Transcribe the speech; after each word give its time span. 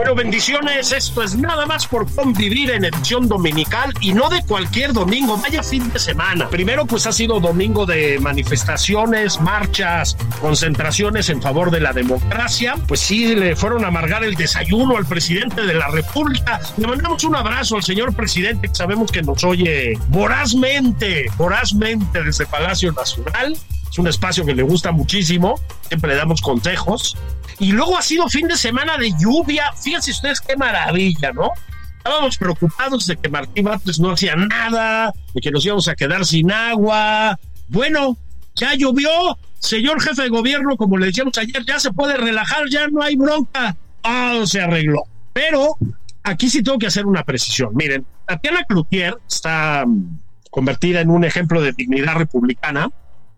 Bueno, 0.00 0.14
bendiciones. 0.14 0.92
Esto 0.92 1.22
es 1.22 1.36
nada 1.36 1.66
más 1.66 1.86
por 1.86 2.10
convivir 2.14 2.70
en 2.70 2.86
edición 2.86 3.28
dominical 3.28 3.92
y 4.00 4.14
no 4.14 4.30
de 4.30 4.42
cualquier 4.46 4.94
domingo, 4.94 5.36
vaya 5.36 5.62
fin 5.62 5.92
de 5.92 5.98
semana. 5.98 6.48
Primero, 6.48 6.86
pues 6.86 7.06
ha 7.06 7.12
sido 7.12 7.38
domingo 7.38 7.84
de 7.84 8.18
manifestaciones, 8.18 9.38
marchas, 9.42 10.16
concentraciones 10.40 11.28
en 11.28 11.42
favor 11.42 11.70
de 11.70 11.80
la 11.80 11.92
democracia. 11.92 12.76
Pues 12.88 13.00
sí, 13.00 13.34
le 13.34 13.54
fueron 13.54 13.84
a 13.84 13.88
amargar 13.88 14.24
el 14.24 14.36
desayuno 14.36 14.96
al 14.96 15.04
presidente 15.04 15.66
de 15.66 15.74
la 15.74 15.88
República. 15.88 16.62
Le 16.78 16.86
mandamos 16.86 17.22
un 17.24 17.36
abrazo 17.36 17.76
al 17.76 17.82
señor 17.82 18.16
presidente, 18.16 18.68
que 18.68 18.74
sabemos 18.74 19.12
que 19.12 19.20
nos 19.20 19.44
oye 19.44 19.98
vorazmente, 20.08 21.26
vorazmente 21.36 22.24
desde 22.24 22.46
Palacio 22.46 22.90
Nacional. 22.92 23.54
Es 23.90 23.98
un 23.98 24.06
espacio 24.06 24.44
que 24.44 24.54
le 24.54 24.62
gusta 24.62 24.92
muchísimo. 24.92 25.60
Siempre 25.88 26.12
le 26.12 26.16
damos 26.16 26.40
consejos. 26.40 27.16
Y 27.58 27.72
luego 27.72 27.98
ha 27.98 28.02
sido 28.02 28.28
fin 28.28 28.46
de 28.48 28.56
semana 28.56 28.96
de 28.96 29.12
lluvia. 29.18 29.72
Fíjense 29.72 30.12
ustedes 30.12 30.40
qué 30.40 30.56
maravilla, 30.56 31.32
¿no? 31.32 31.50
Estábamos 31.98 32.38
preocupados 32.38 33.06
de 33.06 33.16
que 33.16 33.28
Martín 33.28 33.64
Batres 33.66 34.00
no 34.00 34.12
hacía 34.12 34.34
nada, 34.34 35.12
de 35.34 35.40
que 35.40 35.50
nos 35.50 35.66
íbamos 35.66 35.86
a 35.88 35.94
quedar 35.94 36.24
sin 36.24 36.50
agua. 36.50 37.38
Bueno, 37.68 38.16
ya 38.54 38.74
llovió. 38.74 39.10
Señor 39.58 40.00
jefe 40.00 40.22
de 40.22 40.28
gobierno, 40.30 40.76
como 40.76 40.96
le 40.96 41.06
decíamos 41.06 41.36
ayer, 41.36 41.62
ya 41.66 41.78
se 41.78 41.92
puede 41.92 42.16
relajar, 42.16 42.62
ya 42.70 42.88
no 42.88 43.02
hay 43.02 43.16
bronca. 43.16 43.76
Ah, 44.02 44.40
se 44.46 44.62
arregló. 44.62 45.02
Pero 45.34 45.76
aquí 46.22 46.48
sí 46.48 46.62
tengo 46.62 46.78
que 46.78 46.86
hacer 46.86 47.04
una 47.04 47.24
precisión. 47.24 47.70
Miren, 47.74 48.06
Tatiana 48.26 48.64
Cloutier 48.64 49.18
está 49.28 49.84
mm, 49.86 50.18
convertida 50.50 51.00
en 51.00 51.10
un 51.10 51.24
ejemplo 51.24 51.60
de 51.60 51.72
dignidad 51.72 52.14
republicana. 52.14 52.90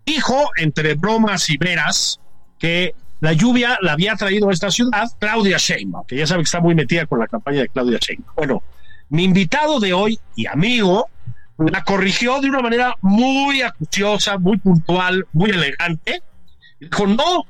Dijo, 0.05 0.51
entre 0.57 0.95
bromas 0.95 1.49
y 1.51 1.57
veras, 1.57 2.21
que 2.59 2.95
la 3.21 3.33
lluvia 3.33 3.79
la 3.81 3.93
había 3.93 4.17
traído 4.17 4.49
a 4.49 4.53
esta 4.53 4.71
ciudad 4.71 5.09
Claudia 5.19 5.57
Sheinbaum, 5.59 6.07
que 6.07 6.17
ya 6.17 6.27
sabe 6.27 6.41
que 6.41 6.47
está 6.47 6.61
muy 6.61 6.75
metida 6.75 7.07
con 7.07 7.21
la 7.21 7.29
campaña 7.29 7.61
de 7.61 7.69
Claudia 7.69 7.99
Sheinbaum. 8.01 8.35
Bueno, 8.35 8.63
mi 9.11 9.25
invitado 9.25 9.79
de 9.79 9.93
hoy 9.93 10.19
y 10.35 10.47
amigo 10.47 11.09
la 11.59 11.85
corrigió 11.85 12.41
de 12.41 12.49
una 12.49 12.61
manera 12.61 12.97
muy 13.01 13.63
acuciosa, 13.63 14.39
muy 14.39 14.59
puntual, 14.59 15.27
muy 15.33 15.51
elegante. 15.51 16.23
Dijo, 16.81 17.07
no, 17.07 17.45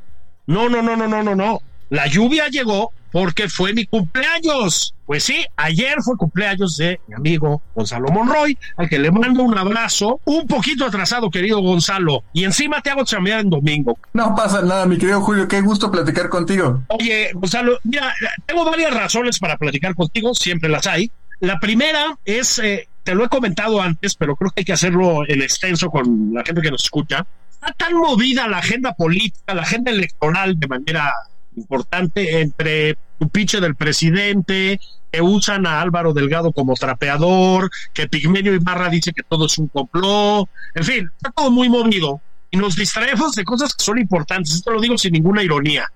no, 0.46 0.68
no, 0.68 0.82
no, 0.82 0.96
no, 0.96 1.08
no, 1.08 1.22
no, 1.22 1.34
no. 1.34 1.60
La 1.88 2.06
lluvia 2.06 2.48
llegó 2.48 2.92
porque 3.12 3.48
fue 3.48 3.74
mi 3.74 3.86
cumpleaños. 3.86 4.94
Pues 5.04 5.24
sí, 5.24 5.44
ayer 5.56 6.00
fue 6.02 6.16
cumpleaños 6.16 6.76
de 6.78 6.98
mi 7.06 7.14
amigo 7.14 7.60
Gonzalo 7.74 8.08
Monroy, 8.08 8.56
al 8.76 8.88
que 8.88 8.98
le 8.98 9.10
mando 9.10 9.42
un 9.42 9.56
abrazo, 9.56 10.20
un 10.24 10.46
poquito 10.46 10.86
atrasado, 10.86 11.28
querido 11.30 11.60
Gonzalo, 11.60 12.24
y 12.32 12.44
encima 12.44 12.80
te 12.80 12.90
hago 12.90 13.04
chambear 13.04 13.40
en 13.40 13.50
domingo. 13.50 13.98
No 14.14 14.34
pasa 14.34 14.62
nada, 14.62 14.86
mi 14.86 14.96
querido 14.96 15.20
Julio, 15.20 15.46
qué 15.48 15.60
gusto 15.60 15.90
platicar 15.90 16.30
contigo. 16.30 16.82
Oye, 16.88 17.30
Gonzalo, 17.34 17.78
mira, 17.84 18.14
tengo 18.46 18.64
varias 18.64 18.94
razones 18.94 19.38
para 19.38 19.58
platicar 19.58 19.94
contigo, 19.94 20.34
siempre 20.34 20.70
las 20.70 20.86
hay. 20.86 21.10
La 21.40 21.58
primera 21.58 22.16
es, 22.24 22.58
eh, 22.60 22.88
te 23.02 23.14
lo 23.14 23.24
he 23.24 23.28
comentado 23.28 23.82
antes, 23.82 24.14
pero 24.14 24.36
creo 24.36 24.50
que 24.50 24.60
hay 24.60 24.64
que 24.64 24.72
hacerlo 24.72 25.28
en 25.28 25.42
extenso 25.42 25.90
con 25.90 26.32
la 26.32 26.44
gente 26.44 26.62
que 26.62 26.70
nos 26.70 26.84
escucha. 26.84 27.26
Está 27.50 27.72
tan 27.72 27.94
movida 27.94 28.48
la 28.48 28.58
agenda 28.58 28.94
política, 28.94 29.52
la 29.52 29.62
agenda 29.62 29.90
electoral 29.90 30.58
de 30.58 30.68
manera 30.68 31.12
importante 31.56 32.40
entre 32.40 32.96
un 33.18 33.28
pinche 33.28 33.60
del 33.60 33.76
presidente, 33.76 34.80
que 35.10 35.20
usan 35.20 35.66
a 35.66 35.80
Álvaro 35.80 36.12
Delgado 36.12 36.52
como 36.52 36.74
trapeador, 36.74 37.70
que 37.92 38.08
Pigmenio 38.08 38.54
Ibarra 38.54 38.88
dice 38.88 39.12
que 39.12 39.22
todo 39.22 39.46
es 39.46 39.58
un 39.58 39.68
complot, 39.68 40.48
en 40.74 40.84
fin, 40.84 41.10
está 41.16 41.30
todo 41.30 41.50
muy 41.50 41.68
movido. 41.68 42.20
Y 42.50 42.56
nos 42.56 42.76
distraemos 42.76 43.34
de 43.34 43.44
cosas 43.44 43.74
que 43.74 43.84
son 43.84 43.98
importantes, 43.98 44.54
esto 44.54 44.70
lo 44.70 44.80
digo 44.80 44.98
sin 44.98 45.12
ninguna 45.12 45.42
ironía, 45.42 45.86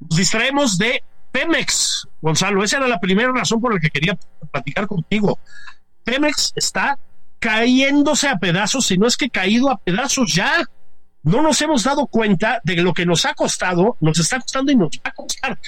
nos 0.00 0.16
distraemos 0.16 0.78
de 0.78 1.02
Pemex, 1.30 2.08
Gonzalo, 2.20 2.62
esa 2.62 2.78
era 2.78 2.88
la 2.88 3.00
primera 3.00 3.32
razón 3.32 3.60
por 3.60 3.72
la 3.74 3.80
que 3.80 3.88
quería 3.88 4.18
platicar 4.50 4.86
contigo. 4.86 5.38
Pemex 6.04 6.52
está 6.56 6.98
cayéndose 7.38 8.28
a 8.28 8.38
pedazos, 8.38 8.86
si 8.86 8.98
no 8.98 9.06
es 9.06 9.16
que 9.16 9.30
caído 9.30 9.70
a 9.70 9.78
pedazos 9.78 10.32
ya 10.32 10.64
no 11.22 11.42
nos 11.42 11.60
hemos 11.62 11.84
dado 11.84 12.06
cuenta 12.06 12.60
de 12.64 12.76
lo 12.76 12.92
que 12.92 13.06
nos 13.06 13.24
ha 13.26 13.34
costado, 13.34 13.96
nos 14.00 14.18
está 14.18 14.40
costando 14.40 14.72
y 14.72 14.76
nos 14.76 14.90
va 14.90 15.10
a 15.10 15.12
costar. 15.12 15.58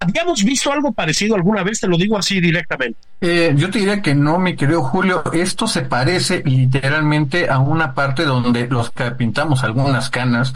¿Habíamos 0.00 0.44
visto 0.44 0.70
algo 0.70 0.92
parecido 0.92 1.34
alguna 1.34 1.62
vez? 1.62 1.80
Te 1.80 1.86
lo 1.86 1.96
digo 1.96 2.18
así 2.18 2.40
directamente. 2.40 2.98
Eh, 3.20 3.54
yo 3.56 3.70
te 3.70 3.78
diría 3.78 4.02
que 4.02 4.14
no, 4.14 4.38
mi 4.38 4.54
querido 4.54 4.82
Julio. 4.82 5.22
Esto 5.32 5.66
se 5.66 5.82
parece 5.82 6.42
literalmente 6.44 7.48
a 7.48 7.58
una 7.58 7.94
parte 7.94 8.24
donde 8.24 8.66
los 8.66 8.90
que 8.90 9.10
pintamos 9.12 9.64
algunas 9.64 10.10
canas 10.10 10.52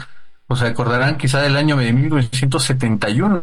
o 0.51 0.55
se 0.55 0.65
acordarán 0.65 1.15
quizá 1.17 1.41
del 1.41 1.55
año 1.55 1.77
de 1.77 1.93
1971. 1.93 3.39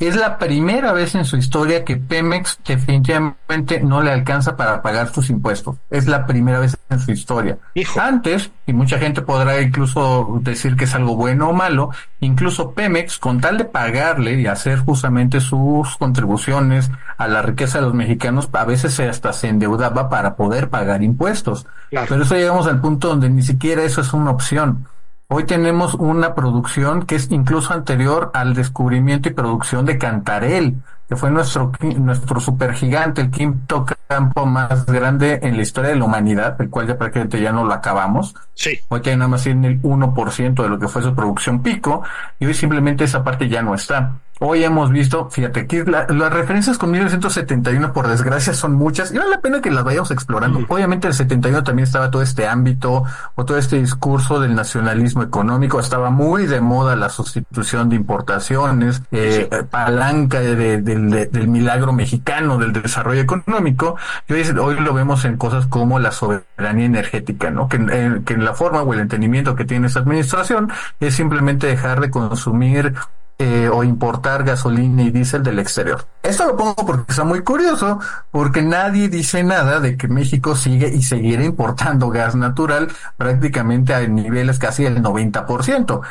Es 0.00 0.16
la 0.16 0.38
primera 0.38 0.92
vez 0.92 1.14
en 1.14 1.24
su 1.24 1.36
historia 1.36 1.84
que 1.84 1.96
Pemex 1.96 2.58
definitivamente 2.66 3.80
no 3.80 4.02
le 4.02 4.10
alcanza 4.10 4.56
para 4.56 4.82
pagar 4.82 5.12
sus 5.12 5.30
impuestos. 5.30 5.76
Es 5.88 6.08
la 6.08 6.26
primera 6.26 6.58
vez 6.58 6.76
en 6.90 6.98
su 6.98 7.12
historia. 7.12 7.58
Antes, 8.00 8.50
y 8.66 8.72
mucha 8.72 8.98
gente 8.98 9.22
podrá 9.22 9.60
incluso 9.60 10.40
decir 10.42 10.74
que 10.74 10.84
es 10.84 10.94
algo 10.96 11.14
bueno 11.14 11.50
o 11.50 11.52
malo, 11.52 11.90
incluso 12.18 12.72
Pemex, 12.72 13.18
con 13.18 13.40
tal 13.40 13.56
de 13.56 13.64
pagarle 13.64 14.40
y 14.40 14.48
hacer 14.48 14.80
justamente 14.80 15.40
sus 15.40 15.96
contribuciones 15.96 16.90
a 17.18 17.28
la 17.28 17.40
riqueza 17.40 17.78
de 17.78 17.84
los 17.84 17.94
mexicanos, 17.94 18.48
a 18.52 18.64
veces 18.64 18.98
hasta 18.98 19.32
se 19.32 19.46
endeudaba 19.46 20.08
para 20.08 20.34
poder 20.34 20.70
pagar 20.70 21.04
impuestos. 21.04 21.66
Pero 21.90 22.24
eso 22.24 22.34
llegamos 22.34 22.66
al 22.66 22.80
punto 22.80 23.06
donde 23.06 23.30
ni 23.30 23.42
siquiera 23.42 23.84
eso 23.84 24.00
es 24.00 24.12
una 24.12 24.32
opción. 24.32 24.88
Hoy 25.30 25.44
tenemos 25.44 25.92
una 25.92 26.34
producción 26.34 27.04
que 27.04 27.16
es 27.16 27.30
incluso 27.30 27.74
anterior 27.74 28.30
al 28.32 28.54
descubrimiento 28.54 29.28
y 29.28 29.34
producción 29.34 29.84
de 29.84 29.98
Cantarel, 29.98 30.76
que 31.06 31.16
fue 31.16 31.30
nuestro, 31.30 31.70
nuestro 31.98 32.40
supergigante, 32.40 33.20
el 33.20 33.30
quinto 33.30 33.84
campo 34.06 34.46
más 34.46 34.86
grande 34.86 35.38
en 35.42 35.56
la 35.56 35.62
historia 35.62 35.90
de 35.90 35.96
la 35.96 36.06
humanidad, 36.06 36.58
el 36.62 36.70
cual 36.70 36.86
ya 36.86 36.96
prácticamente 36.96 37.42
ya 37.42 37.52
no 37.52 37.66
lo 37.66 37.74
acabamos. 37.74 38.34
Sí. 38.54 38.80
Hoy 38.88 39.02
tiene 39.02 39.18
nada 39.18 39.28
más 39.28 39.46
en 39.46 39.66
el 39.66 39.82
1% 39.82 40.62
de 40.62 40.68
lo 40.70 40.78
que 40.78 40.88
fue 40.88 41.02
su 41.02 41.14
producción 41.14 41.62
pico, 41.62 42.02
y 42.38 42.46
hoy 42.46 42.54
simplemente 42.54 43.04
esa 43.04 43.22
parte 43.22 43.50
ya 43.50 43.60
no 43.60 43.74
está. 43.74 44.14
Hoy 44.40 44.62
hemos 44.62 44.90
visto, 44.90 45.28
fíjate, 45.30 45.60
aquí 45.60 45.82
las 45.84 46.32
referencias 46.32 46.78
con 46.78 46.92
1971, 46.92 47.92
por 47.92 48.06
desgracia, 48.06 48.54
son 48.54 48.74
muchas 48.74 49.12
y 49.12 49.18
vale 49.18 49.30
la 49.30 49.40
pena 49.40 49.60
que 49.60 49.70
las 49.70 49.82
vayamos 49.82 50.12
explorando. 50.12 50.60
Obviamente, 50.68 51.08
el 51.08 51.14
71 51.14 51.64
también 51.64 51.84
estaba 51.86 52.10
todo 52.10 52.22
este 52.22 52.46
ámbito 52.46 53.02
o 53.34 53.44
todo 53.44 53.58
este 53.58 53.80
discurso 53.80 54.38
del 54.38 54.54
nacionalismo 54.54 55.24
económico. 55.24 55.80
Estaba 55.80 56.10
muy 56.10 56.46
de 56.46 56.60
moda 56.60 56.94
la 56.94 57.08
sustitución 57.08 57.88
de 57.88 57.96
importaciones, 57.96 59.02
eh, 59.10 59.48
palanca 59.70 60.40
del 60.40 61.48
milagro 61.48 61.92
mexicano 61.92 62.58
del 62.58 62.72
desarrollo 62.72 63.20
económico. 63.20 63.96
Y 64.28 64.34
hoy, 64.34 64.42
hoy, 64.60 64.76
lo 64.78 64.94
vemos 64.94 65.24
en 65.24 65.36
cosas 65.36 65.66
como 65.66 65.98
la 65.98 66.12
soberanía 66.12 66.86
energética, 66.86 67.50
¿no? 67.50 67.68
Que, 67.68 67.78
eh, 67.90 68.20
que 68.24 68.34
en 68.34 68.44
la 68.44 68.54
forma 68.54 68.82
o 68.82 68.94
el 68.94 69.00
entendimiento 69.00 69.56
que 69.56 69.64
tiene 69.64 69.88
esta 69.88 70.00
administración 70.00 70.70
es 71.00 71.14
simplemente 71.14 71.66
dejar 71.66 72.00
de 72.00 72.10
consumir 72.10 72.94
eh, 73.38 73.68
o 73.72 73.84
importar 73.84 74.44
gasolina 74.44 75.02
y 75.02 75.10
diésel 75.10 75.42
del 75.42 75.58
exterior. 75.58 76.06
Esto 76.28 76.46
lo 76.46 76.56
pongo 76.58 76.74
porque 76.74 77.10
está 77.10 77.24
muy 77.24 77.40
curioso, 77.40 78.00
porque 78.30 78.60
nadie 78.60 79.08
dice 79.08 79.42
nada 79.42 79.80
de 79.80 79.96
que 79.96 80.08
México 80.08 80.54
sigue 80.54 80.86
y 80.88 81.02
seguirá 81.02 81.42
importando 81.42 82.10
gas 82.10 82.34
natural 82.34 82.88
prácticamente 83.16 83.94
a 83.94 84.06
niveles 84.06 84.58
casi 84.58 84.84
del 84.84 85.02
90%. 85.02 86.02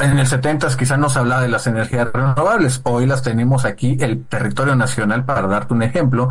En 0.00 0.16
el 0.16 0.26
70 0.28 0.76
quizá 0.76 0.96
no 0.96 1.08
se 1.08 1.18
hablaba 1.18 1.42
de 1.42 1.48
las 1.48 1.66
energías 1.66 2.06
renovables, 2.12 2.82
hoy 2.84 3.06
las 3.06 3.22
tenemos 3.22 3.64
aquí, 3.64 3.96
el 3.98 4.24
territorio 4.26 4.76
nacional, 4.76 5.24
para 5.24 5.48
darte 5.48 5.74
un 5.74 5.82
ejemplo, 5.82 6.28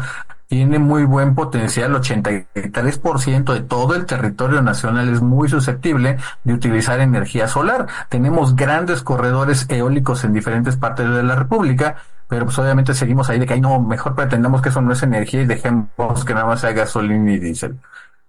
tiene 0.48 0.80
muy 0.80 1.04
buen 1.04 1.36
potencial, 1.36 1.94
83% 1.96 3.54
de 3.54 3.62
todo 3.62 3.96
el 3.96 4.06
territorio 4.06 4.62
nacional 4.62 5.10
es 5.10 5.22
muy 5.22 5.50
susceptible 5.50 6.18
de 6.46 6.54
utilizar 6.54 7.01
energía 7.01 7.50
solar. 7.50 7.88
Tenemos 8.07 8.56
grandes 8.56 9.01
corredores 9.01 9.66
eólicos 9.68 10.24
en 10.24 10.31
diferentes 10.31 10.78
partes 10.78 11.10
de 11.10 11.24
la 11.24 11.36
República, 11.36 11.98
pero 12.28 12.46
pues 12.46 12.58
obviamente 12.60 12.94
seguimos 12.94 13.30
ahí 13.30 13.40
de 13.40 13.46
que, 13.46 13.54
ay, 13.54 13.62
no, 13.62 13.80
mejor 13.80 14.16
pretendamos 14.16 14.62
que 14.62 14.70
eso 14.70 14.81
no 14.81 14.94
es 14.94 15.04
energía 15.04 15.42
y 15.42 15.46
dejemos 15.46 15.88
que 16.25 16.34
nada 16.34 16.46
más 16.46 16.62
sea 16.62 16.72
gasolina 16.72 17.31
y 17.31 17.40
diésel. 17.40 17.78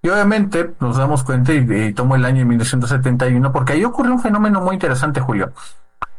Y 0.02 0.08
obviamente 0.08 0.74
nos 0.80 0.98
damos 0.98 1.24
cuenta 1.24 1.52
y, 1.54 1.66
y 1.70 1.92
tomo 1.94 2.14
el 2.16 2.24
año 2.24 2.44
1971 2.44 3.52
porque 3.52 3.72
ahí 3.72 3.84
ocurrió 3.84 4.12
un 4.12 4.20
fenómeno 4.20 4.60
muy 4.60 4.74
interesante, 4.74 5.20
Julio. 5.20 5.52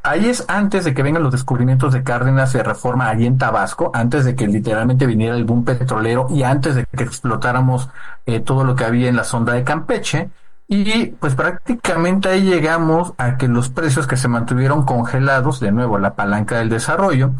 Ahí 0.05 0.29
es 0.29 0.45
antes 0.47 0.85
de 0.85 0.93
que 0.93 1.01
vengan 1.01 1.23
los 1.23 1.31
descubrimientos 1.31 1.91
de 1.91 2.03
Cárdenas 2.03 2.53
de 2.53 2.61
Reforma 2.61 3.09
allí 3.09 3.25
en 3.25 3.39
Tabasco, 3.39 3.89
antes 3.91 4.23
de 4.23 4.35
que 4.35 4.45
literalmente 4.45 5.07
viniera 5.07 5.35
el 5.35 5.45
boom 5.45 5.65
petrolero 5.65 6.27
y 6.29 6.43
antes 6.43 6.75
de 6.75 6.85
que 6.85 7.03
explotáramos 7.03 7.89
eh, 8.27 8.39
todo 8.39 8.63
lo 8.63 8.75
que 8.75 8.85
había 8.85 9.09
en 9.09 9.15
la 9.15 9.23
sonda 9.23 9.53
de 9.53 9.63
Campeche. 9.63 10.29
Y 10.67 11.07
pues 11.07 11.33
prácticamente 11.33 12.29
ahí 12.29 12.43
llegamos 12.43 13.13
a 13.17 13.37
que 13.37 13.47
los 13.47 13.69
precios 13.69 14.05
que 14.05 14.15
se 14.15 14.27
mantuvieron 14.27 14.85
congelados, 14.85 15.59
de 15.59 15.71
nuevo 15.71 15.97
la 15.97 16.13
palanca 16.13 16.59
del 16.59 16.69
desarrollo, 16.69 17.31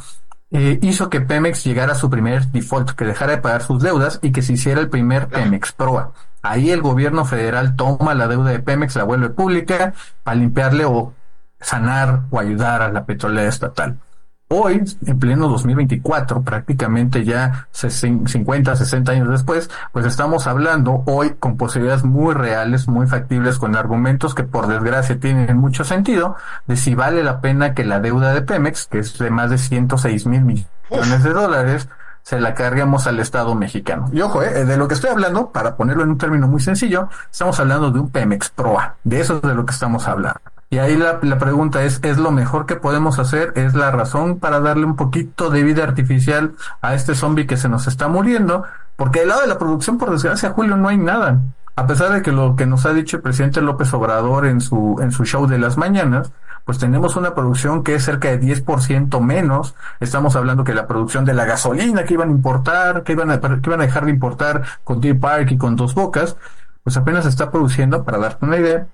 eh, 0.58 0.80
hizo 0.82 1.10
que 1.10 1.20
Pemex 1.20 1.66
llegara 1.66 1.92
a 1.92 1.96
su 1.96 2.10
primer 2.10 2.48
default, 2.48 2.92
que 2.92 3.04
dejara 3.04 3.34
de 3.34 3.40
pagar 3.40 3.62
sus 3.62 3.84
deudas 3.84 4.20
y 4.22 4.32
que 4.32 4.42
se 4.42 4.54
hiciera 4.54 4.80
el 4.80 4.88
primer 4.88 5.28
Pemex 5.28 5.74
Proa. 5.74 6.14
Ahí 6.42 6.72
el 6.72 6.82
gobierno 6.82 7.26
federal 7.26 7.76
toma 7.76 8.14
la 8.14 8.30
deuda 8.30 8.52
de 8.52 8.60
Pemex, 8.60 8.96
la 8.96 9.04
vuelve 9.04 9.30
pública 9.30 9.94
para 10.24 10.36
limpiarle 10.38 10.86
o 10.86 11.14
sanar 11.60 12.22
o 12.30 12.40
ayudar 12.40 12.82
a 12.84 12.90
la 12.90 13.06
petrolera 13.06 13.50
estatal. 13.50 13.98
Hoy, 14.48 14.84
en 15.08 15.20
pleno 15.20 15.48
2024, 15.48 16.44
prácticamente 16.44 17.26
ya 17.26 17.68
50, 17.72 18.76
60 18.76 19.12
años 19.12 19.30
después, 19.30 19.72
pues 19.92 20.06
estamos 20.06 20.46
hablando 20.46 21.02
hoy 21.08 21.32
con 21.40 21.58
posibilidades 21.58 22.04
muy 22.04 22.36
reales, 22.36 22.88
muy 22.88 23.08
factibles, 23.08 23.58
con 23.58 23.76
argumentos 23.76 24.36
que 24.36 24.44
por 24.44 24.68
desgracia 24.68 25.20
tienen 25.20 25.58
mucho 25.58 25.84
sentido, 25.84 26.36
de 26.68 26.78
si 26.78 26.94
vale 26.94 27.24
la 27.24 27.42
pena 27.42 27.74
que 27.74 27.86
la 27.86 28.00
deuda 28.00 28.36
de 28.36 28.44
Pemex, 28.44 28.86
que 28.86 29.00
es 29.00 29.18
de 29.18 29.32
más 29.32 29.50
de 29.50 29.58
106 29.58 30.28
mil 30.28 30.42
millones 30.42 31.24
de 31.24 31.34
dólares, 31.34 31.90
se 32.22 32.40
la 32.40 32.54
carguemos 32.54 33.08
al 33.08 33.20
Estado 33.20 33.56
mexicano. 33.56 34.10
Y 34.14 34.22
ojo, 34.22 34.44
eh, 34.44 34.64
de 34.64 34.78
lo 34.78 34.88
que 34.88 34.94
estoy 34.94 35.10
hablando, 35.10 35.52
para 35.52 35.76
ponerlo 35.76 36.04
en 36.04 36.10
un 36.10 36.18
término 36.20 36.48
muy 36.48 36.62
sencillo, 36.62 37.10
estamos 37.32 37.60
hablando 37.60 37.90
de 37.90 38.00
un 38.00 38.12
Pemex 38.12 38.50
Proa. 38.50 38.96
De 39.04 39.22
eso 39.22 39.38
es 39.38 39.42
de 39.42 39.56
lo 39.56 39.66
que 39.66 39.74
estamos 39.74 40.08
hablando. 40.08 40.40
Y 40.76 40.78
ahí 40.78 40.98
la, 40.98 41.22
pregunta 41.40 41.84
es, 41.84 42.02
¿es 42.04 42.18
lo 42.18 42.32
mejor 42.32 42.66
que 42.66 42.76
podemos 42.76 43.18
hacer? 43.18 43.54
¿Es 43.56 43.76
la 43.76 43.92
razón 43.92 44.40
para 44.40 44.60
darle 44.60 44.86
un 44.86 44.98
poquito 44.98 45.50
de 45.50 45.64
vida 45.64 45.84
artificial 45.84 46.52
a 46.82 46.96
este 46.96 47.16
zombie 47.16 47.48
que 47.48 47.56
se 47.56 47.70
nos 47.70 47.88
está 47.88 48.10
muriendo? 48.10 48.66
Porque 48.98 49.22
del 49.22 49.30
lado 49.30 49.40
de 49.40 49.48
la 49.48 49.58
producción, 49.58 49.98
por 49.98 50.12
desgracia, 50.12 50.50
Julio, 50.50 50.76
no 50.76 50.90
hay 50.90 50.98
nada. 50.98 51.40
A 51.78 51.88
pesar 51.88 52.12
de 52.12 52.22
que 52.22 52.34
lo 52.34 52.58
que 52.58 52.66
nos 52.66 52.86
ha 52.86 52.92
dicho 52.92 53.16
el 53.16 53.24
presidente 53.24 53.62
López 53.62 53.94
Obrador 53.94 54.46
en 54.48 54.60
su, 54.60 54.98
en 55.02 55.14
su 55.14 55.24
show 55.24 55.48
de 55.48 55.60
las 55.60 55.78
mañanas, 55.78 56.34
pues 56.66 56.78
tenemos 56.78 57.16
una 57.16 57.34
producción 57.34 57.82
que 57.82 57.96
es 57.96 58.04
cerca 58.04 58.28
de 58.28 58.42
10% 58.42 59.22
menos. 59.22 59.76
Estamos 60.02 60.36
hablando 60.36 60.66
que 60.66 60.74
la 60.74 60.88
producción 60.88 61.24
de 61.24 61.36
la 61.36 61.46
gasolina 61.46 62.04
que 62.04 62.16
iban 62.16 62.28
a 62.28 62.34
importar, 62.34 63.04
que 63.04 63.14
iban 63.14 63.32
a, 63.32 63.40
que 63.40 63.62
iban 63.64 63.80
a 63.80 63.86
dejar 63.86 64.04
de 64.04 64.12
importar 64.12 64.64
con 64.84 65.00
Deer 65.00 65.22
Park 65.22 65.52
y 65.52 65.58
con 65.58 65.78
Dos 65.78 65.96
Bocas, 65.96 66.36
pues 66.84 66.98
apenas 66.98 67.24
se 67.24 67.30
está 67.30 67.50
produciendo, 67.50 68.04
para 68.04 68.18
darte 68.18 68.46
una 68.46 68.58
idea, 68.58 68.88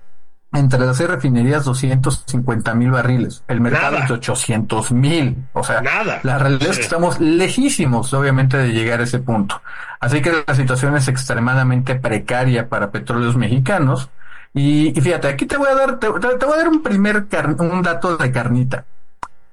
entre 0.52 0.78
las 0.80 0.96
seis 0.96 1.08
refinerías 1.08 1.64
250 1.64 2.74
mil 2.74 2.90
barriles, 2.90 3.42
el 3.48 3.60
mercado 3.60 3.98
es 3.98 4.08
de 4.08 4.14
800 4.14 4.92
mil, 4.92 5.46
o 5.52 5.64
sea, 5.64 5.80
Nada. 5.80 6.20
la 6.22 6.38
realidad 6.38 6.70
es 6.70 6.76
que 6.76 6.84
estamos 6.84 7.20
lejísimos 7.20 8.12
obviamente 8.12 8.56
de 8.58 8.72
llegar 8.72 9.00
a 9.00 9.04
ese 9.04 9.18
punto. 9.18 9.62
Así 10.00 10.20
que 10.20 10.44
la 10.46 10.54
situación 10.54 10.96
es 10.96 11.08
extremadamente 11.08 11.94
precaria 11.94 12.68
para 12.68 12.90
petróleos 12.90 13.36
mexicanos. 13.36 14.10
Y, 14.54 14.98
y 14.98 15.00
fíjate, 15.00 15.28
aquí 15.28 15.46
te 15.46 15.56
voy 15.56 15.68
a 15.68 15.74
dar, 15.74 15.98
te, 15.98 16.08
te 16.08 16.44
voy 16.44 16.54
a 16.54 16.56
dar 16.58 16.68
un 16.68 16.82
primer, 16.82 17.26
un 17.58 17.82
dato 17.82 18.16
de 18.18 18.30
carnita 18.30 18.84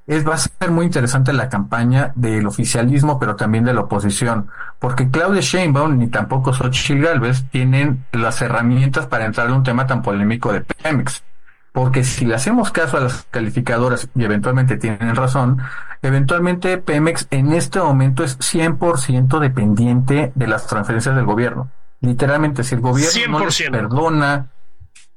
es, 0.10 0.28
va 0.28 0.34
a 0.34 0.38
ser 0.38 0.72
muy 0.72 0.88
interesante 0.88 1.34
la 1.34 1.50
campaña 1.50 2.12
del 2.16 2.48
oficialismo, 2.48 3.20
pero 3.20 3.36
también 3.36 3.64
de 3.64 3.76
la 3.76 3.82
oposición, 3.82 4.50
porque 4.80 5.12
Claudia 5.12 5.42
Sheinbaum 5.42 6.00
ni 6.00 6.08
tampoco 6.08 6.52
Xochitl 6.52 7.04
Galvez 7.04 7.46
tienen 7.52 8.06
las 8.12 8.42
herramientas 8.42 9.06
para 9.06 9.26
entrar 9.26 9.48
en 9.48 9.54
un 9.54 9.64
tema 9.64 9.86
tan 9.86 10.02
polémico 10.02 10.52
de 10.52 10.62
Pemex. 10.62 11.24
Porque 11.72 12.04
si 12.04 12.26
le 12.26 12.34
hacemos 12.34 12.72
caso 12.72 12.98
a 12.98 13.02
las 13.02 13.28
calificadoras, 13.30 14.10
y 14.16 14.24
eventualmente 14.24 14.78
tienen 14.78 15.16
razón, 15.16 15.62
eventualmente 16.02 16.80
Pemex 16.80 17.28
en 17.30 17.54
este 17.54 17.80
momento 17.80 18.24
es 18.24 18.40
100% 18.40 19.40
dependiente 19.40 20.32
de 20.34 20.48
las 20.48 20.66
transferencias 20.66 21.16
del 21.16 21.26
gobierno. 21.26 21.70
Literalmente, 22.02 22.64
si 22.64 22.74
el 22.74 22.82
gobierno 22.82 23.40
no 23.40 23.46
les 23.46 23.62
perdona 23.70 24.48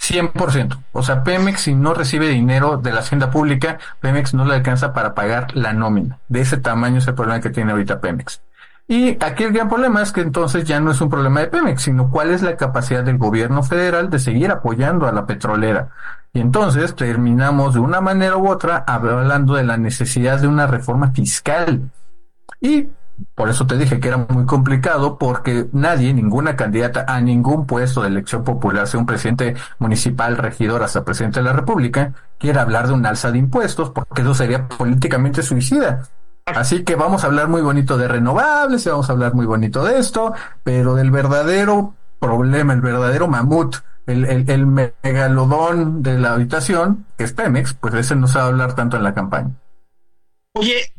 100%. 0.02 0.78
O 0.92 1.02
sea, 1.02 1.22
Pemex 1.22 1.60
si 1.62 1.74
no 1.74 1.94
recibe 1.94 2.28
dinero 2.28 2.76
de 2.76 2.92
la 2.92 3.00
hacienda 3.00 3.30
pública, 3.30 3.78
Pemex 4.00 4.34
no 4.34 4.44
le 4.44 4.54
alcanza 4.54 4.92
para 4.92 5.14
pagar 5.14 5.56
la 5.56 5.72
nómina. 5.72 6.18
De 6.28 6.40
ese 6.40 6.56
tamaño 6.56 6.98
es 6.98 7.06
el 7.06 7.14
problema 7.14 7.40
que 7.40 7.50
tiene 7.50 7.70
ahorita 7.70 8.00
Pemex. 8.00 8.42
Y 8.88 9.16
aquí 9.24 9.44
el 9.44 9.52
gran 9.52 9.68
problema 9.68 10.02
es 10.02 10.10
que 10.10 10.20
entonces 10.20 10.64
ya 10.64 10.80
no 10.80 10.90
es 10.90 11.00
un 11.00 11.08
problema 11.08 11.40
de 11.40 11.46
Pemex, 11.46 11.82
sino 11.82 12.10
cuál 12.10 12.30
es 12.30 12.42
la 12.42 12.56
capacidad 12.56 13.04
del 13.04 13.16
gobierno 13.16 13.62
federal 13.62 14.10
de 14.10 14.18
seguir 14.18 14.50
apoyando 14.50 15.06
a 15.06 15.12
la 15.12 15.24
petrolera. 15.24 15.90
Y 16.32 16.40
entonces 16.40 16.96
terminamos 16.96 17.74
de 17.74 17.80
una 17.80 18.00
manera 18.00 18.36
u 18.36 18.48
otra 18.48 18.84
hablando 18.86 19.54
de 19.54 19.64
la 19.64 19.76
necesidad 19.76 20.40
de 20.40 20.48
una 20.48 20.66
reforma 20.66 21.12
fiscal. 21.12 21.90
Y 22.60 22.88
por 23.34 23.48
eso 23.48 23.66
te 23.66 23.76
dije 23.76 24.00
que 24.00 24.08
era 24.08 24.26
muy 24.28 24.46
complicado 24.46 25.18
porque 25.18 25.68
nadie, 25.72 26.12
ninguna 26.14 26.56
candidata 26.56 27.04
a 27.08 27.20
ningún 27.20 27.66
puesto 27.66 28.02
de 28.02 28.08
elección 28.08 28.44
popular, 28.44 28.86
sea 28.86 29.00
un 29.00 29.06
presidente 29.06 29.54
municipal, 29.78 30.36
regidor, 30.36 30.82
hasta 30.82 31.04
presidente 31.04 31.40
de 31.40 31.44
la 31.44 31.52
República, 31.52 32.12
quiere 32.38 32.60
hablar 32.60 32.86
de 32.86 32.94
un 32.94 33.06
alza 33.06 33.30
de 33.30 33.38
impuestos 33.38 33.90
porque 33.90 34.22
eso 34.22 34.34
sería 34.34 34.68
políticamente 34.68 35.42
suicida. 35.42 36.08
Así 36.44 36.82
que 36.84 36.96
vamos 36.96 37.22
a 37.22 37.28
hablar 37.28 37.48
muy 37.48 37.62
bonito 37.62 37.96
de 37.96 38.08
renovables 38.08 38.84
y 38.84 38.88
vamos 38.90 39.08
a 39.08 39.12
hablar 39.12 39.34
muy 39.34 39.46
bonito 39.46 39.84
de 39.84 39.98
esto, 39.98 40.34
pero 40.64 40.94
del 40.94 41.10
verdadero 41.10 41.94
problema, 42.18 42.72
el 42.72 42.80
verdadero 42.80 43.28
mamut, 43.28 43.76
el, 44.06 44.24
el, 44.24 44.50
el 44.50 44.66
megalodón 44.66 46.02
de 46.02 46.18
la 46.18 46.32
habitación, 46.32 47.06
que 47.16 47.24
es 47.24 47.32
Pemex, 47.32 47.74
pues 47.74 47.94
ese 47.94 48.16
no 48.16 48.26
se 48.26 48.38
va 48.38 48.44
a 48.44 48.48
hablar 48.48 48.74
tanto 48.74 48.96
en 48.96 49.04
la 49.04 49.14
campaña. 49.14 49.50
Oye, 50.54 50.92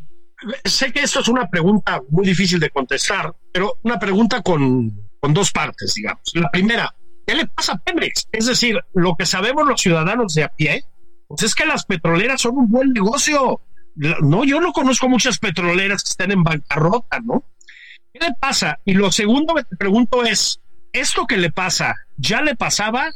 sé 0.65 0.91
que 0.91 1.01
esto 1.01 1.19
es 1.19 1.27
una 1.27 1.49
pregunta 1.49 2.01
muy 2.09 2.25
difícil 2.25 2.59
de 2.59 2.69
contestar, 2.69 3.35
pero 3.51 3.77
una 3.83 3.99
pregunta 3.99 4.41
con, 4.41 4.91
con 5.19 5.33
dos 5.33 5.51
partes, 5.51 5.93
digamos. 5.93 6.23
La 6.33 6.49
primera, 6.49 6.93
¿qué 7.25 7.35
le 7.35 7.47
pasa 7.47 7.73
a 7.73 7.77
Pemex? 7.77 8.27
Es 8.31 8.45
decir, 8.45 8.79
lo 8.93 9.15
que 9.15 9.25
sabemos 9.25 9.67
los 9.67 9.81
ciudadanos 9.81 10.33
de 10.33 10.43
a 10.43 10.49
pie, 10.49 10.83
pues 11.27 11.43
es 11.43 11.55
que 11.55 11.65
las 11.65 11.85
petroleras 11.85 12.41
son 12.41 12.57
un 12.57 12.69
buen 12.69 12.91
negocio. 12.91 13.61
No, 13.95 14.43
yo 14.43 14.59
no 14.59 14.71
conozco 14.73 15.07
muchas 15.07 15.37
petroleras 15.39 16.03
que 16.03 16.09
estén 16.09 16.31
en 16.31 16.43
bancarrota, 16.43 17.19
¿no? 17.19 17.43
¿Qué 18.11 18.19
le 18.19 18.33
pasa? 18.39 18.79
Y 18.85 18.93
lo 18.93 19.11
segundo 19.11 19.55
que 19.55 19.63
te 19.63 19.75
pregunto 19.75 20.23
es, 20.23 20.59
¿esto 20.91 21.25
que 21.25 21.37
le 21.37 21.51
pasa 21.51 21.95
ya 22.17 22.41
le 22.41 22.55
pasaba? 22.55 23.11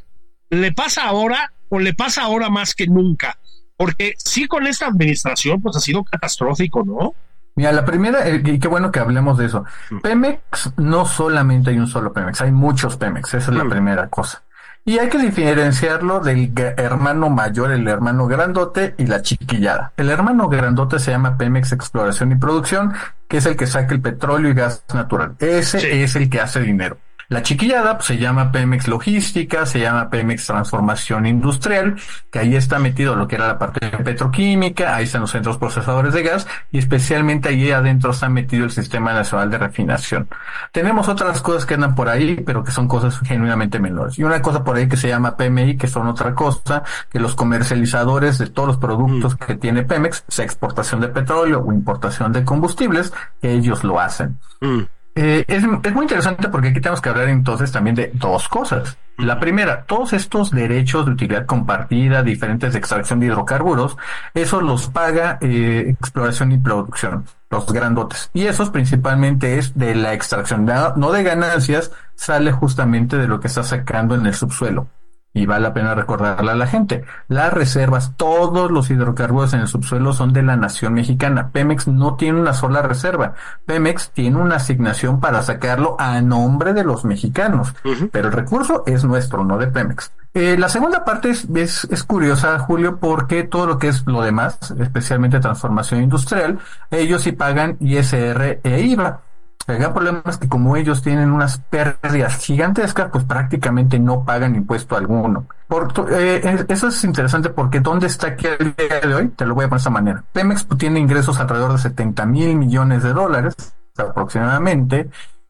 ¿Le 0.49 0.71
pasa 0.71 1.03
ahora 1.03 1.53
o 1.69 1.79
le 1.79 1.93
pasa 1.93 2.23
ahora 2.23 2.49
más 2.49 2.73
que 2.73 2.87
nunca? 2.87 3.39
Porque 3.77 4.15
sí 4.17 4.47
con 4.47 4.65
esta 4.67 4.87
administración 4.87 5.61
pues 5.61 5.77
ha 5.77 5.79
sido 5.79 6.03
catastrófico, 6.03 6.83
¿no? 6.83 7.13
Mira, 7.55 7.71
la 7.71 7.85
primera, 7.85 8.27
eh, 8.27 8.41
y 8.43 8.59
qué 8.59 8.67
bueno 8.67 8.91
que 8.91 8.99
hablemos 8.99 9.37
de 9.37 9.45
eso. 9.45 9.65
Pemex, 10.03 10.73
no 10.77 11.05
solamente 11.05 11.71
hay 11.71 11.79
un 11.79 11.87
solo 11.87 12.13
Pemex, 12.13 12.41
hay 12.41 12.51
muchos 12.51 12.97
Pemex, 12.97 13.33
esa 13.33 13.51
es 13.51 13.57
la 13.57 13.67
primera 13.67 14.07
cosa. 14.09 14.43
Y 14.85 14.99
hay 14.99 15.09
que 15.09 15.17
diferenciarlo 15.17 16.21
del 16.21 16.53
hermano 16.77 17.29
mayor, 17.29 17.71
el 17.71 17.87
hermano 17.87 18.25
grandote 18.27 18.95
y 18.97 19.05
la 19.05 19.21
chiquillada. 19.21 19.91
El 19.97 20.09
hermano 20.09 20.47
grandote 20.47 20.97
se 20.99 21.11
llama 21.11 21.37
Pemex 21.37 21.73
Exploración 21.73 22.31
y 22.31 22.35
Producción, 22.35 22.93
que 23.27 23.37
es 23.37 23.45
el 23.47 23.57
que 23.57 23.67
saca 23.67 23.93
el 23.93 24.01
petróleo 24.01 24.51
y 24.51 24.53
gas 24.53 24.85
natural. 24.93 25.35
Ese 25.39 25.79
sí. 25.79 25.87
es 25.89 26.15
el 26.15 26.29
que 26.29 26.39
hace 26.39 26.61
dinero. 26.61 26.97
La 27.29 27.43
chiquillada 27.43 27.95
pues, 27.95 28.07
se 28.07 28.17
llama 28.17 28.53
Pemex 28.53 28.87
Logística, 28.87 29.65
se 29.65 29.81
llama 29.81 30.09
Pemex 30.09 30.45
Transformación 30.45 31.25
Industrial, 31.25 31.95
que 32.31 32.39
ahí 32.39 32.55
está 32.55 32.79
metido 32.79 33.17
lo 33.17 33.27
que 33.27 33.35
era 33.35 33.47
la 33.47 33.59
parte 33.59 33.85
petroquímica, 33.97 34.95
ahí 34.95 35.03
están 35.03 35.21
los 35.21 35.31
centros 35.31 35.57
procesadores 35.57 36.13
de 36.13 36.23
gas 36.23 36.47
y 36.71 36.77
especialmente 36.77 37.49
ahí 37.49 37.69
adentro 37.71 38.11
está 38.11 38.29
metido 38.29 38.63
el 38.63 38.71
Sistema 38.71 39.11
Nacional 39.11 39.49
de 39.49 39.57
Refinación. 39.57 40.29
Tenemos 40.71 41.09
otras 41.09 41.41
cosas 41.41 41.65
que 41.65 41.73
andan 41.73 41.95
por 41.95 42.07
ahí, 42.07 42.41
pero 42.45 42.63
que 42.63 42.71
son 42.71 42.87
cosas 42.87 43.19
genuinamente 43.19 43.77
menores. 43.77 44.17
Y 44.17 44.23
una 44.23 44.41
cosa 44.41 44.63
por 44.63 44.77
ahí 44.77 44.87
que 44.87 44.95
se 44.95 45.09
llama 45.09 45.35
PMI, 45.35 45.75
que 45.75 45.87
son 45.87 46.07
otra 46.07 46.33
cosa, 46.33 46.83
que 47.09 47.19
los 47.19 47.35
comercializadores 47.35 48.37
de 48.37 48.47
todos 48.47 48.69
los 48.69 48.77
productos 48.77 49.33
mm. 49.33 49.37
que 49.45 49.55
tiene 49.55 49.83
Pemex, 49.83 50.23
sea 50.29 50.45
exportación 50.45 51.01
de 51.01 51.09
petróleo 51.09 51.59
o 51.59 51.73
importación 51.73 52.31
de 52.31 52.45
combustibles, 52.45 53.11
que 53.41 53.51
ellos 53.51 53.83
lo 53.83 53.99
hacen. 53.99 54.37
Mm. 54.61 54.83
Eh, 55.19 55.43
es, 55.47 55.63
es, 55.63 55.93
muy 55.95 56.03
interesante 56.03 56.47
porque 56.47 56.67
aquí 56.67 56.79
tenemos 56.79 57.01
que 57.01 57.09
hablar 57.09 57.27
entonces 57.29 57.71
también 57.71 57.95
de 57.95 58.11
dos 58.13 58.47
cosas. 58.47 58.99
La 59.17 59.39
primera, 59.39 59.83
todos 59.85 60.13
estos 60.13 60.51
derechos 60.51 61.07
de 61.07 61.13
utilidad 61.13 61.47
compartida, 61.47 62.21
diferentes 62.21 62.73
de 62.73 62.77
extracción 62.77 63.19
de 63.19 63.25
hidrocarburos, 63.25 63.97
eso 64.35 64.61
los 64.61 64.89
paga 64.89 65.39
eh, 65.41 65.85
exploración 65.99 66.51
y 66.51 66.59
producción, 66.59 67.25
los 67.49 67.65
grandotes. 67.65 68.29
Y 68.35 68.45
esos 68.45 68.69
principalmente 68.69 69.57
es 69.57 69.75
de 69.75 69.95
la 69.95 70.13
extracción, 70.13 70.69
no 70.97 71.11
de 71.11 71.23
ganancias, 71.23 71.91
sale 72.13 72.51
justamente 72.51 73.17
de 73.17 73.27
lo 73.27 73.39
que 73.39 73.47
está 73.47 73.63
sacando 73.63 74.13
en 74.13 74.27
el 74.27 74.35
subsuelo 74.35 74.87
y 75.37 75.45
vale 75.45 75.63
la 75.63 75.73
pena 75.73 75.93
recordarle 75.93 76.51
a 76.51 76.55
la 76.55 76.67
gente. 76.67 77.03
Las 77.27 77.53
reservas, 77.53 78.13
todos 78.17 78.71
los 78.71 78.89
hidrocarburos 78.89 79.53
en 79.53 79.61
el 79.61 79.67
subsuelo 79.67 80.13
son 80.13 80.33
de 80.33 80.41
la 80.41 80.55
nación 80.55 80.93
mexicana. 80.93 81.49
Pemex 81.51 81.87
no 81.87 82.15
tiene 82.15 82.39
una 82.39 82.53
sola 82.53 82.81
reserva. 82.81 83.33
Pemex 83.65 84.09
tiene 84.11 84.37
una 84.37 84.55
asignación 84.55 85.19
para 85.19 85.43
sacarlo 85.43 85.95
a 85.99 86.19
nombre 86.21 86.73
de 86.73 86.83
los 86.83 87.05
mexicanos, 87.05 87.75
pero 88.11 88.29
el 88.29 88.33
recurso 88.33 88.83
es 88.87 89.03
nuestro, 89.03 89.43
no 89.43 89.57
de 89.57 89.67
Pemex. 89.67 90.11
Eh, 90.33 90.57
la 90.57 90.69
segunda 90.69 91.05
parte 91.05 91.29
es, 91.29 91.47
es, 91.55 91.87
es, 91.89 92.03
curiosa, 92.03 92.59
Julio, 92.59 92.97
porque 92.97 93.43
todo 93.43 93.65
lo 93.65 93.79
que 93.79 93.87
es 93.87 94.05
lo 94.05 94.21
demás, 94.21 94.57
especialmente 94.79 95.39
transformación 95.39 96.03
industrial, 96.03 96.59
ellos 96.91 97.23
sí 97.23 97.31
pagan 97.31 97.77
ISR 97.79 98.59
e 98.63 98.81
IVA. 98.81 99.21
El 99.67 99.79
gran 99.79 99.93
problema 99.93 100.21
es 100.25 100.37
que 100.37 100.47
como 100.47 100.77
ellos 100.77 101.01
tienen 101.01 101.29
unas 101.29 101.57
pérdidas 101.57 102.37
gigantescas, 102.37 103.09
pues 103.11 103.25
prácticamente 103.25 103.99
no 103.99 104.23
pagan 104.23 104.55
impuesto 104.55 104.95
alguno. 104.95 105.45
Por, 105.67 105.93
eh, 106.09 106.65
eso 106.69 106.87
es 106.87 107.03
interesante 107.03 107.49
porque 107.49 107.81
¿dónde 107.81 108.07
está 108.07 108.27
aquí 108.27 108.47
el 108.47 108.73
día 108.75 109.01
de 109.01 109.13
hoy? 109.13 109.27
Te 109.29 109.45
lo 109.45 109.55
voy 109.55 109.65
a 109.65 109.67
poner 109.67 109.79
de 109.79 109.81
esta 109.81 109.89
manera. 109.89 110.23
Pemex 110.31 110.65
tiene 110.77 111.01
ingresos 111.01 111.37
alrededor 111.39 111.73
de 111.73 111.79
70 111.79 112.25
mil 112.25 112.55
millones 112.55 113.03
de 113.03 113.11
dólares 113.11 113.55
aproximadamente 113.97 115.09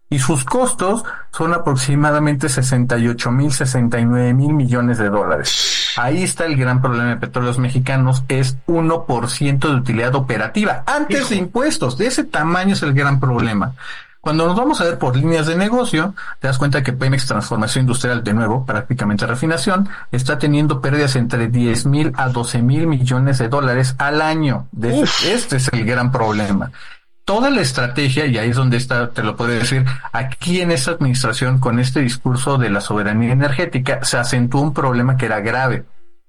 y 0.09 0.19
sus 0.19 0.45
costos 0.45 1.03
son 1.31 1.53
aproximadamente 1.53 2.49
68 2.49 3.31
mil, 3.31 3.51
69 3.51 4.33
mil 4.33 4.53
millones 4.53 4.97
de 4.97 5.09
dólares. 5.09 5.93
Ahí 5.97 6.23
está 6.23 6.45
el 6.45 6.55
gran 6.55 6.81
problema 6.81 7.09
de 7.09 7.17
petróleos 7.17 7.59
mexicanos, 7.59 8.23
es 8.29 8.57
1% 8.67 9.59
de 9.59 9.75
utilidad 9.75 10.15
operativa, 10.15 10.83
antes 10.85 11.29
de 11.29 11.35
impuestos, 11.35 11.97
de 11.97 12.07
ese 12.07 12.23
tamaño 12.23 12.73
es 12.73 12.83
el 12.83 12.93
gran 12.93 13.19
problema. 13.19 13.73
Cuando 14.27 14.45
nos 14.45 14.57
vamos 14.57 14.81
a 14.81 14.83
ver 14.83 14.99
por 14.99 15.15
líneas 15.15 15.47
de 15.47 15.55
negocio, 15.55 16.13
te 16.41 16.47
das 16.47 16.57
cuenta 16.57 16.83
que 16.83 16.91
Pemex 16.91 17.27
Transformación 17.27 17.83
Industrial, 17.83 18.25
de 18.25 18.33
nuevo, 18.33 18.65
prácticamente 18.65 19.25
refinación, 19.25 19.87
está 20.11 20.37
teniendo 20.37 20.81
pérdidas 20.81 21.15
entre 21.15 21.47
10 21.47 21.85
mil 21.85 22.11
a 22.17 22.27
12 22.27 22.61
mil 22.61 22.87
millones 22.87 23.37
de 23.37 23.47
dólares 23.47 23.95
al 23.99 24.21
año. 24.21 24.67
este 25.23 25.55
es 25.55 25.69
el 25.71 25.85
gran 25.85 26.11
problema. 26.11 26.73
Toda 27.23 27.49
la 27.49 27.61
estrategia, 27.61 28.25
y 28.25 28.37
ahí 28.37 28.49
es 28.49 28.57
donde 28.57 28.75
está, 28.75 29.11
te 29.11 29.23
lo 29.23 29.37
puedo 29.37 29.51
decir, 29.51 29.85
aquí 30.11 30.59
en 30.59 30.71
esta 30.71 30.91
administración, 30.91 31.59
con 31.59 31.79
este 31.79 32.01
discurso 32.01 32.57
de 32.57 32.69
la 32.69 32.81
soberanía 32.81 33.31
energética, 33.31 34.03
se 34.03 34.17
acentuó 34.17 34.59
un 34.59 34.73
problema 34.73 35.15
que 35.15 35.27
era 35.27 35.39
grave 35.39 35.85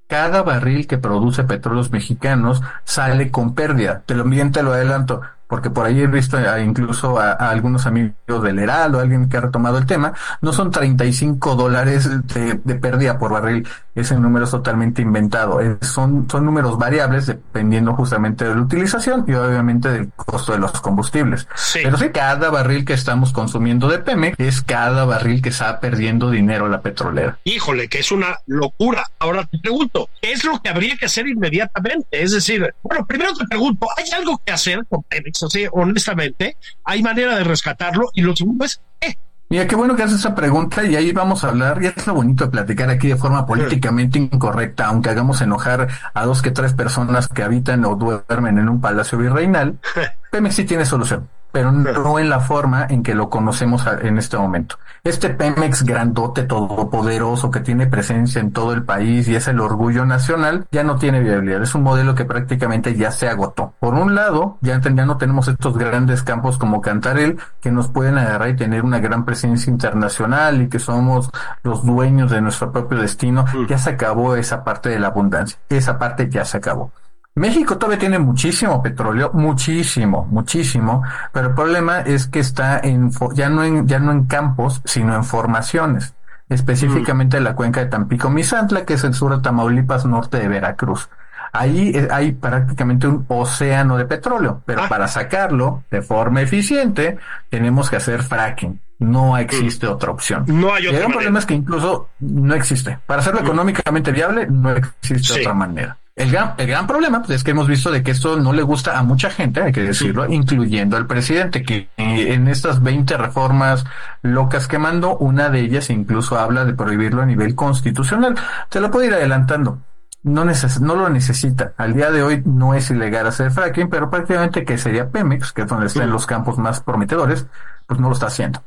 cada 0.06 0.42
barril 0.42 0.86
que 0.86 0.98
produce 0.98 1.44
petróleos 1.44 1.90
mexicanos 1.90 2.62
sale 2.84 3.30
con 3.30 3.54
pérdida. 3.54 4.04
Te 4.06 4.14
lo 4.14 4.24
bien 4.24 4.52
te 4.52 4.62
lo 4.62 4.72
adelanto 4.72 5.20
porque 5.48 5.70
por 5.70 5.86
ahí 5.86 6.00
he 6.00 6.06
visto 6.06 6.38
incluso 6.58 7.18
a, 7.18 7.32
algunos 7.32 7.86
amigos 7.86 8.42
del 8.42 8.58
Heraldo, 8.58 9.00
alguien 9.00 9.28
que 9.28 9.38
ha 9.38 9.40
retomado 9.40 9.78
el 9.78 9.86
tema, 9.86 10.12
no 10.40 10.52
son 10.52 10.70
35 10.70 11.56
dólares 11.56 12.08
de, 12.28 12.60
de 12.62 12.74
pérdida 12.74 13.18
por 13.18 13.32
barril, 13.32 13.66
ese 13.94 14.16
número 14.16 14.44
es 14.44 14.50
totalmente 14.50 15.02
inventado, 15.02 15.60
son, 15.80 16.28
son 16.30 16.44
números 16.44 16.78
variables 16.78 17.26
dependiendo 17.26 17.94
justamente 17.94 18.44
de 18.44 18.54
la 18.54 18.60
utilización 18.60 19.24
y 19.26 19.34
obviamente 19.34 19.90
del 19.90 20.12
costo 20.14 20.52
de 20.52 20.58
los 20.58 20.72
combustibles. 20.80 21.48
Pero 21.72 21.96
sí, 21.96 22.10
cada 22.10 22.50
barril 22.50 22.84
que 22.84 22.92
estamos 22.92 23.32
consumiendo 23.32 23.88
de 23.88 23.98
Pemex 23.98 24.38
es 24.38 24.62
cada 24.62 25.04
barril 25.04 25.42
que 25.42 25.48
está 25.48 25.80
perdiendo 25.80 26.30
dinero 26.30 26.68
la 26.68 26.80
petrolera. 26.80 27.38
Híjole, 27.44 27.88
que 27.88 28.00
es 28.00 28.12
una 28.12 28.38
locura. 28.46 29.04
Ahora 29.18 29.44
te 29.46 29.58
pregunto, 29.58 30.08
¿qué 30.20 30.32
es 30.32 30.44
lo 30.44 30.60
que 30.60 30.68
habría 30.68 30.96
que 30.96 31.06
hacer 31.06 31.26
inmediatamente? 31.26 32.06
Es 32.10 32.32
decir, 32.32 32.72
bueno, 32.82 33.06
primero 33.06 33.34
te 33.34 33.46
pregunto, 33.46 33.86
¿hay 33.96 34.10
algo 34.10 34.40
que 34.44 34.52
hacer 34.52 34.84
con 34.88 35.02
Pemex? 35.04 35.37
Así, 35.42 35.66
honestamente, 35.72 36.56
hay 36.84 37.02
manera 37.02 37.36
de 37.36 37.44
rescatarlo. 37.44 38.10
Y 38.14 38.22
lo 38.22 38.34
segundo 38.34 38.64
es, 38.64 38.80
¿eh? 39.00 39.14
Mira, 39.50 39.66
qué 39.66 39.76
bueno 39.76 39.96
que 39.96 40.02
haces 40.02 40.18
esa 40.18 40.34
pregunta 40.34 40.84
y 40.84 40.94
ahí 40.94 41.10
vamos 41.12 41.42
a 41.42 41.48
hablar, 41.48 41.82
y 41.82 41.86
es 41.86 42.06
lo 42.06 42.12
bonito 42.12 42.44
de 42.44 42.50
platicar 42.50 42.90
aquí 42.90 43.08
de 43.08 43.16
forma 43.16 43.46
políticamente 43.46 44.18
incorrecta, 44.18 44.86
aunque 44.86 45.08
hagamos 45.08 45.40
enojar 45.40 45.88
a 46.12 46.24
dos 46.26 46.42
que 46.42 46.50
tres 46.50 46.74
personas 46.74 47.28
que 47.28 47.42
habitan 47.42 47.82
o 47.86 47.94
duermen 47.96 48.58
en 48.58 48.68
un 48.68 48.82
palacio 48.82 49.16
virreinal, 49.16 49.78
Pemex 50.30 50.54
sí 50.54 50.64
tiene 50.64 50.84
solución 50.84 51.28
pero 51.58 52.02
no 52.02 52.18
en 52.18 52.30
la 52.30 52.40
forma 52.40 52.86
en 52.88 53.02
que 53.02 53.14
lo 53.14 53.28
conocemos 53.28 53.84
en 54.02 54.18
este 54.18 54.36
momento. 54.36 54.76
Este 55.04 55.30
Pemex 55.30 55.84
grandote, 55.84 56.42
todopoderoso, 56.42 57.50
que 57.50 57.60
tiene 57.60 57.86
presencia 57.86 58.40
en 58.40 58.52
todo 58.52 58.72
el 58.72 58.84
país 58.84 59.28
y 59.28 59.36
es 59.36 59.48
el 59.48 59.60
orgullo 59.60 60.04
nacional, 60.04 60.66
ya 60.70 60.84
no 60.84 60.96
tiene 60.96 61.20
viabilidad. 61.20 61.62
Es 61.62 61.74
un 61.74 61.82
modelo 61.82 62.14
que 62.14 62.24
prácticamente 62.24 62.94
ya 62.94 63.10
se 63.10 63.28
agotó. 63.28 63.74
Por 63.80 63.94
un 63.94 64.14
lado, 64.14 64.58
ya, 64.60 64.80
ya 64.80 65.06
no 65.06 65.16
tenemos 65.16 65.48
estos 65.48 65.76
grandes 65.76 66.22
campos 66.22 66.58
como 66.58 66.80
Cantarel, 66.80 67.38
que 67.60 67.70
nos 67.70 67.88
pueden 67.88 68.18
agarrar 68.18 68.50
y 68.50 68.56
tener 68.56 68.84
una 68.84 68.98
gran 68.98 69.24
presencia 69.24 69.70
internacional 69.70 70.62
y 70.62 70.68
que 70.68 70.78
somos 70.78 71.30
los 71.62 71.84
dueños 71.84 72.30
de 72.30 72.40
nuestro 72.40 72.72
propio 72.72 72.98
destino. 72.98 73.44
Ya 73.68 73.78
se 73.78 73.90
acabó 73.90 74.36
esa 74.36 74.64
parte 74.64 74.88
de 74.88 74.98
la 74.98 75.08
abundancia. 75.08 75.58
Esa 75.68 75.98
parte 75.98 76.28
ya 76.28 76.44
se 76.44 76.58
acabó. 76.58 76.92
México 77.34 77.78
todavía 77.78 78.00
tiene 78.00 78.18
muchísimo 78.18 78.82
petróleo, 78.82 79.30
muchísimo, 79.32 80.26
muchísimo, 80.30 81.02
pero 81.32 81.48
el 81.48 81.54
problema 81.54 82.00
es 82.00 82.26
que 82.26 82.40
está 82.40 82.80
en 82.80 83.10
ya 83.34 83.48
no 83.48 83.62
en 83.62 83.86
ya 83.86 84.00
no 84.00 84.10
en 84.10 84.24
campos, 84.24 84.82
sino 84.84 85.14
en 85.14 85.24
formaciones, 85.24 86.14
específicamente 86.48 87.36
en 87.36 87.44
la 87.44 87.54
cuenca 87.54 87.80
de 87.80 87.86
Tampico 87.86 88.28
Misantla, 88.28 88.84
que 88.84 88.94
es 88.94 89.04
el 89.04 89.14
sur 89.14 89.36
de 89.36 89.42
Tamaulipas, 89.42 90.04
norte 90.04 90.38
de 90.38 90.48
Veracruz. 90.48 91.08
Ahí 91.52 91.94
hay 92.10 92.32
prácticamente 92.32 93.06
un 93.06 93.24
océano 93.28 93.96
de 93.96 94.04
petróleo, 94.04 94.62
pero 94.66 94.82
ah. 94.82 94.88
para 94.88 95.08
sacarlo 95.08 95.84
de 95.90 96.02
forma 96.02 96.42
eficiente 96.42 97.18
tenemos 97.48 97.88
que 97.88 97.96
hacer 97.96 98.22
fracking. 98.22 98.80
No 98.98 99.38
existe 99.38 99.86
otra 99.86 100.10
opción. 100.10 100.44
No 100.48 100.74
hay 100.74 100.88
otra. 100.88 101.06
el 101.06 101.12
problema 101.12 101.38
es 101.38 101.46
que 101.46 101.54
incluso 101.54 102.08
no 102.18 102.54
existe. 102.54 102.98
Para 103.06 103.20
hacerlo 103.20 103.40
económicamente 103.40 104.10
viable, 104.10 104.48
no 104.48 104.70
existe 104.70 105.40
otra 105.40 105.54
manera. 105.54 105.96
El 106.18 106.32
gran, 106.32 106.54
el 106.58 106.66
gran 106.66 106.88
problema 106.88 107.20
pues, 107.20 107.30
es 107.30 107.44
que 107.44 107.52
hemos 107.52 107.68
visto 107.68 107.92
de 107.92 108.02
que 108.02 108.10
esto 108.10 108.40
no 108.40 108.52
le 108.52 108.62
gusta 108.62 108.98
a 108.98 109.04
mucha 109.04 109.30
gente, 109.30 109.62
hay 109.62 109.70
que 109.70 109.82
decirlo, 109.82 110.28
incluyendo 110.28 110.96
al 110.96 111.06
presidente, 111.06 111.62
que 111.62 111.88
en 111.96 112.48
estas 112.48 112.82
20 112.82 113.16
reformas 113.16 113.84
locas 114.22 114.66
que 114.66 114.78
mandó, 114.78 115.16
una 115.16 115.48
de 115.48 115.60
ellas 115.60 115.90
incluso 115.90 116.36
habla 116.36 116.64
de 116.64 116.74
prohibirlo 116.74 117.22
a 117.22 117.26
nivel 117.26 117.54
constitucional. 117.54 118.34
Se 118.68 118.80
lo 118.80 118.90
puede 118.90 119.06
ir 119.06 119.14
adelantando. 119.14 119.78
No, 120.24 120.44
no 120.44 120.94
lo 120.96 121.08
necesita. 121.08 121.74
Al 121.76 121.94
día 121.94 122.10
de 122.10 122.24
hoy 122.24 122.42
no 122.44 122.74
es 122.74 122.90
ilegal 122.90 123.28
hacer 123.28 123.52
fracking, 123.52 123.88
pero 123.88 124.10
prácticamente 124.10 124.64
que 124.64 124.76
sería 124.76 125.10
Pemex, 125.10 125.52
que 125.52 125.62
es 125.62 125.68
donde 125.68 125.86
están 125.86 126.10
los 126.10 126.26
campos 126.26 126.58
más 126.58 126.80
prometedores, 126.80 127.46
pues 127.86 128.00
no 128.00 128.08
lo 128.08 128.14
está 128.14 128.26
haciendo. 128.26 128.60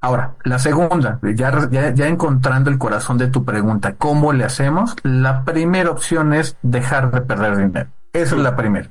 Ahora, 0.00 0.34
la 0.44 0.58
segunda, 0.58 1.18
ya, 1.34 1.68
ya, 1.70 2.06
encontrando 2.06 2.70
el 2.70 2.78
corazón 2.78 3.18
de 3.18 3.26
tu 3.28 3.44
pregunta, 3.44 3.94
¿cómo 3.96 4.32
le 4.32 4.44
hacemos? 4.44 4.94
La 5.02 5.44
primera 5.44 5.90
opción 5.90 6.32
es 6.32 6.56
dejar 6.62 7.10
de 7.10 7.20
perder 7.22 7.56
dinero. 7.56 7.90
Esa 8.12 8.36
es 8.36 8.40
la 8.40 8.54
primera. 8.54 8.88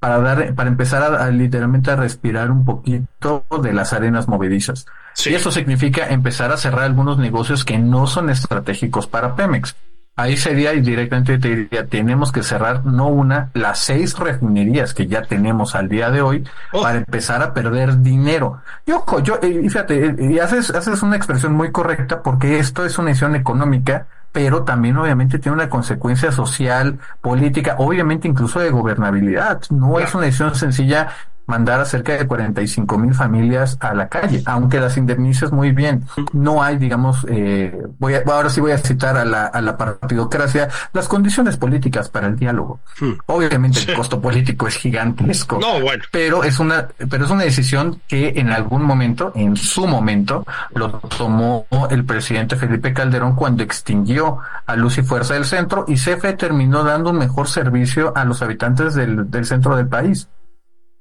Para 0.00 0.18
dar, 0.18 0.54
para 0.54 0.68
empezar 0.68 1.02
a, 1.02 1.30
literalmente 1.30 1.90
a 1.92 1.96
respirar 1.96 2.50
un 2.50 2.64
poquito 2.64 3.44
de 3.62 3.72
las 3.72 3.92
arenas 3.92 4.26
movedizas. 4.26 4.86
Y 5.24 5.34
eso 5.34 5.52
significa 5.52 6.08
empezar 6.08 6.50
a 6.50 6.56
cerrar 6.56 6.84
algunos 6.84 7.16
negocios 7.16 7.64
que 7.64 7.78
no 7.78 8.06
son 8.06 8.28
estratégicos 8.28 9.06
para 9.06 9.36
Pemex. 9.36 9.76
Ahí 10.16 10.36
sería 10.36 10.72
y 10.74 10.80
directamente 10.80 11.38
te 11.38 11.56
diría, 11.56 11.86
tenemos 11.86 12.30
que 12.30 12.44
cerrar 12.44 12.86
no 12.86 13.08
una, 13.08 13.50
las 13.52 13.80
seis 13.80 14.16
refinerías 14.16 14.94
que 14.94 15.08
ya 15.08 15.22
tenemos 15.22 15.74
al 15.74 15.88
día 15.88 16.10
de 16.12 16.22
hoy 16.22 16.44
oh. 16.72 16.82
para 16.82 16.98
empezar 16.98 17.42
a 17.42 17.52
perder 17.52 18.00
dinero. 18.00 18.60
Y 18.86 18.92
ojo, 18.92 19.18
yo, 19.18 19.40
eh, 19.42 19.60
fíjate, 19.64 20.06
eh, 20.06 20.16
y 20.18 20.38
haces, 20.38 20.70
haces 20.70 21.02
una 21.02 21.16
expresión 21.16 21.54
muy 21.54 21.72
correcta 21.72 22.22
porque 22.22 22.60
esto 22.60 22.84
es 22.84 22.96
una 22.96 23.08
decisión 23.08 23.34
económica, 23.34 24.06
pero 24.30 24.62
también 24.62 24.96
obviamente 24.98 25.40
tiene 25.40 25.56
una 25.56 25.68
consecuencia 25.68 26.30
social, 26.30 27.00
política, 27.20 27.74
obviamente 27.78 28.28
incluso 28.28 28.60
de 28.60 28.70
gobernabilidad. 28.70 29.62
No 29.70 29.98
es 29.98 30.14
una 30.14 30.26
decisión 30.26 30.54
sencilla 30.54 31.08
mandar 31.46 31.80
a 31.80 31.84
cerca 31.84 32.16
de 32.16 32.26
45 32.26 32.98
mil 32.98 33.14
familias 33.14 33.76
a 33.80 33.94
la 33.94 34.08
calle, 34.08 34.42
aunque 34.46 34.80
las 34.80 34.96
indemnices 34.96 35.52
muy 35.52 35.72
bien. 35.72 36.04
No 36.32 36.62
hay, 36.62 36.78
digamos, 36.78 37.26
eh, 37.28 37.76
voy 37.98 38.14
a, 38.14 38.22
ahora 38.26 38.48
sí 38.48 38.60
voy 38.60 38.72
a 38.72 38.78
citar 38.78 39.16
a 39.16 39.24
la, 39.24 39.46
a 39.46 39.60
la 39.60 39.76
partidocracia, 39.76 40.68
las 40.92 41.08
condiciones 41.08 41.56
políticas 41.56 42.08
para 42.08 42.26
el 42.26 42.36
diálogo. 42.36 42.80
Hmm. 43.00 43.12
Obviamente 43.26 43.80
el 43.80 43.94
costo 43.94 44.20
político 44.20 44.66
es 44.66 44.76
gigantesco, 44.76 45.58
no, 45.58 45.80
bueno. 45.80 46.02
pero 46.10 46.44
es 46.44 46.58
una, 46.58 46.88
pero 47.10 47.24
es 47.24 47.30
una 47.30 47.44
decisión 47.44 48.00
que 48.08 48.32
en 48.36 48.50
algún 48.50 48.82
momento, 48.82 49.32
en 49.34 49.56
su 49.56 49.86
momento, 49.86 50.46
lo 50.74 50.90
tomó 51.16 51.66
el 51.90 52.04
presidente 52.04 52.56
Felipe 52.56 52.92
Calderón 52.92 53.34
cuando 53.34 53.62
extinguió 53.62 54.38
a 54.66 54.76
Luz 54.76 54.98
y 54.98 55.02
Fuerza 55.02 55.34
del 55.34 55.44
Centro 55.44 55.84
y 55.88 55.94
CFE 55.94 56.34
terminó 56.34 56.84
dando 56.84 57.10
un 57.10 57.18
mejor 57.18 57.48
servicio 57.48 58.12
a 58.16 58.24
los 58.24 58.42
habitantes 58.42 58.94
del, 58.94 59.30
del 59.30 59.44
centro 59.44 59.76
del 59.76 59.88
país. 59.88 60.28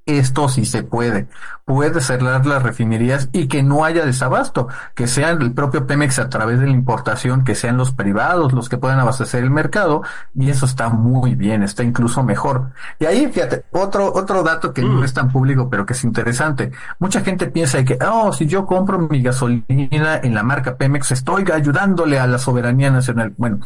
Esto 0.06 0.50
sí 0.50 0.66
se 0.66 0.84
puede. 0.84 1.28
Puede 1.64 2.02
cerrar 2.02 2.46
las 2.46 2.62
refinerías 2.62 3.30
y 3.32 3.48
que 3.48 3.64
no 3.64 3.86
haya 3.86 4.06
desabasto, 4.06 4.68
que 4.96 5.08
sean 5.08 5.42
el 5.42 5.54
propio 5.54 5.88
Pemex 5.88 6.20
a 6.20 6.30
través 6.30 6.60
de 6.60 6.66
la 6.66 6.74
importación, 6.74 7.46
que 7.46 7.56
sean 7.56 7.78
los 7.78 7.94
privados 7.94 8.52
los 8.52 8.68
que 8.68 8.78
puedan 8.78 9.00
abastecer 9.00 9.44
el 9.44 9.50
mercado, 9.50 10.02
y 10.36 10.50
eso 10.50 10.66
está 10.66 10.90
muy 10.90 11.36
bien, 11.36 11.64
está 11.64 11.84
incluso 11.84 12.22
mejor. 12.22 12.72
Y 13.00 13.06
ahí, 13.06 13.32
fíjate, 13.32 13.64
otro, 13.72 14.12
otro 14.14 14.44
dato 14.44 14.74
que 14.74 14.82
no 14.82 15.00
mm. 15.00 15.04
es 15.04 15.14
tan 15.14 15.32
público, 15.32 15.70
pero 15.70 15.86
que 15.86 15.94
es 15.94 16.04
interesante. 16.04 16.72
Mucha 17.00 17.22
gente 17.22 17.48
piensa 17.48 17.84
que, 17.86 17.98
oh, 18.06 18.34
si 18.34 18.46
yo 18.46 18.66
compro 18.66 19.00
mi 19.00 19.22
gasolina 19.22 20.18
en 20.22 20.34
la 20.34 20.44
marca 20.44 20.76
Pemex, 20.76 21.12
estoy 21.12 21.46
ayudándole 21.50 22.20
a 22.20 22.28
la 22.28 22.40
soberanía 22.40 22.92
nacional. 22.92 23.34
Bueno, 23.38 23.60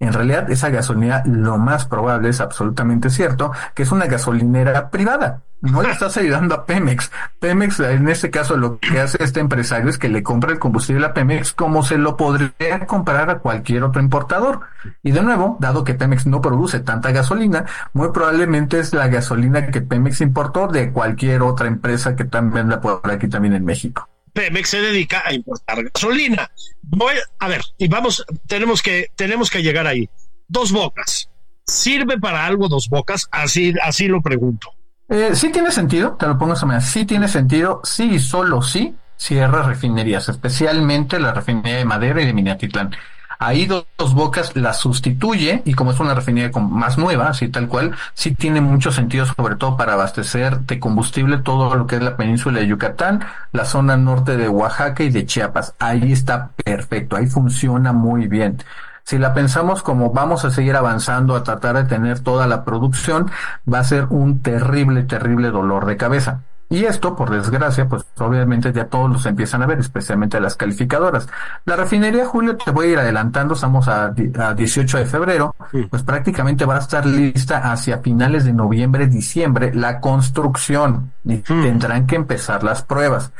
en 0.00 0.12
realidad, 0.12 0.50
esa 0.50 0.70
gasolina, 0.70 1.22
lo 1.26 1.58
más 1.58 1.84
probable 1.84 2.30
es 2.30 2.40
absolutamente 2.40 3.10
cierto, 3.10 3.52
que 3.74 3.84
es 3.84 3.92
una 3.92 4.06
gasolinera 4.06 4.90
privada. 4.90 5.42
No 5.62 5.80
le 5.80 5.92
estás 5.92 6.16
ayudando 6.16 6.56
a 6.56 6.66
Pemex. 6.66 7.12
Pemex, 7.38 7.78
en 7.78 8.08
este 8.08 8.30
caso, 8.30 8.56
lo 8.56 8.80
que 8.80 8.98
hace 8.98 9.22
este 9.22 9.38
empresario 9.38 9.88
es 9.90 9.96
que 9.96 10.08
le 10.08 10.24
compra 10.24 10.50
el 10.50 10.58
combustible 10.58 11.06
a 11.06 11.14
Pemex 11.14 11.52
como 11.52 11.84
se 11.84 11.98
lo 11.98 12.16
podría 12.16 12.84
comprar 12.86 13.30
a 13.30 13.38
cualquier 13.38 13.84
otro 13.84 14.02
importador. 14.02 14.62
Y 15.04 15.12
de 15.12 15.22
nuevo, 15.22 15.56
dado 15.60 15.84
que 15.84 15.94
Pemex 15.94 16.26
no 16.26 16.40
produce 16.40 16.80
tanta 16.80 17.12
gasolina, 17.12 17.64
muy 17.92 18.08
probablemente 18.10 18.80
es 18.80 18.92
la 18.92 19.06
gasolina 19.06 19.68
que 19.68 19.80
Pemex 19.80 20.20
importó 20.20 20.66
de 20.66 20.90
cualquier 20.90 21.42
otra 21.42 21.68
empresa 21.68 22.16
que 22.16 22.24
también 22.24 22.68
la 22.68 22.80
por 22.80 23.08
aquí 23.08 23.28
también 23.28 23.54
en 23.54 23.64
México. 23.64 24.08
Pemex 24.32 24.68
se 24.68 24.80
dedica 24.80 25.22
a 25.24 25.32
importar 25.32 25.84
gasolina. 25.84 26.50
Voy, 26.82 27.14
a 27.38 27.46
ver, 27.46 27.60
y 27.78 27.86
vamos, 27.86 28.26
tenemos 28.48 28.82
que, 28.82 29.12
tenemos 29.14 29.48
que 29.48 29.62
llegar 29.62 29.86
ahí. 29.86 30.10
Dos 30.48 30.72
bocas. 30.72 31.30
¿Sirve 31.64 32.18
para 32.18 32.44
algo 32.46 32.66
dos 32.66 32.88
bocas? 32.88 33.28
Así, 33.30 33.72
así 33.80 34.08
lo 34.08 34.20
pregunto. 34.20 34.70
Eh, 35.08 35.34
sí 35.34 35.50
tiene 35.52 35.70
sentido, 35.70 36.12
te 36.12 36.26
lo 36.26 36.38
pongo 36.38 36.54
esa 36.54 36.66
manera. 36.66 36.84
Sí 36.84 37.04
tiene 37.04 37.28
sentido, 37.28 37.80
sí 37.84 38.14
y 38.14 38.18
solo 38.18 38.62
sí 38.62 38.96
cierra 39.16 39.62
refinerías, 39.62 40.28
especialmente 40.28 41.20
la 41.20 41.32
refinería 41.32 41.76
de 41.76 41.84
Madera 41.84 42.22
y 42.22 42.26
de 42.26 42.32
Minatitlán. 42.34 42.94
Ahí 43.38 43.66
dos, 43.66 43.86
bocas 44.14 44.54
la 44.54 44.72
sustituye 44.72 45.62
y 45.64 45.74
como 45.74 45.90
es 45.90 45.98
una 45.98 46.14
refinería 46.14 46.50
más 46.60 46.96
nueva, 46.96 47.28
así 47.28 47.48
tal 47.48 47.66
cual, 47.66 47.94
sí 48.14 48.34
tiene 48.34 48.60
mucho 48.60 48.92
sentido 48.92 49.26
sobre 49.26 49.56
todo 49.56 49.76
para 49.76 49.94
abastecer 49.94 50.60
de 50.60 50.78
combustible 50.78 51.38
todo 51.38 51.74
lo 51.74 51.86
que 51.88 51.96
es 51.96 52.02
la 52.02 52.16
península 52.16 52.60
de 52.60 52.68
Yucatán, 52.68 53.24
la 53.52 53.64
zona 53.64 53.96
norte 53.96 54.36
de 54.36 54.48
Oaxaca 54.48 55.02
y 55.02 55.10
de 55.10 55.26
Chiapas. 55.26 55.74
Ahí 55.80 56.12
está 56.12 56.50
perfecto, 56.64 57.16
ahí 57.16 57.26
funciona 57.26 57.92
muy 57.92 58.28
bien. 58.28 58.58
Si 59.04 59.18
la 59.18 59.34
pensamos 59.34 59.82
como 59.82 60.12
vamos 60.12 60.44
a 60.44 60.50
seguir 60.50 60.76
avanzando 60.76 61.36
a 61.36 61.42
tratar 61.42 61.76
de 61.76 61.84
tener 61.84 62.20
toda 62.20 62.46
la 62.46 62.64
producción, 62.64 63.30
va 63.72 63.80
a 63.80 63.84
ser 63.84 64.06
un 64.10 64.40
terrible, 64.40 65.02
terrible 65.02 65.50
dolor 65.50 65.86
de 65.86 65.96
cabeza. 65.96 66.42
Y 66.72 66.86
esto, 66.86 67.14
por 67.14 67.28
desgracia, 67.28 67.86
pues 67.86 68.02
obviamente 68.16 68.72
ya 68.72 68.86
todos 68.86 69.10
los 69.10 69.26
empiezan 69.26 69.62
a 69.62 69.66
ver, 69.66 69.78
especialmente 69.78 70.40
las 70.40 70.56
calificadoras. 70.56 71.28
La 71.66 71.76
refinería, 71.76 72.24
Julio, 72.24 72.56
te 72.56 72.70
voy 72.70 72.86
a 72.86 72.90
ir 72.92 72.98
adelantando, 72.98 73.52
estamos 73.52 73.88
a, 73.88 74.08
18 74.08 74.96
de 74.96 75.04
febrero, 75.04 75.54
pues 75.90 76.02
prácticamente 76.02 76.64
va 76.64 76.76
a 76.76 76.78
estar 76.78 77.04
lista 77.04 77.70
hacia 77.70 77.98
finales 77.98 78.46
de 78.46 78.54
noviembre, 78.54 79.06
diciembre, 79.06 79.74
la 79.74 80.00
construcción 80.00 81.12
y 81.24 81.38
tendrán 81.38 82.06
que 82.06 82.16
empezar 82.16 82.64
las 82.64 82.82
pruebas. 82.82 83.32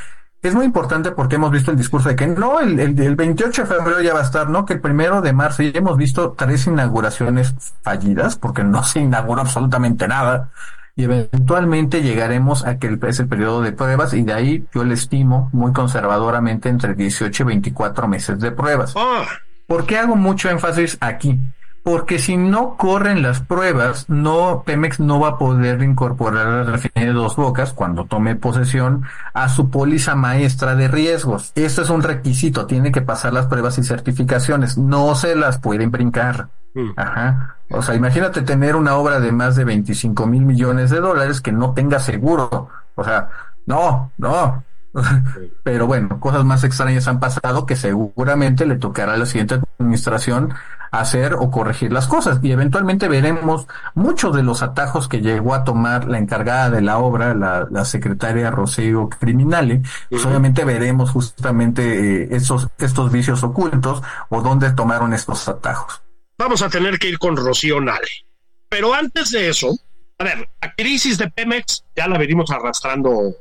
Es 0.43 0.55
muy 0.57 0.65
importante 0.65 1.13
porque 1.13 1.37
hemos 1.37 1.53
visto 1.53 1.71
el 1.71 1.77
discurso 1.77 2.09
de 2.09 2.17
que 2.17 2.27
no, 2.27 2.59
el, 2.59 2.81
el, 2.81 2.99
el 2.99 3.15
28 3.15 3.63
de 3.63 3.69
febrero 3.69 4.03
ya 4.03 4.13
va 4.13 4.21
a 4.21 4.25
estar, 4.25 4.51
¿no? 4.51 4.67
Que 4.67 4.75
el 4.75 4.81
primero 4.81 5.23
de 5.23 5.33
marzo 5.33 5.63
ya 5.63 5.79
hemos 5.79 5.97
visto 5.97 6.33
tres 6.33 6.67
inauguraciones 6.67 7.55
fallidas 7.83 8.37
porque 8.37 8.65
no 8.65 8.83
se 8.83 8.99
inauguró 9.01 9.43
absolutamente 9.43 10.09
nada 10.09 10.51
y 10.95 11.05
eventualmente 11.05 12.03
llegaremos 12.03 12.67
a 12.67 12.79
que 12.79 12.99
es 13.09 13.21
el 13.21 13.29
periodo 13.29 13.63
de 13.63 13.73
pruebas 13.73 14.13
y 14.15 14.23
de 14.23 14.33
ahí 14.33 14.67
yo 14.75 14.85
le 14.85 14.95
estimo 14.95 15.49
muy 15.53 15.73
conservadoramente 15.73 16.69
entre 16.69 16.95
18 16.95 17.43
y 17.43 17.47
24 17.47 18.09
meses 18.09 18.41
de 18.41 18.51
pruebas. 18.51 18.95
Ah. 18.97 19.25
¿Por 19.67 19.87
qué 19.87 19.99
hago 19.99 20.17
mucho 20.17 20.51
énfasis 20.51 20.99
aquí? 21.01 21.39
Porque 21.83 22.21
si 22.21 22.37
no 22.37 22.77
corren 22.77 23.23
las 23.23 23.41
pruebas, 23.41 24.09
no 24.09 24.63
Pemex 24.65 25.01
no 25.01 25.19
va 25.19 25.29
a 25.29 25.39
poder 25.39 25.83
incorporar 25.83 26.47
la 26.47 26.63
refinería 26.63 27.13
de 27.13 27.19
Dos 27.19 27.35
Bocas 27.35 27.73
cuando 27.73 28.05
tome 28.05 28.37
posesión 28.37 29.05
a 29.35 29.49
su 29.49 29.69
póliza 29.69 30.15
maestra 30.15 30.77
de 30.77 30.87
riesgos. 30.87 31.51
Esto 31.57 31.83
es 31.83 31.91
un 31.91 32.03
requisito, 32.03 32.67
tiene 32.67 32.93
que 32.93 33.03
pasar 33.03 33.33
las 33.33 33.47
pruebas 33.47 33.79
y 33.79 33.83
certificaciones, 33.83 34.79
no 34.79 35.17
se 35.17 35.35
las 35.35 35.59
pueden 35.59 35.91
brincar. 35.91 36.49
Mm. 36.75 36.91
Ajá. 36.97 37.57
O 37.71 37.83
sea, 37.83 37.95
imagínate 37.95 38.43
tener 38.43 38.77
una 38.77 38.97
obra 38.97 39.19
de 39.19 39.33
más 39.33 39.57
de 39.57 39.65
25 39.65 40.27
mil 40.27 40.45
millones 40.45 40.91
de 40.91 41.01
dólares 41.01 41.41
que 41.41 41.51
no 41.51 41.73
tenga 41.73 41.99
seguro. 41.99 42.69
O 42.95 43.05
sea, 43.05 43.29
no, 43.67 44.13
no. 44.19 44.63
Pero 45.63 45.87
bueno, 45.87 46.21
cosas 46.21 46.45
más 46.45 46.65
extrañas 46.65 47.09
han 47.09 47.19
pasado 47.19 47.67
que 47.67 47.77
seguramente 47.77 48.67
le 48.67 48.77
tocará 48.77 49.15
a 49.15 49.17
la 49.17 49.27
siguiente 49.27 49.61
administración 49.79 50.55
hacer 50.93 51.35
o 51.35 51.51
corregir 51.51 51.93
las 51.93 52.07
cosas. 52.07 52.39
Y 52.43 52.53
eventualmente 52.53 53.09
veremos 53.09 53.67
muchos 53.95 54.37
de 54.37 54.43
los 54.43 54.63
atajos 54.63 55.09
que 55.09 55.21
llegó 55.21 55.55
a 55.55 55.65
tomar 55.65 56.07
la 56.07 56.19
encargada 56.19 56.71
de 56.71 56.83
la 56.83 56.99
obra, 56.99 57.35
la, 57.35 57.85
secretaria 57.85 58.51
Rocío 58.51 59.09
Criminale, 59.09 59.83
pues 60.09 60.25
obviamente 60.25 60.65
veremos 60.65 61.11
justamente 61.11 62.23
eh, 62.23 62.29
esos, 62.31 62.69
estos 62.79 63.11
vicios 63.11 63.43
ocultos 63.43 64.03
o 64.29 64.41
dónde 64.41 64.71
tomaron 64.71 65.13
estos 65.13 65.49
atajos. 65.49 66.01
Vamos 66.39 66.63
a 66.63 66.69
tener 66.69 66.99
que 66.99 67.09
ir 67.09 67.19
con 67.19 67.37
Rocío 67.37 67.81
Nale. 67.81 68.09
Pero 68.69 68.95
antes 68.95 69.31
de 69.31 69.49
eso, 69.49 69.77
a 70.19 70.25
ver, 70.25 70.49
la 70.61 70.75
crisis 70.75 71.19
de 71.19 71.29
Pemex 71.29 71.85
ya 71.97 72.07
la 72.07 72.19
venimos 72.19 72.51
arrastrando 72.51 73.35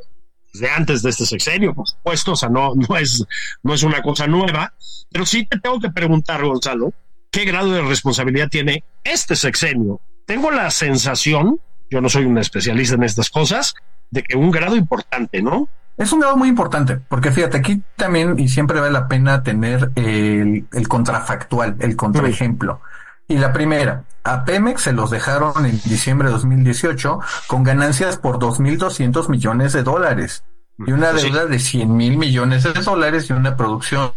desde 0.52 0.70
antes 0.70 1.02
de 1.02 1.12
este 1.12 1.26
sexenio, 1.26 1.74
por 1.74 1.88
supuesto, 1.88 2.34
o 2.34 2.36
sea, 2.36 2.50
no, 2.50 2.74
no, 2.76 2.98
es, 2.98 3.26
no 3.64 3.74
es 3.74 3.84
una 3.84 4.02
cosa 4.02 4.28
nueva, 4.28 4.74
pero 5.12 5.26
sí 5.26 5.46
te 5.46 5.60
tengo 5.60 5.80
que 5.80 5.92
preguntar, 5.92 6.44
Gonzalo, 6.44 6.94
¿qué 7.32 7.46
grado 7.46 7.72
de 7.72 7.82
responsabilidad 7.82 8.50
tiene 8.50 8.84
este 9.04 9.36
sexenio? 9.36 10.02
Tengo 10.26 10.52
la 10.52 10.70
sensación, 10.70 11.60
yo 11.90 12.02
no 12.02 12.10
soy 12.10 12.26
un 12.26 12.38
especialista 12.38 12.96
en 12.96 13.04
estas 13.04 13.30
cosas, 13.30 13.74
de 14.12 14.24
que 14.24 14.38
un 14.38 14.52
grado 14.52 14.76
importante, 14.76 15.42
¿no? 15.42 15.70
Es 15.98 16.12
un 16.12 16.20
grado 16.20 16.36
muy 16.38 16.50
importante, 16.50 16.98
porque 16.98 17.32
fíjate, 17.32 17.58
aquí 17.58 17.82
también, 17.96 18.38
y 18.38 18.50
siempre 18.50 18.80
vale 18.80 18.92
la 18.92 19.08
pena 19.08 19.44
tener 19.44 19.92
el, 19.96 20.66
contrafactual, 20.88 21.78
el 21.80 21.96
contraejemplo. 21.96 22.82
Y 23.28 23.38
la 23.38 23.54
primera, 23.54 24.04
a 24.24 24.44
Pemex 24.44 24.82
se 24.82 24.94
los 24.94 25.10
dejaron 25.10 25.66
en 25.66 25.80
diciembre 25.84 26.28
de 26.28 26.34
2018 26.34 27.20
con 27.48 27.64
ganancias 27.64 28.18
por 28.18 28.40
2.200 28.40 29.30
millones 29.30 29.74
de 29.74 29.84
dólares 29.84 30.44
y 30.86 30.92
una 30.92 31.12
deuda 31.14 31.46
de 31.46 31.60
100 31.60 31.96
mil 31.96 32.18
millones 32.18 32.64
de 32.64 32.74
dólares 32.74 33.30
y 33.30 33.34
una 33.34 33.56
producción 33.56 34.12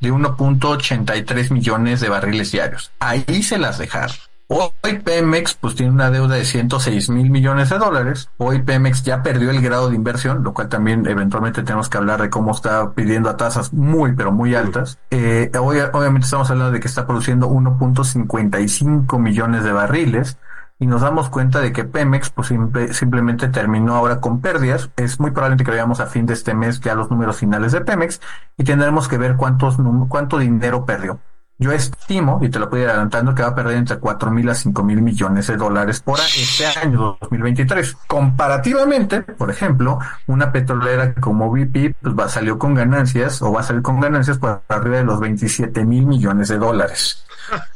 de 0.00 0.12
1.83 0.12 1.50
millones 1.50 2.00
de 2.00 2.08
barriles 2.08 2.52
diarios. 2.52 2.90
Ahí 2.98 3.42
se 3.42 3.58
las 3.58 3.78
dejaron. 3.78 4.16
Hoy 4.48 4.70
Pemex 5.04 5.54
pues 5.54 5.74
tiene 5.74 5.90
una 5.90 6.08
deuda 6.08 6.36
de 6.36 6.44
106 6.44 7.08
mil 7.08 7.30
millones 7.30 7.68
de 7.68 7.78
dólares. 7.78 8.30
Hoy 8.36 8.62
Pemex 8.62 9.02
ya 9.02 9.20
perdió 9.20 9.50
el 9.50 9.60
grado 9.60 9.90
de 9.90 9.96
inversión, 9.96 10.44
lo 10.44 10.54
cual 10.54 10.68
también 10.68 11.04
eventualmente 11.08 11.64
tenemos 11.64 11.88
que 11.88 11.98
hablar 11.98 12.22
de 12.22 12.30
cómo 12.30 12.52
está 12.52 12.92
pidiendo 12.92 13.28
a 13.28 13.36
tasas 13.36 13.72
muy 13.72 14.12
pero 14.12 14.30
muy 14.30 14.54
altas. 14.54 14.98
Eh, 15.10 15.50
hoy 15.60 15.78
obviamente 15.92 16.26
estamos 16.26 16.48
hablando 16.48 16.70
de 16.70 16.78
que 16.78 16.86
está 16.86 17.08
produciendo 17.08 17.50
1.55 17.50 19.18
millones 19.18 19.64
de 19.64 19.72
barriles 19.72 20.38
y 20.78 20.86
nos 20.86 21.00
damos 21.00 21.30
cuenta 21.30 21.60
de 21.60 21.72
que 21.72 21.84
Pemex 21.84 22.30
pues 22.30 22.52
simplemente 22.92 23.48
terminó 23.48 23.94
ahora 23.94 24.20
con 24.20 24.40
pérdidas. 24.40 24.90
Es 24.96 25.18
muy 25.20 25.30
probablemente 25.30 25.64
que 25.64 25.70
veamos 25.70 26.00
a 26.00 26.06
fin 26.06 26.26
de 26.26 26.34
este 26.34 26.54
mes 26.54 26.80
ya 26.80 26.94
los 26.94 27.10
números 27.10 27.38
finales 27.38 27.72
de 27.72 27.80
Pemex 27.80 28.20
y 28.58 28.64
tendremos 28.64 29.08
que 29.08 29.18
ver 29.18 29.36
cuántos 29.36 29.76
cuánto 30.08 30.38
dinero 30.38 30.84
perdió. 30.84 31.18
Yo 31.58 31.72
estimo, 31.72 32.38
y 32.42 32.50
te 32.50 32.58
lo 32.58 32.68
ir 32.76 32.86
adelantando, 32.86 33.34
que 33.34 33.42
va 33.42 33.48
a 33.48 33.54
perder 33.54 33.78
entre 33.78 33.98
4 33.98 34.30
mil 34.30 34.46
a 34.50 34.54
5 34.54 34.82
mil 34.82 35.00
millones 35.00 35.46
de 35.46 35.56
dólares 35.56 36.00
por 36.00 36.18
este 36.20 36.66
año 36.66 37.16
2023. 37.18 37.96
Comparativamente, 38.06 39.22
por 39.22 39.50
ejemplo, 39.50 39.98
una 40.26 40.52
petrolera 40.52 41.14
como 41.14 41.50
BP 41.50 41.94
pues 42.02 42.32
salió 42.32 42.58
con 42.58 42.74
ganancias 42.74 43.40
o 43.40 43.52
va 43.52 43.60
a 43.60 43.62
salir 43.62 43.80
con 43.80 44.00
ganancias 44.00 44.36
por 44.36 44.62
arriba 44.68 44.98
de 44.98 45.04
los 45.04 45.18
27 45.18 45.86
mil 45.86 46.04
millones 46.04 46.48
de 46.48 46.58
dólares. 46.58 47.24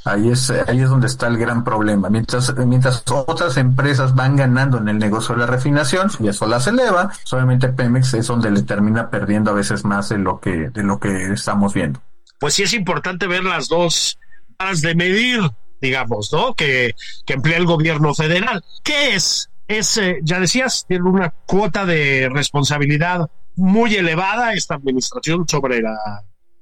Ahí 0.05 0.31
es, 0.31 0.51
ahí 0.51 0.83
es 0.83 0.90
donde 0.90 1.07
está 1.07 1.29
el 1.29 1.38
gran 1.38 1.64
problema. 1.64 2.11
Mientras, 2.11 2.55
mientras 2.59 3.03
otras 3.07 3.57
empresas 3.57 4.14
van 4.14 4.37
ganando 4.37 4.77
en 4.77 4.88
el 4.88 4.99
negocio 4.99 5.35
de 5.35 5.40
la 5.40 5.47
refinación 5.47 6.11
y 6.19 6.29
eso 6.29 6.47
las 6.47 6.66
eleva, 6.66 7.12
solamente 7.25 7.69
Pemex 7.69 8.12
es 8.12 8.27
donde 8.27 8.51
le 8.51 8.62
termina 8.62 9.09
perdiendo 9.09 9.53
a 9.53 9.55
veces 9.55 9.87
más 9.87 10.11
de 10.11 10.19
lo 10.19 10.38
que, 10.38 10.69
de 10.69 10.83
lo 10.83 10.99
que 10.99 11.33
estamos 11.33 11.73
viendo 11.73 12.01
pues 12.40 12.55
sí 12.55 12.64
es 12.64 12.72
importante 12.72 13.29
ver 13.29 13.44
las 13.44 13.68
dos 13.68 14.18
varas 14.59 14.81
de 14.81 14.94
medir, 14.96 15.40
digamos, 15.81 16.33
¿no? 16.33 16.55
Que, 16.55 16.94
emplea 17.29 17.59
el 17.59 17.66
gobierno 17.66 18.14
federal. 18.14 18.64
¿Qué 18.83 19.14
es? 19.14 19.50
Es, 19.68 19.96
eh, 19.98 20.18
ya 20.22 20.40
decías, 20.40 20.85
tiene 20.88 21.09
una 21.09 21.31
cuota 21.46 21.87
de 21.87 22.29
responsabilidad 22.33 23.31
muy 23.55 23.94
elevada 23.94 24.55
esta 24.55 24.74
administración 24.74 25.46
sobre 25.46 25.81
la, 25.81 25.96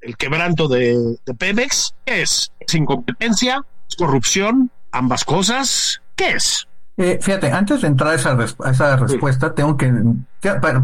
el 0.03 0.17
quebranto 0.17 0.69
de, 0.69 1.17
de 1.25 1.35
Pemex. 1.35 1.95
¿Qué 2.05 2.23
es? 2.23 2.53
¿Es 2.61 2.75
incompetencia? 2.75 3.65
¿Es 3.89 3.97
corrupción? 3.97 4.71
¿Ambas 4.93 5.25
cosas? 5.25 6.03
¿Qué 6.17 6.33
es? 6.33 6.68
Eh, 6.99 7.21
fíjate, 7.23 7.53
antes 7.53 7.83
de 7.83 7.87
entrar 7.87 8.11
a 8.11 8.15
esa, 8.15 8.37
a 8.65 8.71
esa 8.71 8.97
respuesta, 8.97 9.55
tengo 9.55 9.77
que, 9.77 9.93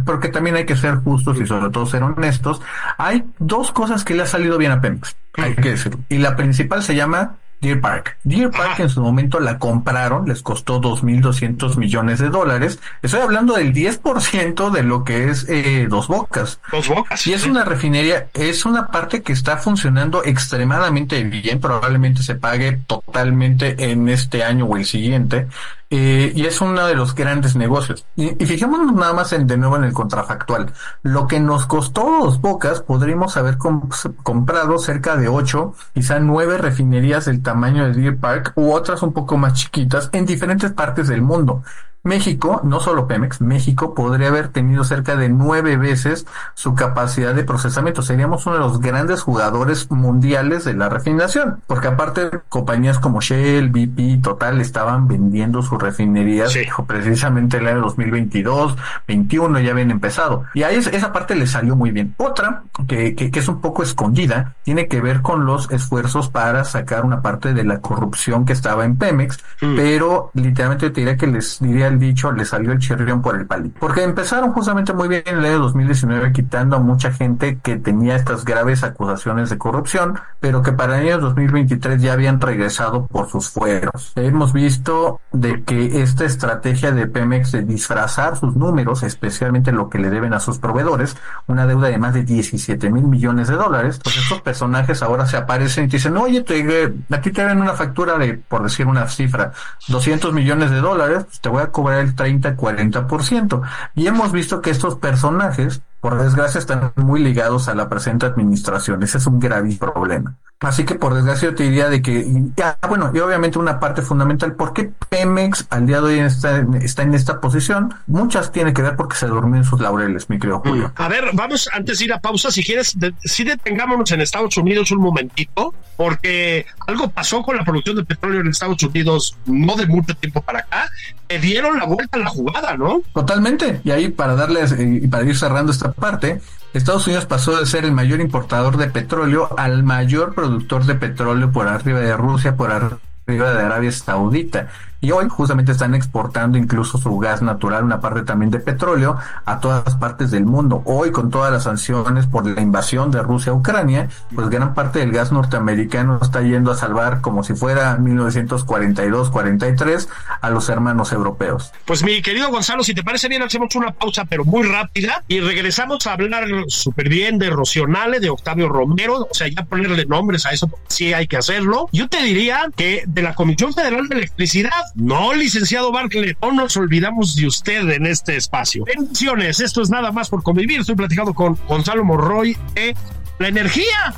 porque 0.05 0.29
también 0.29 0.55
hay 0.55 0.64
que 0.64 0.77
ser 0.77 0.96
justos 0.98 1.40
y 1.40 1.46
sobre 1.46 1.70
todo 1.70 1.87
ser 1.87 2.05
honestos, 2.05 2.62
hay 2.98 3.24
dos 3.40 3.72
cosas 3.72 4.05
que 4.05 4.14
le 4.14 4.22
ha 4.22 4.27
salido 4.27 4.57
bien 4.57 4.70
a 4.70 4.81
Pemex, 4.81 5.16
hay 5.37 5.57
que 5.57 5.70
decirlo. 5.70 5.98
Y 6.09 6.18
la 6.18 6.37
principal 6.37 6.85
se 6.85 6.94
llama 6.94 7.35
Deer 7.61 7.81
Park. 7.81 8.16
Deer 8.22 8.50
Park 8.50 8.79
en 8.79 8.88
su 8.90 9.00
momento 9.00 9.40
la 9.40 9.59
compraron, 9.59 10.29
les 10.29 10.42
costó 10.42 10.81
2.200 10.81 11.77
millones 11.77 12.18
de 12.20 12.29
dólares. 12.29 12.79
Estoy 13.03 13.20
hablando 13.20 13.55
del 13.55 13.72
10% 13.72 14.70
de 14.70 14.83
lo 14.83 15.03
que 15.03 15.31
es 15.31 15.46
eh, 15.48 15.87
Dos 15.88 16.09
Bocas. 16.09 16.61
Dos 16.70 16.88
Bocas. 16.88 17.27
Y 17.27 17.33
es 17.33 17.46
una 17.46 17.64
refinería, 17.64 18.29
es 18.35 18.66
una 18.66 18.88
parte 18.88 19.22
que 19.22 19.33
está 19.33 19.57
funcionando 19.57 20.22
extremadamente 20.24 21.24
bien, 21.24 21.59
probablemente 21.59 22.22
se 22.22 22.35
pague 22.35 22.81
totalmente 22.87 23.90
en 23.90 24.09
este 24.09 24.44
año 24.44 24.66
o 24.66 24.77
el 24.77 24.85
siguiente. 24.85 25.48
Y 25.96 26.44
es 26.44 26.61
uno 26.61 26.87
de 26.87 26.94
los 26.94 27.14
grandes 27.14 27.54
negocios. 27.54 28.04
Y, 28.16 28.30
fijémonos 28.46 28.92
nada 28.94 29.12
más 29.12 29.33
en, 29.33 29.46
de 29.46 29.57
nuevo 29.57 29.76
en 29.76 29.85
el 29.85 29.92
contrafactual. 29.92 30.72
Lo 31.02 31.28
que 31.28 31.38
nos 31.38 31.66
costó 31.66 32.02
dos 32.22 32.40
bocas, 32.40 32.80
podríamos 32.80 33.37
haber 33.37 33.59
comprado 33.59 34.78
cerca 34.78 35.16
de 35.16 35.28
ocho, 35.28 35.74
quizá 35.92 36.18
nueve 36.18 36.59
refinerías 36.59 37.26
del 37.26 37.42
tamaño 37.42 37.85
de 37.85 37.92
Deer 37.92 38.18
Park 38.18 38.52
u 38.57 38.72
otras 38.72 39.02
un 39.02 39.12
poco 39.12 39.37
más 39.37 39.54
chiquitas 39.54 40.11
en 40.12 40.26
diferentes 40.26 40.72
partes 40.72 41.09
del 41.09 41.22
mundo. 41.22 41.62
México, 42.05 42.61
no 42.64 42.81
solo 42.81 43.07
Pemex, 43.07 43.40
México 43.40 43.95
podría 43.95 44.29
haber 44.29 44.49
tenido 44.49 44.85
cerca 44.85 45.17
de 45.17 45.31
nueve 45.31 45.79
veces 45.79 46.27
su 46.53 46.75
capacidad 46.75 47.35
de 47.35 47.45
procesamiento. 47.45 48.03
Seríamos 48.03 48.45
uno 48.45 48.57
de 48.57 48.61
los 48.61 48.79
grandes 48.79 49.23
jugadores 49.23 49.90
mundiales 49.90 50.64
de 50.64 50.75
la 50.75 50.90
refinación, 50.90 51.62
porque 51.67 51.88
aparte 51.88 52.29
compañías 52.51 52.99
como 52.99 53.23
Shell, 53.23 53.71
BP, 53.71 54.23
Total 54.23 54.61
estaban 54.61 55.09
vendiendo 55.09 55.62
sus 55.62 55.81
refinerías 55.81 56.55
precisamente 56.87 57.57
el 57.57 57.69
año 57.69 57.81
2022, 57.81 58.77
21 59.09 59.61
ya 59.61 59.71
habían 59.71 59.90
empezado. 59.90 60.45
Y 60.53 60.62
ahí 60.62 60.77
esa 60.77 61.11
parte 61.11 61.35
le 61.35 61.47
salió 61.47 61.75
muy 61.75 61.90
bien. 61.90 62.14
Otra, 62.19 62.64
que, 62.87 63.14
que, 63.14 63.31
es 63.33 63.49
un 63.49 63.62
poco 63.62 63.83
escondida, 63.83 64.57
tiene 64.62 64.88
que 64.88 65.01
ver 65.01 65.23
con 65.23 65.47
los 65.47 65.71
esfuerzos 65.71 66.29
para 66.29 66.64
sacar 66.64 67.07
una 67.07 67.23
parte 67.23 67.55
de 67.55 67.64
la 67.64 67.81
corrupción 67.81 68.45
que 68.45 68.53
estaba 68.53 68.85
en 68.85 68.97
Pemex, 68.97 69.38
mm. 69.62 69.77
pero 69.77 70.31
literalmente 70.35 70.90
te 70.90 71.01
diría 71.01 71.17
que 71.17 71.27
les 71.27 71.61
diría 71.61 71.93
dicho, 71.98 72.33
le 72.33 72.44
salió 72.44 72.72
el 72.72 72.78
chirrión 72.78 73.22
por 73.22 73.37
el 73.37 73.46
palito. 73.46 73.78
Porque 73.80 74.02
empezaron 74.02 74.52
justamente 74.52 74.92
muy 74.92 75.09
bien 75.09 75.22
en 75.26 75.38
el 75.38 75.44
año 75.44 75.59
2019 75.61 76.33
quitando 76.33 76.76
a 76.76 76.78
mucha 76.78 77.12
gente 77.12 77.59
que 77.62 77.76
tenía 77.76 78.16
estas 78.16 78.44
graves 78.44 78.83
acusaciones 78.83 79.50
de 79.50 79.59
corrupción, 79.59 80.18
pero 80.40 80.62
que 80.62 80.72
para 80.72 81.00
el 81.00 81.09
año 81.09 81.20
2023 81.20 82.00
ya 82.00 82.12
habían 82.12 82.40
regresado 82.40 83.07
por 83.07 83.30
sus 83.30 83.50
fueros. 83.50 84.12
Hemos 84.16 84.52
visto 84.52 85.20
de 85.33 85.62
que 85.64 86.02
esta 86.02 86.24
estrategia 86.24 86.92
de 86.92 87.07
Pemex 87.07 87.52
de 87.52 87.62
disfrazar 87.62 88.37
sus 88.37 88.57
números, 88.57 89.02
especialmente 89.02 89.72
lo 89.72 89.88
que 89.88 89.98
le 89.98 90.11
deben 90.11 90.35
a 90.35 90.40
sus 90.40 90.59
proveedores, 90.59 91.16
una 91.46 91.66
deuda 91.66 91.88
de 91.88 91.98
más 91.98 92.14
de 92.14 92.22
17 92.22 92.90
mil 92.90 93.04
millones 93.04 93.48
de 93.48 93.54
dólares, 93.54 94.00
pues 94.02 94.16
estos 94.16 94.40
personajes 94.40 95.02
ahora 95.02 95.26
se 95.26 95.37
aparecen 95.37 95.85
y 95.85 95.88
te 95.88 95.96
dicen, 95.96 96.16
oye, 96.16 96.42
te, 96.42 96.94
aquí 97.11 97.30
te 97.30 97.44
ven 97.44 97.61
una 97.61 97.74
factura 97.74 98.18
de, 98.18 98.35
por 98.35 98.62
decir 98.62 98.87
una 98.87 99.09
cifra, 99.09 99.52
200 99.88 100.33
millones 100.33 100.70
de 100.70 100.80
dólares, 100.80 101.24
pues 101.24 101.40
te 101.40 101.48
voy 101.48 101.62
a 101.62 101.70
el 101.92 102.14
30-40%. 102.16 103.62
Y 103.94 104.07
hemos 104.07 104.33
visto 104.33 104.61
que 104.61 104.70
estos 104.70 104.97
personajes, 104.97 105.83
por 106.05 106.23
desgracia, 106.23 106.59
están 106.59 106.93
muy 106.97 107.19
ligados 107.19 107.67
a 107.69 107.75
la 107.75 107.88
presente 107.88 108.27
administración. 108.27 109.03
Ese 109.03 109.17
es 109.17 109.27
un 109.27 109.40
grave 109.40 109.75
problema. 109.81 110.37
Así 110.61 110.85
que 110.85 110.97
por 110.97 111.14
desgracia 111.14 111.49
yo 111.49 111.55
te 111.55 111.62
diría 111.62 111.88
de 111.88 112.03
que, 112.03 112.27
ya, 112.57 112.79
bueno, 112.88 113.11
y 113.14 113.19
obviamente 113.21 113.59
una 113.59 113.81
parte 113.81 114.03
fundamental, 114.03 114.55
¿por 114.55 114.75
qué 114.75 114.93
Pemex 115.09 115.67
al 115.71 115.87
día 115.87 116.03
de 116.03 116.07
hoy 116.07 116.19
está, 116.19 116.62
está 116.83 117.03
en 117.05 117.14
esta 117.14 117.40
posición? 117.40 117.95
Muchas 118.07 118.53
tiene 118.53 118.75
que 118.75 118.83
ver 118.83 118.97
porque 118.97 119.17
se 119.17 119.27
durmió 119.29 119.57
en 119.57 119.64
sus 119.64 119.81
laureles, 119.81 120.29
mi 120.29 120.38
querido 120.38 120.61
Julio. 120.61 120.93
A 120.97 121.09
ver, 121.09 121.31
vamos 121.33 121.71
antes 121.73 121.99
de 121.99 122.05
ir 122.05 122.12
a 122.12 122.21
pausa, 122.21 122.51
si 122.51 122.62
quieres, 122.62 122.95
si 123.23 123.45
detengámonos 123.45 124.11
en 124.12 124.21
Estados 124.21 124.57
Unidos 124.59 124.90
un 124.90 125.01
momentito, 125.01 125.75
porque 125.97 126.67
algo 126.87 127.09
pasó 127.09 127.43
con 127.43 127.57
la 127.57 127.64
producción 127.64 127.97
de 127.97 128.05
petróleo 128.05 128.40
en 128.40 128.49
Estados 128.49 128.83
Unidos 128.83 129.37
no 129.47 129.75
de 129.77 129.87
mucho 129.87 130.14
tiempo 130.17 130.43
para 130.43 130.61
acá, 130.61 130.90
le 131.29 131.38
dieron 131.38 131.79
la 131.79 131.85
vuelta 131.85 132.19
a 132.19 132.21
la 132.21 132.29
jugada, 132.29 132.77
¿no? 132.77 133.03
Totalmente, 133.12 133.81
y 133.85 133.90
ahí 133.90 134.09
para 134.09 134.35
darles, 134.35 134.73
eh, 134.73 135.01
y 135.03 135.09
para 135.09 135.25
ir 135.25 135.37
cerrando 135.37 135.73
esta 135.73 135.93
parte, 135.94 136.40
Estados 136.72 137.07
Unidos 137.07 137.26
pasó 137.26 137.59
de 137.59 137.66
ser 137.66 137.85
el 137.85 137.92
mayor 137.92 138.20
importador 138.20 138.76
de 138.76 138.88
petróleo 138.88 139.48
al 139.57 139.85
mayor 139.85 140.35
productor 140.35 140.85
de 140.85 140.94
petróleo 140.94 141.52
por 141.52 141.68
arriba 141.68 142.00
de 142.00 142.16
Rusia, 142.16 142.57
por 142.57 142.70
arriba 142.72 143.54
de 143.54 143.62
Arabia 143.62 143.92
Saudita 143.92 144.68
y 145.05 145.12
hoy 145.12 145.27
justamente 145.29 145.73
están 145.73 145.95
exportando 145.95 146.57
incluso 146.57 146.97
su 146.97 147.19
gas 147.19 147.43
natural, 147.43 147.85
una 147.85 148.01
parte 148.01 148.23
también 148.23 148.51
de 148.51 148.59
petróleo, 148.59 149.19
a 149.45 149.61
todas 149.61 149.97
partes 149.97 150.31
del 150.31 150.47
mundo. 150.47 150.81
Hoy 150.87 151.12
con 151.12 151.29
todas 151.31 151.53
las 151.53 151.64
sanciones 151.64 152.27
por 152.27 152.47
la 152.47 152.62
invasión 152.62 153.11
de 153.11 153.23
Rusia 153.23 153.53
a 153.53 153.55
Ucrania, 153.55 154.09
pues 154.35 154.49
gran 154.49 154.73
parte 154.73 155.01
del 155.01 155.12
gas 155.12 155.31
norteamericano 155.31 156.19
está 156.23 156.40
yendo 156.40 156.73
a 156.73 156.77
salvar 156.77 157.21
como 157.21 157.45
si 157.45 157.53
fuera 157.55 157.99
1942-43 157.99 160.09
a 160.40 160.49
los 160.49 160.71
hermanos 160.71 161.12
europeos. 161.12 161.71
Pues 161.85 162.03
mi 162.03 162.23
querido 162.23 162.51
Gonzalo, 162.51 162.83
si 162.83 162.95
te 162.95 163.03
parece 163.03 163.29
bien, 163.29 163.43
hacemos 163.43 163.77
una 163.77 163.93
pausa 163.93 164.25
pero 164.25 164.47
muy 164.47 164.62
rápida 164.62 165.23
y 165.29 165.40
regresamos 165.40 166.07
a 166.07 166.14
hablar 166.14 166.47
súper 166.69 167.11
bien 167.11 167.38
de 167.38 167.51
Rocionale, 167.51 168.21
de 168.21 168.31
Octavio 168.31 168.71
Romero, 168.71 169.29
o 169.31 169.35
sea, 169.35 169.49
ya 169.49 169.64
ponerle 169.64 170.07
nombres 170.07 170.47
a 170.47 170.53
eso, 170.53 170.71
sí 170.88 171.12
hay 171.12 171.27
que 171.27 171.37
hacerlo. 171.37 171.90
Yo 171.93 172.09
te 172.09 172.23
diría 172.23 172.71
que 172.75 173.05
de 173.07 173.21
la 173.21 173.35
Comisión 173.35 173.75
Federal 173.75 174.09
de 174.09 174.17
Electricidad, 174.17 174.71
no, 174.94 175.35
licenciado 175.35 175.90
Barclay, 175.90 176.37
no 176.40 176.52
nos 176.52 176.76
olvidamos 176.76 177.35
de 177.35 177.46
usted 177.46 177.88
en 177.90 178.07
este 178.07 178.37
espacio. 178.37 178.85
Bendiciones, 178.85 179.61
esto 179.61 179.83
es 179.83 179.90
nada 179.90 180.12
más 180.12 180.28
por 180.28 180.42
convivir. 180.42 180.80
Estoy 180.80 180.94
platicando 180.94 181.35
con 181.35 181.59
Gonzalo 181.68 182.04
Morroy 182.04 182.57
de 182.74 182.96
la 183.38 183.48
energía 183.48 184.14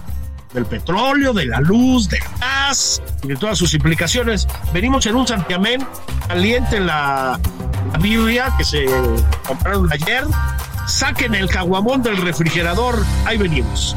del 0.53 0.67
petróleo, 0.67 1.33
de 1.33 1.47
la 1.47 1.61
luz, 1.61 2.09
del 2.09 2.21
gas 2.41 3.03
y 3.23 3.29
de 3.29 3.37
todas 3.37 3.59
sus 3.59 3.75
implicaciones. 3.75 4.47
Venimos 4.73 5.07
en 5.07 5.17
un 5.17 5.27
santiamén 5.27 5.87
caliente 6.29 6.77
en 6.77 6.87
la, 6.87 7.41
la 7.93 7.99
Biblia 7.99 8.53
que 8.59 8.65
se 8.65 8.87
compraron 9.47 9.91
ayer. 9.93 10.25
Saquen 10.87 11.35
el 11.35 11.49
caguamón 11.49 12.03
del 12.03 12.19
refrigerador. 12.19 13.05
Ahí 13.25 13.39
venimos. 13.39 13.97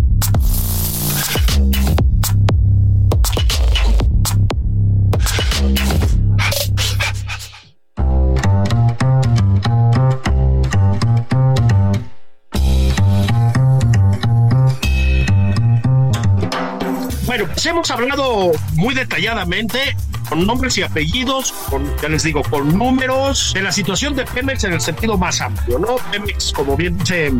Pues 17.61 17.73
hemos 17.73 17.91
hablado 17.91 18.51
muy 18.73 18.95
detalladamente 18.95 19.95
con 20.27 20.47
nombres 20.47 20.79
y 20.79 20.81
apellidos, 20.81 21.51
con, 21.69 21.95
ya 22.01 22.09
les 22.09 22.23
digo, 22.23 22.41
con 22.41 22.75
números, 22.75 23.51
de 23.53 23.61
la 23.61 23.71
situación 23.71 24.15
de 24.15 24.25
Pemex 24.25 24.63
en 24.63 24.73
el 24.73 24.81
sentido 24.81 25.15
más 25.15 25.41
amplio, 25.41 25.77
¿no? 25.77 25.97
Pemex, 26.11 26.53
como 26.53 26.75
bien 26.75 26.97
dice 26.97 27.31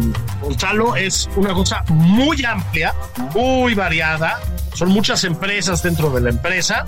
Gonzalo, 0.43 0.95
es 0.95 1.27
una 1.37 1.55
cosa 1.55 1.83
muy 1.87 2.45
amplia, 2.45 2.93
muy 3.33 3.73
variada, 3.73 4.39
son 4.75 4.89
muchas 4.89 5.23
empresas 5.23 5.81
dentro 5.81 6.11
de 6.11 6.21
la 6.21 6.29
empresa, 6.29 6.85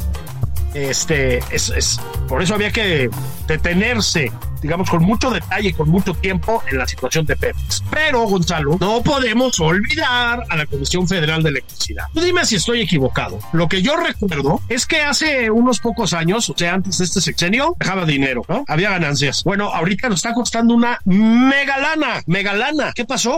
este, 0.76 1.40
es, 1.50 1.70
es, 1.70 2.00
por 2.28 2.44
eso 2.44 2.54
había 2.54 2.72
que 2.72 3.10
detenerse, 3.48 4.32
digamos, 4.64 4.90
con 4.90 5.04
mucho 5.04 5.30
detalle, 5.30 5.74
con 5.74 5.90
mucho 5.90 6.14
tiempo 6.16 6.64
en 6.72 6.80
la 6.80 6.88
situación 6.88 7.26
de 7.26 7.36
Pemex. 7.36 7.84
Pero, 7.92 8.24
Gonzalo, 8.24 8.78
no 8.80 9.04
podemos 9.04 9.60
olvidar 9.60 10.44
a 10.50 10.56
la 10.56 10.66
Comisión 10.66 11.08
Federal 11.08 11.44
de 11.44 11.50
Electricidad. 11.50 12.06
Dime 12.14 12.46
si 12.46 12.56
estoy 12.56 12.82
equivocado. 12.82 13.40
Lo 13.52 13.68
que 13.68 13.82
yo 13.82 13.96
recuerdo 13.98 14.62
es 14.70 14.86
que 14.86 15.02
hace 15.02 15.52
unos 15.52 15.80
pocos 15.80 16.14
años, 16.14 16.50
o 16.50 16.58
sea, 16.58 16.74
antes 16.74 16.98
de 16.98 17.06
este 17.06 17.22
sexenio, 17.22 17.76
dejaba 17.78 18.06
dinero, 18.06 18.44
¿no? 18.48 18.64
Había 18.68 18.90
ganancias. 18.92 19.44
Bueno, 19.44 19.66
ahorita 19.74 20.10
nos 20.10 20.20
está 20.20 20.34
costando 20.34 20.74
una 20.74 20.98
megalana, 21.06 22.24
megalana. 22.26 22.94
¿Qué 22.94 23.06
pasó? 23.06 23.38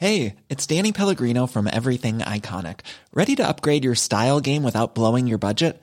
Hey, 0.00 0.36
it's 0.48 0.64
Danny 0.64 0.92
Pellegrino 0.92 1.46
from 1.46 1.66
Everything 1.66 2.20
Iconic. 2.20 2.80
¿Ready 3.12 3.34
to 3.36 3.46
upgrade 3.46 3.84
your 3.84 3.96
style 3.96 4.40
game 4.40 4.62
without 4.62 4.94
blowing 4.94 5.26
your 5.26 5.38
budget? 5.38 5.82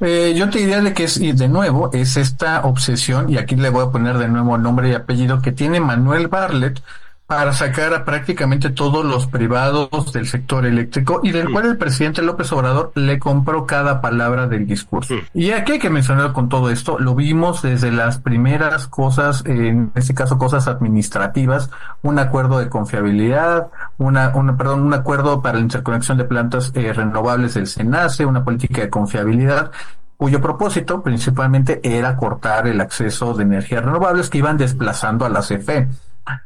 Eh, 0.00 0.34
yo 0.36 0.48
te 0.48 0.60
diría 0.60 0.80
de 0.80 0.94
que 0.94 1.04
es, 1.04 1.16
y 1.16 1.32
de 1.32 1.48
nuevo, 1.48 1.90
es 1.92 2.16
esta 2.16 2.62
obsesión, 2.62 3.28
y 3.30 3.36
aquí 3.36 3.56
le 3.56 3.70
voy 3.70 3.86
a 3.86 3.90
poner 3.90 4.16
de 4.18 4.28
nuevo 4.28 4.56
nombre 4.56 4.90
y 4.90 4.94
apellido, 4.94 5.42
que 5.42 5.52
tiene 5.52 5.80
Manuel 5.80 6.28
Barlet 6.28 6.80
para 7.28 7.52
sacar 7.52 7.92
a 7.92 8.06
prácticamente 8.06 8.70
todos 8.70 9.04
los 9.04 9.26
privados 9.26 10.14
del 10.14 10.26
sector 10.26 10.64
eléctrico 10.64 11.20
y 11.22 11.30
del 11.30 11.52
cual 11.52 11.66
el 11.66 11.76
presidente 11.76 12.22
López 12.22 12.50
Obrador 12.52 12.90
le 12.94 13.18
compró 13.18 13.66
cada 13.66 14.00
palabra 14.00 14.46
del 14.46 14.66
discurso. 14.66 15.14
Y 15.34 15.50
aquí 15.50 15.72
hay 15.72 15.78
que 15.78 15.90
mencionar 15.90 16.32
con 16.32 16.48
todo 16.48 16.70
esto, 16.70 16.98
lo 16.98 17.14
vimos 17.14 17.60
desde 17.60 17.92
las 17.92 18.18
primeras 18.18 18.86
cosas, 18.86 19.44
en 19.44 19.92
este 19.94 20.14
caso 20.14 20.38
cosas 20.38 20.68
administrativas, 20.68 21.68
un 22.00 22.18
acuerdo 22.18 22.60
de 22.60 22.70
confiabilidad, 22.70 23.68
una, 23.98 24.30
una 24.34 24.56
perdón, 24.56 24.80
un 24.80 24.94
acuerdo 24.94 25.42
para 25.42 25.58
la 25.58 25.64
interconexión 25.64 26.16
de 26.16 26.24
plantas 26.24 26.72
eh, 26.74 26.94
renovables 26.94 27.52
del 27.52 27.66
SENACE, 27.66 28.24
una 28.24 28.42
política 28.42 28.80
de 28.80 28.88
confiabilidad, 28.88 29.70
cuyo 30.16 30.40
propósito 30.40 31.02
principalmente 31.02 31.80
era 31.82 32.16
cortar 32.16 32.68
el 32.68 32.80
acceso 32.80 33.34
de 33.34 33.42
energías 33.42 33.84
renovables 33.84 34.30
que 34.30 34.38
iban 34.38 34.56
desplazando 34.56 35.26
a 35.26 35.28
la 35.28 35.40
CFE. 35.40 35.88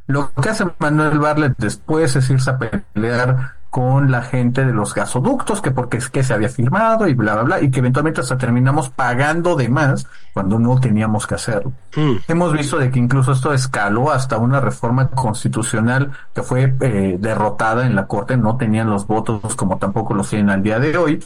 Lo 0.07 0.31
que 0.33 0.49
hace 0.49 0.65
Manuel 0.79 1.19
Barlet 1.19 1.55
después 1.57 2.15
es 2.15 2.29
irse 2.29 2.49
a 2.49 2.57
pelear 2.57 3.53
con 3.73 4.11
la 4.11 4.21
gente 4.21 4.63
de 4.65 4.71
los 4.71 4.93
gasoductos, 4.93 5.59
que 5.59 5.71
porque 5.71 5.97
es 5.97 6.07
que 6.07 6.21
se 6.21 6.31
había 6.31 6.47
firmado 6.47 7.07
y 7.07 7.15
bla, 7.15 7.33
bla, 7.33 7.43
bla, 7.43 7.61
y 7.61 7.71
que 7.71 7.79
eventualmente 7.79 8.21
hasta 8.21 8.37
terminamos 8.37 8.91
pagando 8.91 9.55
de 9.55 9.67
más 9.67 10.05
cuando 10.31 10.59
no 10.59 10.79
teníamos 10.79 11.25
que 11.25 11.33
hacerlo. 11.33 11.71
Hemos 12.27 12.53
visto 12.53 12.77
de 12.77 12.91
que 12.91 12.99
incluso 12.99 13.31
esto 13.31 13.51
escaló 13.51 14.11
hasta 14.11 14.37
una 14.37 14.59
reforma 14.59 15.09
constitucional 15.09 16.11
que 16.35 16.43
fue 16.43 16.75
eh, 16.81 17.17
derrotada 17.19 17.87
en 17.87 17.95
la 17.95 18.05
Corte, 18.05 18.37
no 18.37 18.57
tenían 18.57 18.91
los 18.91 19.07
votos 19.07 19.55
como 19.55 19.79
tampoco 19.79 20.13
los 20.13 20.29
tienen 20.29 20.51
al 20.51 20.61
día 20.61 20.77
de 20.77 20.95
hoy, 20.95 21.23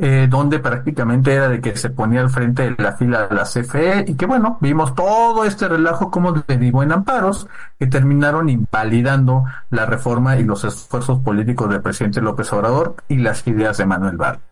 eh, 0.00 0.28
donde 0.30 0.60
prácticamente 0.60 1.34
era 1.34 1.48
de 1.48 1.60
que 1.60 1.76
se 1.76 1.90
ponía 1.90 2.20
al 2.20 2.30
frente 2.30 2.70
de 2.70 2.80
la 2.80 2.92
fila 2.92 3.26
de 3.26 3.34
la 3.34 3.42
CFE 3.42 4.04
y 4.06 4.14
que 4.14 4.26
bueno, 4.26 4.56
vimos 4.60 4.94
todo 4.94 5.44
este 5.44 5.66
relajo 5.66 6.08
como 6.08 6.32
derivó 6.32 6.84
en 6.84 6.92
amparos 6.92 7.48
que 7.80 7.88
terminaron 7.88 8.48
invalidando 8.48 9.42
la 9.70 9.86
reforma 9.86 10.36
y 10.36 10.44
los 10.44 10.62
esfuerzos 10.62 11.18
políticos 11.18 11.68
del 11.68 11.82
presidente 11.82 12.20
López 12.20 12.52
Obrador 12.52 12.94
y 13.08 13.16
las 13.16 13.44
ideas 13.48 13.76
de 13.78 13.86
Manuel 13.86 14.16
Barlet. 14.16 14.42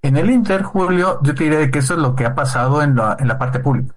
En 0.00 0.16
el 0.16 0.30
Inter, 0.30 0.62
Julio, 0.62 1.20
yo 1.22 1.34
te 1.34 1.44
diré 1.44 1.70
que 1.70 1.80
eso 1.80 1.92
es 1.92 2.00
lo 2.00 2.16
que 2.16 2.24
ha 2.24 2.34
pasado 2.34 2.82
en 2.82 2.96
la, 2.96 3.14
en 3.20 3.28
la 3.28 3.36
parte 3.36 3.58
pública. 3.58 3.94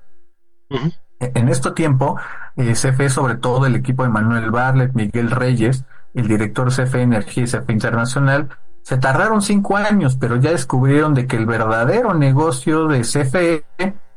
En 1.20 1.48
este 1.48 1.72
tiempo, 1.72 2.20
eh, 2.58 2.74
CFE, 2.74 3.10
sobre 3.10 3.36
todo 3.36 3.66
el 3.66 3.76
equipo 3.76 4.04
de 4.04 4.10
Manuel 4.10 4.52
Barlet, 4.52 4.94
Miguel 4.94 5.32
Reyes, 5.32 5.86
el 6.14 6.28
director 6.28 6.70
CFE 6.70 7.04
Energía 7.04 7.44
y 7.44 7.48
CFE 7.48 7.72
Internacional, 7.72 8.50
se 8.84 8.98
tardaron 8.98 9.41
cinco 9.41 9.78
años, 9.78 10.17
pero 10.20 10.38
ya 10.38 10.52
descubrieron 10.52 11.13
de 11.13 11.28
que 11.28 11.38
el 11.38 11.46
verdadero 11.46 12.13
negocio 12.13 12.88
de 12.88 13.02
CFE 13.02 13.63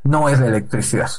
no 0.05 0.29
es 0.29 0.41
la 0.41 0.47
electricidad. 0.47 1.11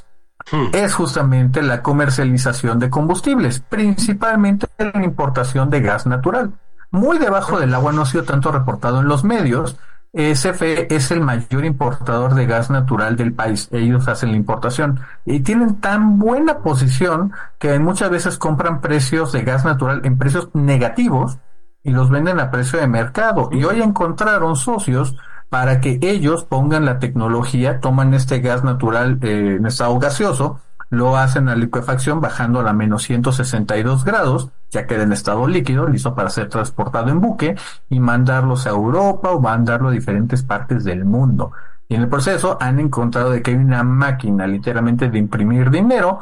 Hmm. 0.52 0.68
Es 0.74 0.94
justamente 0.94 1.62
la 1.62 1.82
comercialización 1.82 2.80
de 2.80 2.90
combustibles, 2.90 3.60
principalmente 3.60 4.68
la 4.78 5.04
importación 5.04 5.70
de 5.70 5.82
gas 5.82 6.06
natural. 6.06 6.54
Muy 6.92 7.18
debajo 7.18 7.60
del 7.60 7.74
agua 7.74 7.92
no 7.92 8.04
ha 8.04 8.06
sido 8.06 8.24
tanto 8.24 8.52
reportado 8.52 9.02
en 9.02 9.08
los 9.08 9.24
medios. 9.24 9.78
CFE 10.14 10.96
es 10.96 11.12
el 11.12 11.20
mayor 11.20 11.66
importador 11.66 12.36
de 12.36 12.46
gas 12.46 12.70
natural 12.70 13.18
del 13.18 13.34
país. 13.34 13.68
Ellos 13.72 14.08
hacen 14.08 14.32
la 14.32 14.38
importación 14.38 15.02
y 15.26 15.42
tienen 15.42 15.82
tan 15.82 16.20
buena 16.20 16.60
posición 16.60 17.34
que 17.60 17.78
muchas 17.80 18.10
veces 18.10 18.38
compran 18.38 18.80
precios 18.80 19.34
de 19.34 19.42
gas 19.42 19.66
natural 19.66 20.02
en 20.06 20.18
precios 20.18 20.50
negativos 20.54 21.38
y 21.86 21.92
los 21.92 22.10
venden 22.10 22.40
a 22.40 22.52
precio 22.52 22.80
de 22.80 22.88
mercado. 22.88 23.50
Y 23.54 23.64
hoy 23.64 23.82
encontraron 23.82 24.56
socios 24.56 25.16
para 25.50 25.80
que 25.80 26.00
ellos 26.02 26.44
pongan 26.44 26.84
la 26.84 27.00
tecnología, 27.00 27.80
toman 27.80 28.14
este 28.16 28.40
gas 28.40 28.64
natural 28.64 29.20
eh, 29.22 29.58
en 29.60 29.66
estado 29.68 29.98
gaseoso, 30.00 30.60
lo 30.90 31.16
hacen 31.16 31.48
a 31.48 31.56
liquefacción 31.56 32.22
bajando 32.22 32.60
a 32.60 32.64
la 32.64 32.74
menos 32.74 33.04
162 33.04 34.04
grados, 34.04 34.50
ya 34.72 34.88
queda 34.88 35.04
en 35.04 35.14
estado 35.14 35.48
líquido, 35.48 35.88
listo 35.88 36.16
para 36.16 36.32
ser 36.32 36.50
transportado 36.50 37.10
en 37.10 37.22
buque 37.22 37.56
y 37.90 38.00
mandarlos 38.00 38.66
a 38.66 38.72
Europa 38.72 39.32
o 39.32 39.40
mandarlo 39.40 39.90
a 39.90 39.92
diferentes 39.92 40.42
partes 40.42 40.84
del 40.84 41.06
mundo. 41.06 41.52
Y 41.88 41.96
en 41.96 42.02
el 42.02 42.10
proceso 42.10 42.58
han 42.60 42.80
encontrado 42.80 43.30
de 43.30 43.44
que 43.44 43.52
hay 43.52 43.58
una 43.58 43.84
máquina 43.84 44.48
literalmente 44.48 45.10
de 45.10 45.20
imprimir 45.20 45.70
dinero 45.70 46.20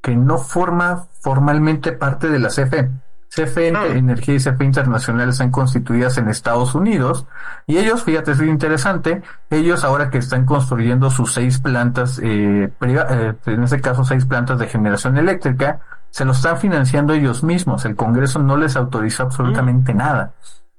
que 0.00 0.16
no 0.16 0.38
forma 0.38 1.04
formalmente 1.20 1.92
parte 1.92 2.30
de 2.30 2.38
la 2.38 2.48
CFE 2.48 2.90
CFE 3.34 3.72
ah. 3.74 3.86
Energía 3.86 4.34
y 4.34 4.38
CFE 4.38 4.64
Internacional 4.64 5.30
están 5.30 5.50
constituidas 5.50 6.18
en 6.18 6.28
Estados 6.28 6.74
Unidos 6.74 7.26
y 7.66 7.78
ellos, 7.78 8.02
fíjate, 8.02 8.32
es 8.32 8.42
interesante, 8.42 9.22
ellos 9.48 9.84
ahora 9.84 10.10
que 10.10 10.18
están 10.18 10.44
construyendo 10.44 11.08
sus 11.08 11.32
seis 11.32 11.58
plantas, 11.58 12.20
eh, 12.22 12.70
eh, 12.80 13.34
en 13.46 13.62
este 13.62 13.80
caso 13.80 14.04
seis 14.04 14.26
plantas 14.26 14.58
de 14.58 14.66
generación 14.66 15.16
eléctrica, 15.16 15.80
se 16.10 16.26
lo 16.26 16.32
están 16.32 16.58
financiando 16.58 17.14
ellos 17.14 17.42
mismos, 17.42 17.86
el 17.86 17.96
Congreso 17.96 18.38
no 18.38 18.58
les 18.58 18.76
autorizó 18.76 19.22
absolutamente 19.22 19.94
mm. 19.94 19.96
nada. 19.96 20.34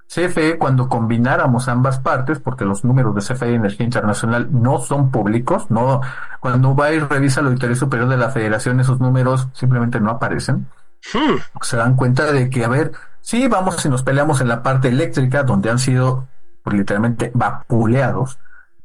CFE, 0.06 0.58
cuando 0.58 0.88
combináramos 0.88 1.66
ambas 1.66 1.98
partes, 1.98 2.38
porque 2.38 2.64
los 2.64 2.84
números 2.84 3.16
de 3.16 3.34
CFE 3.34 3.54
Energía 3.54 3.84
Internacional 3.84 4.48
no 4.52 4.78
son 4.78 5.10
públicos, 5.10 5.70
no, 5.70 6.02
cuando 6.38 6.76
va 6.76 6.92
y 6.92 7.00
revisa 7.00 7.42
la 7.42 7.48
Auditoría 7.48 7.74
Superior 7.74 8.08
de 8.08 8.18
la 8.18 8.28
Federación, 8.28 8.78
esos 8.78 9.00
números 9.00 9.48
simplemente 9.54 9.98
no 9.98 10.10
aparecen 10.10 10.68
Hmm. 11.12 11.36
Se 11.62 11.76
dan 11.76 11.96
cuenta 11.96 12.32
de 12.32 12.48
que, 12.50 12.64
a 12.64 12.68
ver, 12.68 12.92
sí, 13.20 13.46
vamos 13.48 13.84
y 13.84 13.88
nos 13.88 14.02
peleamos 14.02 14.40
en 14.40 14.48
la 14.48 14.62
parte 14.62 14.88
eléctrica, 14.88 15.42
donde 15.42 15.70
han 15.70 15.78
sido 15.78 16.26
pues, 16.62 16.76
literalmente 16.76 17.30
vapuleados, 17.34 18.38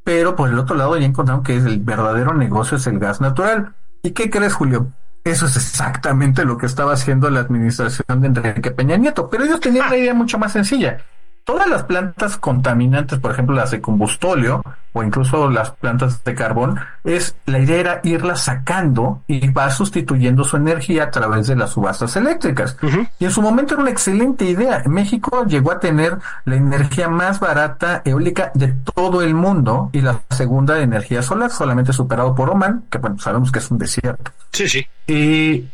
pero 0.04 0.36
por 0.36 0.48
el 0.48 0.58
otro 0.58 0.76
lado 0.76 0.96
ya 0.96 1.06
encontraron 1.06 1.42
que 1.42 1.56
el 1.56 1.78
verdadero 1.80 2.34
negocio 2.34 2.76
es 2.76 2.86
el 2.86 2.98
gas 2.98 3.20
natural. 3.20 3.74
¿Y 4.02 4.12
qué 4.12 4.30
crees, 4.30 4.54
Julio? 4.54 4.88
Eso 5.24 5.46
es 5.46 5.56
exactamente 5.56 6.44
lo 6.44 6.56
que 6.56 6.66
estaba 6.66 6.94
haciendo 6.94 7.28
la 7.28 7.40
administración 7.40 8.20
de 8.20 8.28
Enrique 8.28 8.70
Peña 8.70 8.96
Nieto, 8.96 9.28
pero 9.28 9.44
ellos 9.44 9.60
tenían 9.60 9.86
una 9.86 9.96
idea 9.96 10.14
mucho 10.14 10.38
más 10.38 10.52
sencilla 10.52 11.04
todas 11.44 11.68
las 11.68 11.84
plantas 11.84 12.36
contaminantes, 12.36 13.18
por 13.18 13.32
ejemplo 13.32 13.54
las 13.54 13.70
de 13.70 13.80
combustóleo 13.80 14.62
o 14.92 15.02
incluso 15.02 15.48
las 15.50 15.70
plantas 15.70 16.24
de 16.24 16.34
carbón, 16.34 16.80
es 17.04 17.36
la 17.46 17.58
idea 17.60 17.80
era 17.80 18.00
irlas 18.02 18.42
sacando 18.42 19.22
y 19.26 19.50
va 19.50 19.70
sustituyendo 19.70 20.44
su 20.44 20.56
energía 20.56 21.04
a 21.04 21.10
través 21.10 21.46
de 21.46 21.56
las 21.56 21.70
subastas 21.70 22.16
eléctricas. 22.16 22.76
Y 23.18 23.24
en 23.24 23.30
su 23.30 23.40
momento 23.40 23.74
era 23.74 23.82
una 23.82 23.90
excelente 23.90 24.44
idea. 24.44 24.82
México 24.86 25.44
llegó 25.46 25.72
a 25.72 25.80
tener 25.80 26.18
la 26.44 26.56
energía 26.56 27.08
más 27.08 27.38
barata 27.38 28.02
eólica 28.04 28.50
de 28.54 28.68
todo 28.94 29.22
el 29.22 29.34
mundo 29.34 29.90
y 29.92 30.00
la 30.00 30.20
segunda 30.30 30.74
de 30.74 30.82
energía 30.82 31.22
solar, 31.22 31.50
solamente 31.50 31.92
superado 31.92 32.34
por 32.34 32.50
Oman, 32.50 32.84
que 32.90 32.98
bueno, 32.98 33.18
sabemos 33.18 33.52
que 33.52 33.60
es 33.60 33.70
un 33.70 33.78
desierto. 33.78 34.32
Sí, 34.52 34.68
sí. 34.68 34.86
Y 35.06 35.68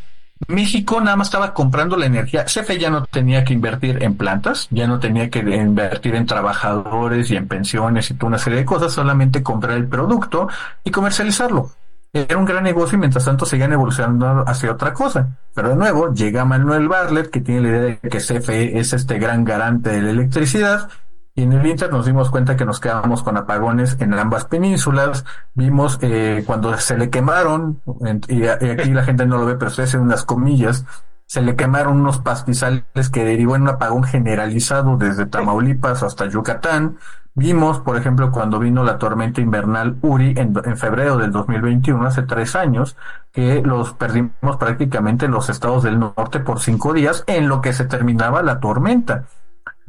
México 0.48 1.00
nada 1.00 1.16
más 1.16 1.28
estaba 1.28 1.54
comprando 1.54 1.96
la 1.96 2.06
energía. 2.06 2.44
CFE 2.44 2.78
ya 2.78 2.90
no 2.90 3.04
tenía 3.04 3.44
que 3.44 3.54
invertir 3.54 4.02
en 4.02 4.16
plantas, 4.16 4.68
ya 4.70 4.86
no 4.86 4.98
tenía 4.98 5.30
que 5.30 5.38
invertir 5.38 6.14
en 6.14 6.26
trabajadores 6.26 7.30
y 7.30 7.36
en 7.36 7.48
pensiones 7.48 8.10
y 8.10 8.14
toda 8.14 8.28
una 8.28 8.38
serie 8.38 8.60
de 8.60 8.64
cosas, 8.64 8.92
solamente 8.92 9.42
comprar 9.42 9.76
el 9.76 9.88
producto 9.88 10.48
y 10.84 10.90
comercializarlo. 10.90 11.70
Era 12.12 12.38
un 12.38 12.44
gran 12.44 12.64
negocio 12.64 12.96
y 12.96 13.00
mientras 13.00 13.24
tanto 13.24 13.44
seguían 13.44 13.72
evolucionando 13.72 14.44
hacia 14.46 14.72
otra 14.72 14.92
cosa. 14.92 15.36
Pero 15.54 15.70
de 15.70 15.76
nuevo 15.76 16.12
llega 16.12 16.44
Manuel 16.44 16.88
Barlet, 16.88 17.30
que 17.30 17.40
tiene 17.40 17.62
la 17.62 17.68
idea 17.68 17.80
de 17.80 17.98
que 17.98 18.18
CFE 18.18 18.78
es 18.78 18.92
este 18.92 19.18
gran 19.18 19.44
garante 19.44 19.90
de 19.90 20.02
la 20.02 20.10
electricidad 20.10 20.88
y 21.36 21.42
en 21.42 21.52
el 21.52 21.66
Inter 21.66 21.92
nos 21.92 22.06
dimos 22.06 22.30
cuenta 22.30 22.56
que 22.56 22.64
nos 22.64 22.80
quedábamos 22.80 23.22
con 23.22 23.36
apagones 23.36 23.98
en 24.00 24.14
ambas 24.14 24.46
penínsulas. 24.46 25.26
Vimos 25.52 25.98
eh, 26.00 26.42
cuando 26.46 26.74
se 26.78 26.96
le 26.96 27.10
quemaron, 27.10 27.82
y, 28.28 28.46
aquí 28.46 28.90
la 28.90 29.04
gente 29.04 29.26
no 29.26 29.36
lo 29.36 29.44
ve, 29.44 29.54
pero 29.56 29.68
estoy 29.68 29.84
haciendo 29.84 30.06
unas 30.06 30.24
comillas, 30.24 30.86
se 31.26 31.42
le 31.42 31.54
quemaron 31.54 32.00
unos 32.00 32.20
pastizales 32.20 33.10
que 33.12 33.22
derivó 33.22 33.54
en 33.54 33.62
un 33.62 33.68
apagón 33.68 34.04
generalizado 34.04 34.96
desde 34.96 35.26
Tamaulipas 35.26 36.02
hasta 36.02 36.24
Yucatán. 36.24 36.96
Vimos, 37.34 37.80
por 37.80 37.98
ejemplo, 37.98 38.32
cuando 38.32 38.58
vino 38.58 38.82
la 38.82 38.96
tormenta 38.96 39.42
invernal 39.42 39.98
Uri 40.00 40.32
en, 40.38 40.54
en, 40.64 40.76
febrero 40.78 41.18
del 41.18 41.32
2021, 41.32 42.06
hace 42.06 42.22
tres 42.22 42.56
años, 42.56 42.96
que 43.30 43.60
los 43.60 43.92
perdimos 43.92 44.56
prácticamente 44.58 45.26
en 45.26 45.32
los 45.32 45.50
estados 45.50 45.82
del 45.82 45.98
norte 45.98 46.40
por 46.40 46.60
cinco 46.60 46.94
días 46.94 47.24
en 47.26 47.46
lo 47.46 47.60
que 47.60 47.74
se 47.74 47.84
terminaba 47.84 48.42
la 48.42 48.58
tormenta. 48.58 49.26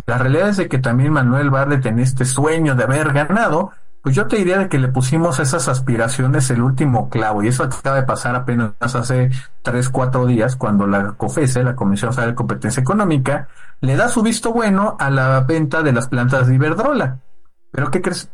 La 0.08 0.18
realidad 0.18 0.50
es 0.50 0.58
de 0.58 0.70
que 0.70 0.80
también 0.80 1.12
Manuel 1.12 1.50
Barlet 1.50 1.86
en 1.86 2.00
este 2.00 2.24
sueño 2.26 2.76
de 2.76 2.86
haber 2.86 3.14
ganado, 3.14 3.72
Pues 4.08 4.16
yo 4.16 4.26
te 4.26 4.38
diría 4.38 4.58
de 4.58 4.70
que 4.70 4.80
le 4.80 4.88
pusimos 4.88 5.38
esas 5.40 5.68
aspiraciones 5.68 6.50
el 6.50 6.62
último 6.62 7.10
clavo, 7.10 7.44
y 7.44 7.50
eso 7.50 7.64
acaba 7.64 7.98
de 7.98 8.04
pasar 8.04 8.36
apenas 8.36 8.72
hace 8.80 9.30
tres, 9.62 9.90
cuatro 9.90 10.26
días, 10.26 10.56
cuando 10.56 10.88
la 10.88 11.12
COFESE, 11.12 11.62
la 11.62 11.76
Comisión 11.76 12.14
Federal 12.14 12.32
de 12.32 12.36
Competencia 12.36 12.80
Económica, 12.80 13.50
le 13.82 13.98
da 13.98 14.08
su 14.08 14.22
visto 14.24 14.54
bueno 14.54 14.96
a 14.98 15.10
la 15.10 15.42
venta 15.42 15.84
de 15.84 15.92
las 15.92 16.08
plantas 16.08 16.48
de 16.48 16.56
Iberdrola. 16.56 17.20
Pero 17.70 17.92
¿qué 17.92 18.02
crees? 18.02 18.30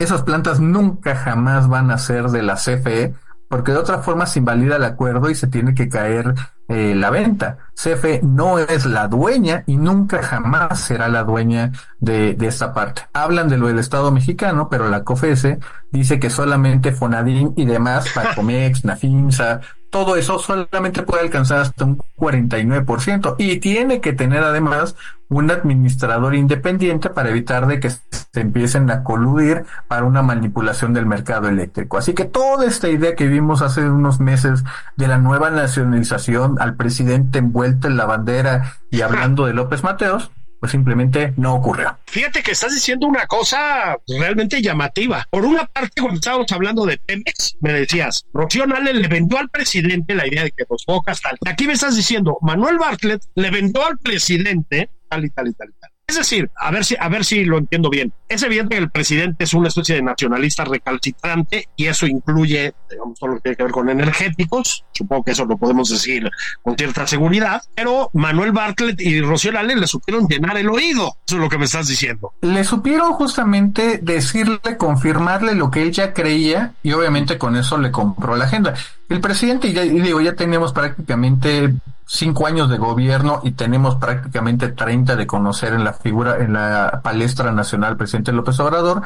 Esas 0.00 0.22
plantas 0.22 0.58
nunca 0.58 1.14
jamás 1.14 1.68
van 1.68 1.92
a 1.92 1.98
ser 1.98 2.30
de 2.30 2.42
la 2.42 2.56
CFE, 2.56 3.14
porque 3.48 3.70
de 3.70 3.78
otra 3.78 3.98
forma 3.98 4.26
se 4.26 4.40
invalida 4.40 4.76
el 4.76 4.84
acuerdo 4.84 5.30
y 5.30 5.36
se 5.36 5.46
tiene 5.46 5.74
que 5.74 5.88
caer 5.88 6.34
eh, 6.68 6.94
la 6.94 7.10
venta. 7.10 7.58
CFE 7.74 8.20
no 8.22 8.58
es 8.58 8.86
la 8.86 9.08
dueña 9.08 9.64
y 9.66 9.76
nunca 9.76 10.22
jamás 10.22 10.80
será 10.80 11.08
la 11.08 11.24
dueña 11.24 11.72
de, 11.98 12.34
de, 12.34 12.46
esta 12.46 12.72
parte. 12.72 13.02
Hablan 13.12 13.48
de 13.48 13.58
lo 13.58 13.66
del 13.66 13.78
Estado 13.78 14.10
mexicano, 14.12 14.68
pero 14.70 14.88
la 14.88 15.04
COFESE 15.04 15.58
dice 15.90 16.20
que 16.20 16.30
solamente 16.30 16.92
Fonadín 16.92 17.52
y 17.56 17.64
demás, 17.64 18.06
Pacomex, 18.14 18.84
Nafinsa, 18.84 19.60
todo 19.92 20.16
eso 20.16 20.38
solamente 20.38 21.02
puede 21.02 21.22
alcanzar 21.22 21.60
hasta 21.60 21.84
un 21.84 21.98
49% 22.16 23.34
y 23.36 23.58
tiene 23.58 24.00
que 24.00 24.14
tener 24.14 24.42
además 24.42 24.96
un 25.28 25.50
administrador 25.50 26.34
independiente 26.34 27.10
para 27.10 27.28
evitar 27.28 27.66
de 27.66 27.78
que 27.78 27.90
se 27.90 28.00
empiecen 28.40 28.90
a 28.90 29.02
coludir 29.02 29.64
para 29.88 30.04
una 30.04 30.22
manipulación 30.22 30.94
del 30.94 31.04
mercado 31.04 31.48
eléctrico. 31.48 31.98
Así 31.98 32.14
que 32.14 32.24
toda 32.24 32.66
esta 32.66 32.88
idea 32.88 33.14
que 33.14 33.26
vimos 33.26 33.60
hace 33.60 33.88
unos 33.88 34.18
meses 34.18 34.64
de 34.96 35.08
la 35.08 35.18
nueva 35.18 35.50
nacionalización 35.50 36.51
al 36.58 36.76
presidente 36.76 37.38
envuelto 37.38 37.88
en 37.88 37.96
la 37.96 38.06
bandera 38.06 38.76
y 38.90 39.00
hablando 39.02 39.46
de 39.46 39.54
López 39.54 39.82
Mateos, 39.82 40.30
pues 40.62 40.70
simplemente 40.70 41.34
no 41.36 41.56
ocurrió. 41.56 41.98
Fíjate 42.06 42.40
que 42.40 42.52
estás 42.52 42.72
diciendo 42.72 43.08
una 43.08 43.26
cosa 43.26 43.96
realmente 44.06 44.62
llamativa. 44.62 45.26
Por 45.28 45.44
una 45.44 45.66
parte, 45.66 46.00
cuando 46.00 46.20
estábamos 46.20 46.52
hablando 46.52 46.86
de 46.86 46.98
Pemex, 46.98 47.56
me 47.60 47.72
decías, 47.72 48.26
Rocío 48.32 48.64
Nale 48.64 48.94
le 48.94 49.08
vendió 49.08 49.38
al 49.38 49.48
presidente 49.48 50.14
la 50.14 50.24
idea 50.24 50.44
de 50.44 50.52
que 50.52 50.64
los 50.70 50.84
bocas 50.86 51.20
tal. 51.20 51.36
Aquí 51.46 51.66
me 51.66 51.72
estás 51.72 51.96
diciendo, 51.96 52.38
Manuel 52.42 52.78
Bartlett 52.78 53.24
le 53.34 53.50
vendió 53.50 53.84
al 53.84 53.98
presidente 53.98 54.88
tal 55.08 55.24
y 55.24 55.30
tal 55.30 55.48
y 55.48 55.52
tal 55.52 55.68
y 55.68 55.80
tal. 55.80 55.91
Es 56.06 56.16
decir, 56.16 56.50
a 56.56 56.70
ver 56.70 56.84
si, 56.84 56.96
a 56.98 57.08
ver 57.08 57.24
si 57.24 57.44
lo 57.44 57.58
entiendo 57.58 57.88
bien. 57.88 58.12
Es 58.28 58.42
evidente 58.42 58.76
que 58.76 58.82
el 58.82 58.90
presidente 58.90 59.44
es 59.44 59.54
una 59.54 59.68
especie 59.68 59.94
de 59.94 60.02
nacionalista 60.02 60.64
recalcitrante 60.64 61.68
y 61.76 61.86
eso 61.86 62.06
incluye, 62.06 62.74
digamos, 62.90 63.18
todo 63.18 63.30
lo 63.30 63.36
que 63.36 63.42
tiene 63.42 63.56
que 63.56 63.62
ver 63.62 63.72
con 63.72 63.88
energéticos. 63.88 64.84
Supongo 64.92 65.24
que 65.24 65.30
eso 65.30 65.44
lo 65.44 65.56
podemos 65.56 65.88
decir 65.88 66.28
con 66.62 66.76
cierta 66.76 67.06
seguridad. 67.06 67.62
Pero 67.74 68.10
Manuel 68.14 68.52
Bartlett 68.52 69.00
y 69.00 69.20
Rocío 69.20 69.52
Lale 69.52 69.76
le 69.76 69.86
supieron 69.86 70.26
llenar 70.26 70.56
el 70.56 70.68
oído. 70.68 71.16
Eso 71.26 71.36
es 71.36 71.42
lo 71.42 71.48
que 71.48 71.58
me 71.58 71.64
estás 71.64 71.88
diciendo. 71.88 72.34
Le 72.42 72.64
supieron 72.64 73.12
justamente 73.12 73.98
decirle, 74.02 74.58
confirmarle 74.76 75.54
lo 75.54 75.70
que 75.70 75.82
él 75.82 75.92
ya 75.92 76.12
creía 76.12 76.74
y 76.82 76.92
obviamente 76.92 77.38
con 77.38 77.56
eso 77.56 77.78
le 77.78 77.90
compró 77.90 78.36
la 78.36 78.44
agenda. 78.44 78.74
El 79.12 79.20
presidente, 79.20 79.70
ya, 79.74 79.84
y 79.84 80.00
digo, 80.00 80.22
ya 80.22 80.34
tenemos 80.34 80.72
prácticamente 80.72 81.74
cinco 82.06 82.46
años 82.46 82.70
de 82.70 82.78
gobierno 82.78 83.40
y 83.44 83.50
tenemos 83.50 83.96
prácticamente 83.96 84.68
30 84.68 85.16
de 85.16 85.26
conocer 85.26 85.74
en 85.74 85.84
la 85.84 85.92
figura, 85.92 86.38
en 86.38 86.54
la 86.54 87.02
palestra 87.04 87.52
nacional, 87.52 87.98
presidente 87.98 88.32
López 88.32 88.58
Obrador, 88.60 89.02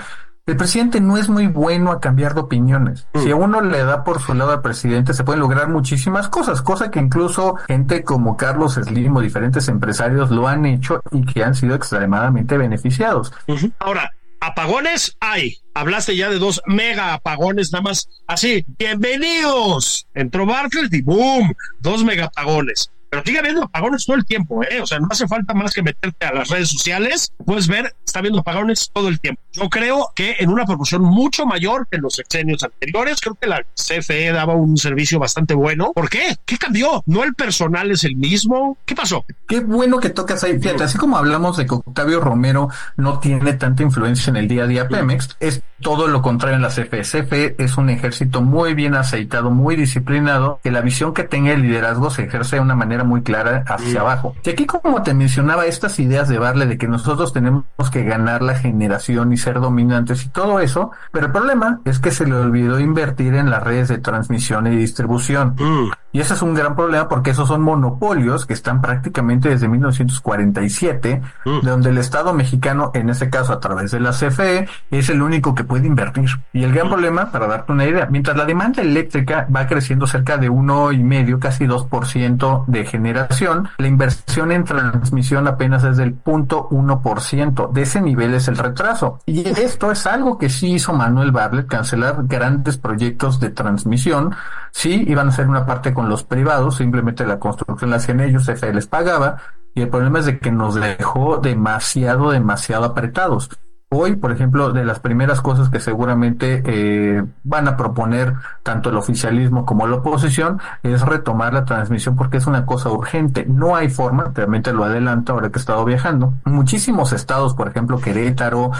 el 0.46 0.56
presidente 0.56 1.00
no 1.00 1.16
es 1.16 1.28
muy 1.28 1.48
bueno 1.48 1.90
a 1.90 2.00
cambiar 2.00 2.34
de 2.34 2.42
opiniones. 2.42 3.08
Si 3.14 3.32
a 3.32 3.34
uno 3.34 3.60
le 3.62 3.82
da 3.82 4.04
por 4.04 4.20
su 4.20 4.32
lado 4.32 4.52
al 4.52 4.62
presidente, 4.62 5.12
se 5.12 5.24
pueden 5.24 5.40
lograr 5.40 5.68
muchísimas 5.68 6.28
cosas, 6.28 6.62
cosa 6.62 6.88
que 6.88 7.00
incluso 7.00 7.56
gente 7.66 8.04
como 8.04 8.36
Carlos 8.36 8.74
Slim 8.74 9.16
o 9.16 9.20
diferentes 9.20 9.66
empresarios 9.66 10.30
lo 10.30 10.46
han 10.46 10.64
hecho 10.64 11.00
y 11.10 11.26
que 11.26 11.42
han 11.42 11.56
sido 11.56 11.74
extremadamente 11.74 12.56
beneficiados. 12.58 13.32
Ahora, 13.80 14.12
apagones 14.40 15.16
hay. 15.20 15.58
Hablaste 15.74 16.16
ya 16.16 16.30
de 16.30 16.38
dos 16.38 16.60
mega 16.66 17.14
apagones, 17.14 17.72
nada 17.72 17.82
más 17.82 18.08
así. 18.26 18.64
Bienvenidos. 18.78 20.06
Entró 20.14 20.46
Bartlett 20.46 20.92
y 20.94 21.02
boom, 21.02 21.52
dos 21.80 22.04
mega 22.04 22.26
apagones. 22.26 22.90
Pero 23.10 23.22
sigue 23.24 23.38
habiendo 23.38 23.64
apagones 23.64 24.04
todo 24.04 24.16
el 24.16 24.24
tiempo, 24.24 24.62
¿eh? 24.62 24.80
O 24.80 24.86
sea, 24.86 24.98
no 24.98 25.08
hace 25.10 25.26
falta 25.26 25.54
más 25.54 25.72
que 25.72 25.82
meterte 25.82 26.26
a 26.26 26.32
las 26.32 26.48
redes 26.48 26.70
sociales. 26.70 27.32
Puedes 27.44 27.68
ver, 27.68 27.94
está 28.04 28.18
habiendo 28.18 28.40
apagones 28.40 28.90
todo 28.92 29.08
el 29.08 29.20
tiempo. 29.20 29.40
Yo 29.52 29.68
creo 29.68 30.10
que 30.14 30.36
en 30.38 30.50
una 30.50 30.64
proporción 30.64 31.02
mucho 31.02 31.46
mayor 31.46 31.86
que 31.90 31.96
en 31.96 32.02
los 32.02 32.14
sexenios 32.14 32.62
anteriores. 32.62 33.20
Creo 33.20 33.34
que 33.34 33.46
la 33.46 33.64
CFE 33.74 34.32
daba 34.32 34.54
un 34.54 34.76
servicio 34.76 35.18
bastante 35.18 35.54
bueno. 35.54 35.92
¿Por 35.94 36.08
qué? 36.08 36.36
¿Qué 36.44 36.58
cambió? 36.58 37.02
¿No 37.06 37.24
el 37.24 37.34
personal 37.34 37.90
es 37.90 38.04
el 38.04 38.16
mismo? 38.16 38.78
¿Qué 38.84 38.94
pasó? 38.94 39.24
Qué 39.48 39.60
bueno 39.60 39.98
que 39.98 40.10
tocas 40.10 40.44
ahí. 40.44 40.58
Fíjate, 40.58 40.84
así 40.84 40.98
como 40.98 41.16
hablamos 41.16 41.56
de 41.56 41.66
que 41.66 41.74
Octavio 41.74 42.20
Romero 42.20 42.68
no 42.96 43.18
tiene 43.18 43.54
tanta 43.54 43.82
influencia 43.82 44.30
en 44.30 44.36
el 44.36 44.48
día 44.48 44.64
a 44.64 44.66
día 44.66 44.88
Pemex, 44.88 45.36
es 45.40 45.62
todo 45.80 46.08
lo 46.08 46.22
contrario 46.22 46.56
en 46.56 46.62
la 46.62 46.68
CFE. 46.68 47.02
CFE 47.02 47.56
es 47.58 47.76
un 47.76 47.90
ejército 47.90 48.42
muy 48.42 48.74
bien 48.74 48.94
aceitado, 48.94 49.50
muy 49.50 49.76
disciplinado, 49.76 50.60
que 50.62 50.70
la 50.70 50.80
visión 50.80 51.14
que 51.14 51.24
tenga 51.24 51.52
el 51.52 51.62
liderazgo 51.62 52.10
se 52.10 52.24
ejerce 52.24 52.56
de 52.56 52.62
una 52.62 52.74
manera 52.74 52.95
muy 53.04 53.22
clara 53.22 53.64
hacia 53.66 54.00
abajo. 54.00 54.34
Y 54.44 54.50
aquí, 54.50 54.66
como 54.66 55.02
te 55.02 55.14
mencionaba, 55.14 55.66
estas 55.66 55.98
ideas 55.98 56.28
de 56.28 56.38
Barle 56.38 56.66
de 56.66 56.78
que 56.78 56.88
nosotros 56.88 57.32
tenemos 57.32 57.64
que 57.92 58.04
ganar 58.04 58.42
la 58.42 58.54
generación 58.54 59.32
y 59.32 59.36
ser 59.36 59.60
dominantes 59.60 60.24
y 60.24 60.28
todo 60.28 60.60
eso, 60.60 60.90
pero 61.12 61.26
el 61.26 61.32
problema 61.32 61.80
es 61.84 61.98
que 61.98 62.10
se 62.10 62.26
le 62.26 62.34
olvidó 62.34 62.80
invertir 62.80 63.34
en 63.34 63.50
las 63.50 63.62
redes 63.62 63.88
de 63.88 63.98
transmisión 63.98 64.66
y 64.66 64.76
distribución. 64.76 65.54
Mm. 65.58 65.90
Y 66.12 66.20
ese 66.20 66.32
es 66.32 66.40
un 66.40 66.54
gran 66.54 66.74
problema 66.74 67.08
porque 67.08 67.32
esos 67.32 67.46
son 67.46 67.60
monopolios 67.60 68.46
que 68.46 68.54
están 68.54 68.80
prácticamente 68.80 69.50
desde 69.50 69.68
1947, 69.68 71.20
mm. 71.44 71.60
donde 71.60 71.90
el 71.90 71.98
Estado 71.98 72.32
mexicano, 72.32 72.90
en 72.94 73.10
este 73.10 73.28
caso 73.28 73.52
a 73.52 73.60
través 73.60 73.90
de 73.90 74.00
la 74.00 74.12
CFE, 74.12 74.66
es 74.90 75.10
el 75.10 75.20
único 75.20 75.54
que 75.54 75.64
puede 75.64 75.86
invertir. 75.86 76.30
Y 76.54 76.64
el 76.64 76.72
gran 76.72 76.86
mm. 76.86 76.90
problema, 76.90 77.30
para 77.30 77.46
darte 77.46 77.72
una 77.72 77.84
idea, 77.84 78.06
mientras 78.10 78.34
la 78.34 78.46
demanda 78.46 78.80
eléctrica 78.80 79.46
va 79.54 79.66
creciendo 79.66 80.06
cerca 80.06 80.38
de 80.38 80.48
uno 80.48 80.90
y 80.90 81.04
medio, 81.04 81.38
casi 81.38 81.66
2% 81.66 82.64
de 82.66 82.85
generación, 82.86 83.68
la 83.78 83.86
inversión 83.86 84.52
en 84.52 84.64
transmisión 84.64 85.46
apenas 85.46 85.84
es 85.84 85.96
del 85.96 86.22
0.1%. 86.22 87.72
De 87.72 87.82
ese 87.82 88.00
nivel 88.00 88.34
es 88.34 88.48
el 88.48 88.56
retraso. 88.56 89.20
Y 89.26 89.46
esto 89.46 89.90
es 89.90 90.06
algo 90.06 90.38
que 90.38 90.48
sí 90.48 90.72
hizo 90.74 90.92
Manuel 90.92 91.32
Barlet, 91.32 91.66
cancelar 91.66 92.24
grandes 92.24 92.78
proyectos 92.78 93.40
de 93.40 93.50
transmisión. 93.50 94.34
Sí, 94.70 95.04
iban 95.06 95.28
a 95.28 95.32
ser 95.32 95.48
una 95.48 95.66
parte 95.66 95.92
con 95.92 96.08
los 96.08 96.24
privados, 96.24 96.76
simplemente 96.76 97.26
la 97.26 97.38
construcción 97.38 97.90
la 97.90 97.96
hacían 97.96 98.20
ellos, 98.20 98.46
CFE 98.46 98.72
les 98.72 98.86
pagaba. 98.86 99.36
Y 99.74 99.82
el 99.82 99.88
problema 99.88 100.20
es 100.20 100.26
de 100.26 100.38
que 100.38 100.50
nos 100.50 100.74
dejó 100.74 101.36
demasiado, 101.36 102.30
demasiado 102.30 102.84
apretados. 102.86 103.50
Hoy, 103.88 104.16
por 104.16 104.32
ejemplo, 104.32 104.72
de 104.72 104.84
las 104.84 104.98
primeras 104.98 105.40
cosas 105.40 105.70
que 105.70 105.78
seguramente 105.78 106.60
eh, 106.66 107.24
van 107.44 107.68
a 107.68 107.76
proponer 107.76 108.34
tanto 108.64 108.90
el 108.90 108.96
oficialismo 108.96 109.64
como 109.64 109.86
la 109.86 109.96
oposición 109.96 110.60
es 110.82 111.02
retomar 111.02 111.54
la 111.54 111.64
transmisión 111.64 112.16
porque 112.16 112.38
es 112.38 112.48
una 112.48 112.66
cosa 112.66 112.90
urgente. 112.90 113.46
No 113.46 113.76
hay 113.76 113.88
forma, 113.88 114.32
realmente 114.34 114.72
lo 114.72 114.82
adelanto 114.82 115.34
ahora 115.34 115.50
que 115.50 115.58
he 115.58 115.60
estado 115.60 115.84
viajando. 115.84 116.34
Muchísimos 116.44 117.12
estados, 117.12 117.54
por 117.54 117.68
ejemplo, 117.68 118.00
Querétaro, 118.00 118.72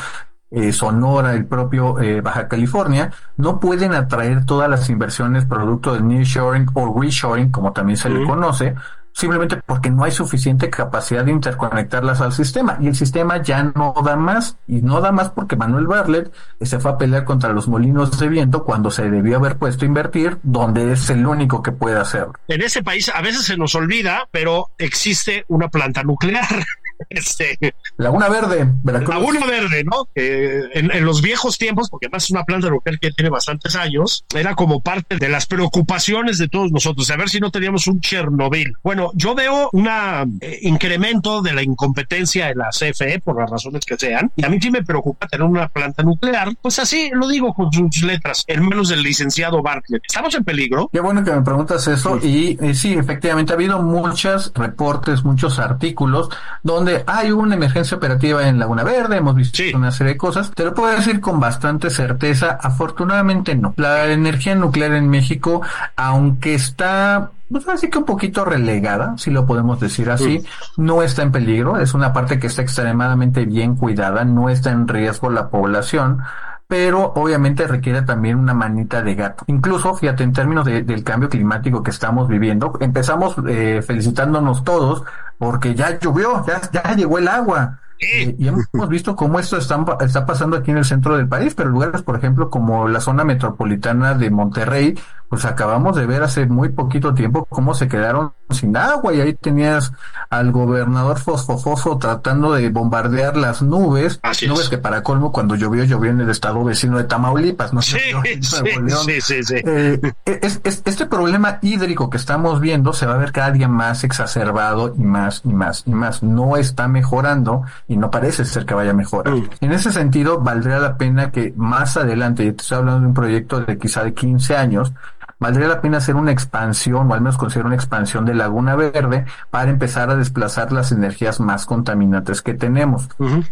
eh, 0.51 0.73
Sonora, 0.73 1.35
el 1.35 1.47
propio 1.47 2.01
eh, 2.01 2.21
Baja 2.21 2.49
California, 2.49 3.12
no 3.37 3.61
pueden 3.61 3.95
atraer 3.95 4.45
todas 4.45 4.69
las 4.69 4.90
inversiones 4.90 5.45
producto 5.45 5.95
del 5.95 6.09
nearshoring 6.09 6.66
o 6.75 7.01
reshoring, 7.01 7.53
como 7.53 7.73
también 7.73 7.97
se 7.97 8.11
le 8.11 8.25
conoce, 8.27 8.75
simplemente 9.16 9.57
porque 9.64 9.88
no 9.88 10.05
hay 10.05 10.12
suficiente 10.12 10.68
capacidad 10.68 11.24
de 11.24 11.33
interconectarlas 11.33 12.20
al 12.20 12.35
sistema 12.35 12.76
y 12.81 12.88
el 12.88 12.94
sistema 12.94 13.42
ya 13.42 13.62
no 13.62 13.94
da 14.05 14.14
más 14.14 14.59
y 14.68 14.83
no 14.83 15.00
da 15.00 15.11
más 15.11 15.31
porque 15.31 15.57
Manuel 15.57 15.87
Barlet 15.87 16.31
se 16.61 16.79
fue 16.79 16.90
a 16.90 16.98
pelear 16.98 17.24
contra 17.24 17.50
los 17.55 17.66
molinos 17.66 18.18
de 18.18 18.29
viento 18.29 18.62
cuando 18.64 18.90
se 18.90 19.09
debió 19.09 19.38
haber 19.38 19.57
puesto 19.57 19.87
a 19.87 19.88
invertir 19.88 20.37
donde 20.42 20.92
es 20.92 21.09
el 21.09 21.26
único 21.26 21.62
que 21.62 21.72
puede 21.72 21.98
hacerlo. 21.98 22.35
En 22.48 22.61
ese 22.61 22.83
país 22.83 23.09
a 23.09 23.22
veces 23.22 23.44
se 23.44 23.57
nos 23.57 23.74
olvida, 23.74 24.29
pero 24.31 24.68
existe 24.76 25.46
una 25.48 25.68
planta 25.68 26.02
nuclear. 26.02 26.66
Este, 27.09 27.59
Laguna 27.97 28.29
Verde, 28.29 28.69
Veracruz. 28.83 29.15
Laguna 29.15 29.47
Verde, 29.47 29.85
¿no? 29.85 30.09
en, 30.15 31.05
los 31.05 31.23
viejos 31.23 31.59
tiempos, 31.59 31.89
porque 31.89 32.07
además 32.07 32.25
es 32.25 32.31
una 32.31 32.45
planta 32.45 32.69
nuclear 32.69 32.99
que 32.99 33.11
tiene 33.11 33.31
bastantes 33.31 33.77
años, 33.77 34.25
era 34.35 34.55
como 34.55 34.81
parte 34.81 35.17
de 35.17 35.29
las 35.29 35.47
preocupaciones 35.47 36.39
de 36.39 36.49
todos 36.49 36.73
nosotros, 36.73 37.11
a 37.11 37.17
ver 37.17 37.29
si 37.29 37.41
no 37.41 37.51
teníamos 37.51 37.87
un 37.87 38.01
Chernobyl. 38.01 38.73
Bueno, 38.83 39.11
yo 39.15 39.35
veo 39.35 39.71
un 39.73 39.89
eh, 39.89 40.59
incremento 40.63 41.43
de 41.43 41.55
la 41.55 41.63
incompetencia 41.63 42.47
de 42.47 42.55
la 42.55 42.71
CFE, 42.71 43.21
por 43.21 43.41
las 43.41 43.51
razones 43.51 43.85
que 43.87 43.97
sean, 43.97 44.31
y 44.37 44.45
a 44.45 44.49
mí 44.49 44.59
sí 44.61 44.71
me 44.71 44.83
preocupa 44.83 45.27
tener 45.27 45.47
una 45.47 45.69
planta 45.69 46.03
nuclear, 46.03 46.55
pues 46.61 46.79
así 46.79 47.11
lo 47.13 47.29
digo 47.29 47.55
con 47.55 47.73
sus 47.73 48.03
letras, 48.03 48.45
en 48.47 48.69
manos 48.69 48.89
del 48.89 49.03
licenciado 49.03 49.63
Bartlett. 49.63 50.03
¿Estamos 50.07 50.35
en 50.35 50.45
peligro? 50.45 50.89
Qué 50.93 51.01
bueno 51.01 51.25
que 51.25 51.33
me 51.33 51.43
preguntas 51.43 51.87
eso, 51.87 52.19
y 52.23 52.59
eh, 52.61 52.75
sí, 52.75 52.95
efectivamente 52.95 53.53
ha 53.53 53.57
habido 53.57 53.83
muchos 53.83 54.53
reportes, 54.55 55.25
muchos 55.25 55.59
artículos 55.59 56.29
donde 56.63 56.86
hay 57.07 57.31
una 57.31 57.55
emergencia 57.55 57.97
operativa 57.97 58.47
en 58.49 58.59
Laguna 58.59 58.85
Verde, 58.85 59.17
hemos 59.17 59.35
visto 59.35 59.63
una 59.75 59.91
serie 59.91 60.15
de 60.15 60.19
cosas, 60.19 60.51
te 60.51 60.65
lo 60.65 60.75
puedo 60.75 60.95
decir 60.95 61.21
con 61.21 61.41
bastante 61.41 61.91
certeza, 61.91 62.59
afortunadamente 62.61 63.55
no. 63.55 63.75
La 63.77 64.07
energía 64.07 64.55
nuclear 64.55 64.93
en 64.93 65.09
México, 65.09 65.63
aunque 65.97 66.55
está 66.55 67.31
pues 67.51 67.69
así 67.69 67.89
que 67.91 67.99
un 67.99 68.05
poquito 68.05 68.45
relegada, 68.45 69.17
si 69.19 69.31
lo 69.31 69.47
podemos 69.47 69.79
decir 69.79 70.11
así, 70.11 70.45
no 70.77 71.03
está 71.03 71.23
en 71.23 71.31
peligro, 71.31 71.79
es 71.79 71.95
una 71.95 72.13
parte 72.13 72.41
que 72.41 72.49
está 72.49 72.63
extremadamente 72.63 73.45
bien 73.45 73.77
cuidada, 73.77 74.25
no 74.25 74.51
está 74.51 74.73
en 74.73 74.89
riesgo 74.89 75.31
la 75.31 75.49
población, 75.49 76.23
pero 76.67 77.13
obviamente 77.15 77.69
requiere 77.69 78.03
también 78.03 78.37
una 78.37 78.53
manita 78.53 79.01
de 79.03 79.15
gato. 79.15 79.45
Incluso, 79.47 79.95
fíjate, 79.95 80.25
en 80.25 80.33
términos 80.33 80.65
del 80.65 81.05
cambio 81.05 81.29
climático 81.29 81.83
que 81.83 81.91
estamos 81.91 82.27
viviendo, 82.27 82.77
empezamos 82.81 83.37
eh, 83.49 83.81
felicitándonos 83.87 84.65
todos 84.65 85.05
porque 85.39 85.75
ya 85.75 85.99
llovió, 85.99 86.45
ya, 86.47 86.61
ya 86.73 86.95
llegó 86.95 87.19
el 87.19 87.29
agua. 87.29 87.81
Eh, 87.99 88.37
y 88.39 88.49
hemos 88.49 88.89
visto 88.91 89.17
cómo 89.17 89.39
esto 89.41 89.57
está, 89.57 89.83
está 90.01 90.27
pasando 90.27 90.57
aquí 90.57 90.71
en 90.71 90.79
el 90.79 90.85
centro 90.85 91.17
del 91.17 91.29
país, 91.29 91.55
pero 91.55 91.71
lugares, 91.71 92.03
por 92.03 92.17
ejemplo, 92.17 92.51
como 92.51 92.89
la 92.89 93.01
zona 93.01 93.25
metropolitana 93.25 94.15
de 94.15 94.31
Monterrey, 94.31 94.99
pues 95.31 95.47
acabamos 95.47 95.97
de 95.97 96.07
ver 96.07 96.23
hace 96.23 96.47
muy 96.47 96.69
poquito 96.69 97.15
tiempo 97.15 97.47
cómo 97.47 97.73
se 97.75 97.89
quedaron 97.89 98.33
sin 98.51 98.77
agua 98.77 99.15
y 99.15 99.21
ahí 99.21 99.35
tenías 99.35 99.92
al 100.31 100.53
gobernador 100.53 101.19
Fosfofoso 101.19 101.99
tratando 101.99 102.53
de 102.53 102.69
bombardear 102.69 103.37
las 103.37 103.63
nubes, 103.63 104.21
nubes 104.47 104.69
que 104.69 104.79
para 104.79 105.03
colmo 105.03 105.33
cuando 105.33 105.55
llovió 105.55 105.85
llovió 105.85 106.11
en 106.11 106.21
el 106.21 106.31
estado 106.31 106.63
vecino 106.65 106.99
de 106.99 107.05
Tamaulipas, 107.05 107.73
no 107.73 107.83
sí, 107.83 107.99
sí, 108.40 109.21
sí, 109.21 109.42
sí, 109.42 109.55
eh, 109.65 110.01
es, 110.25 110.61
este 110.65 111.07
problema 111.07 111.59
hídrico 111.63 112.11
que 112.11 112.17
estamos 112.17 112.61
viendo 112.61 112.92
se 112.92 113.07
va 113.07 113.15
a 113.15 113.19
ver 113.19 113.33
cada 113.33 113.51
día 113.51 113.69
más 113.69 114.05
exacerbado 114.05 114.94
y 114.97 115.03
más 115.03 115.42
y 115.44 115.53
más 115.53 115.85
y 115.87 115.90
más. 115.90 116.23
No 116.23 116.57
está 116.57 116.88
mejorando 116.88 117.63
y 117.88 117.97
no 117.97 118.11
parece 118.11 118.44
ser 118.44 118.67
que 118.67 118.75
vaya 118.75 118.90
a 118.90 118.94
mejorar. 118.94 119.35
Mm. 119.35 119.49
En 119.61 119.73
ese 119.73 119.92
sentido, 119.92 120.40
valdría 120.40 120.79
la 120.79 120.97
pena 120.97 121.31
que 121.31 121.53
más 121.57 121.97
adelante, 121.97 122.44
y 122.44 122.53
te 122.53 122.63
estoy 122.63 122.79
hablando 122.79 123.01
de 123.01 123.07
un 123.07 123.15
proyecto 123.15 123.61
de 123.61 123.79
quizá 123.79 124.05
de 124.05 124.15
15 124.15 124.57
años, 124.57 124.92
valdría 125.39 125.69
la 125.69 125.81
pena 125.81 125.99
hacer 125.99 126.17
una 126.17 126.33
expansión, 126.33 127.11
o 127.11 127.15
al 127.15 127.21
menos 127.21 127.37
considerar 127.37 127.67
una 127.67 127.75
expansión 127.75 128.25
de 128.25 128.35
Laguna 128.35 128.75
Verde 128.77 129.27
para 129.51 129.71
empezar 129.71 130.11
a 130.11 130.17
desplazar 130.17 130.73
las 130.73 130.93
energías 130.93 131.41
más 131.41 131.67
contaminantes 131.67 132.43
que 132.43 132.55
tenemos. 132.55 133.09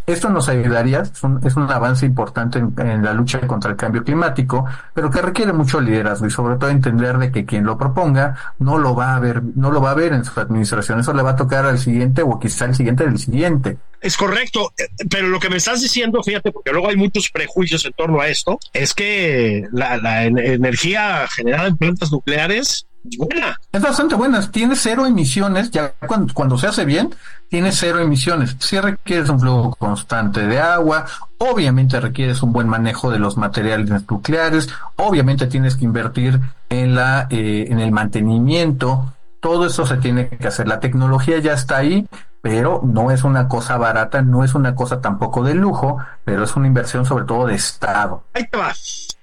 Esto 0.06 0.30
nos 0.30 0.48
ayudaría, 0.48 1.00
es 1.00 1.22
un, 1.22 1.40
es 1.44 1.56
un 1.56 1.70
avance 1.70 2.06
importante 2.06 2.58
en, 2.58 3.04
la 3.04 3.12
lucha 3.12 3.40
contra 3.46 3.70
el 3.70 3.76
cambio 3.76 4.02
climático, 4.02 4.64
pero 4.94 5.10
que 5.10 5.20
requiere 5.20 5.52
mucho 5.52 5.80
liderazgo 5.80 6.26
y 6.26 6.30
sobre 6.30 6.56
todo 6.56 6.70
entender 6.70 7.18
de 7.18 7.30
que 7.30 7.44
quien 7.44 7.64
lo 7.64 7.76
proponga 7.76 8.34
no 8.58 8.78
lo 8.78 8.94
va 8.94 9.14
a 9.14 9.20
ver, 9.20 9.42
no 9.54 9.70
lo 9.70 9.80
va 9.80 9.90
a 9.90 9.94
ver 9.94 10.12
en 10.12 10.24
su 10.24 10.38
administración, 10.40 11.00
eso 11.00 11.12
le 11.12 11.22
va 11.22 11.30
a 11.30 11.36
tocar 11.36 11.66
al 11.66 11.78
siguiente 11.78 12.22
o 12.22 12.38
quizá 12.38 12.64
al 12.64 12.74
siguiente 12.74 13.04
del 13.04 13.18
siguiente. 13.18 13.78
Es 14.04 14.18
correcto, 14.18 14.74
eh, 14.76 14.84
pero 15.08 15.28
lo 15.28 15.40
que 15.40 15.48
me 15.48 15.56
estás 15.56 15.80
diciendo, 15.80 16.22
fíjate, 16.22 16.52
porque 16.52 16.72
luego 16.72 16.90
hay 16.90 16.96
muchos 16.96 17.30
prejuicios 17.30 17.86
en 17.86 17.94
torno 17.94 18.20
a 18.20 18.28
esto, 18.28 18.58
es 18.74 18.92
que 18.92 19.66
la, 19.72 20.24
energía 20.26 21.26
generada 21.28 21.68
en 21.68 21.78
plantas 21.78 22.12
nucleares 22.12 22.86
es 23.10 23.16
buena. 23.16 23.58
Es 23.72 23.80
bastante 23.80 24.14
buena, 24.14 24.50
tiene 24.50 24.76
cero 24.76 25.06
emisiones, 25.06 25.70
ya 25.70 25.94
cuando, 26.34 26.58
se 26.58 26.66
hace 26.66 26.84
bien, 26.84 27.14
tiene 27.48 27.72
cero 27.72 27.98
emisiones. 27.98 28.56
Si 28.58 28.78
requieres 28.78 29.30
un 29.30 29.40
flujo 29.40 29.74
constante 29.74 30.46
de 30.46 30.58
agua, 30.58 31.06
obviamente 31.38 31.98
requieres 31.98 32.42
un 32.42 32.52
buen 32.52 32.68
manejo 32.68 33.10
de 33.10 33.18
los 33.18 33.38
materiales 33.38 33.88
nucleares, 34.10 34.68
obviamente 34.96 35.46
tienes 35.46 35.76
que 35.76 35.86
invertir 35.86 36.40
en 36.68 36.94
la 36.94 37.26
eh, 37.30 37.68
en 37.70 37.80
el 37.80 37.90
mantenimiento, 37.90 39.14
todo 39.40 39.66
eso 39.66 39.86
se 39.86 39.96
tiene 39.96 40.28
que 40.28 40.46
hacer. 40.46 40.68
La 40.68 40.80
tecnología 40.80 41.38
ya 41.38 41.54
está 41.54 41.78
ahí, 41.78 42.06
pero 42.44 42.82
no 42.84 43.10
es 43.10 43.24
una 43.24 43.48
cosa 43.48 43.78
barata, 43.78 44.20
no 44.20 44.44
es 44.44 44.54
una 44.54 44.74
cosa 44.74 45.00
tampoco 45.00 45.42
de 45.42 45.54
lujo, 45.54 45.96
pero 46.26 46.44
es 46.44 46.54
una 46.56 46.66
inversión 46.66 47.06
sobre 47.06 47.24
todo 47.24 47.46
de 47.46 47.54
Estado. 47.54 48.22
Ahí 48.34 48.46
te 48.50 48.58
va. 48.58 48.70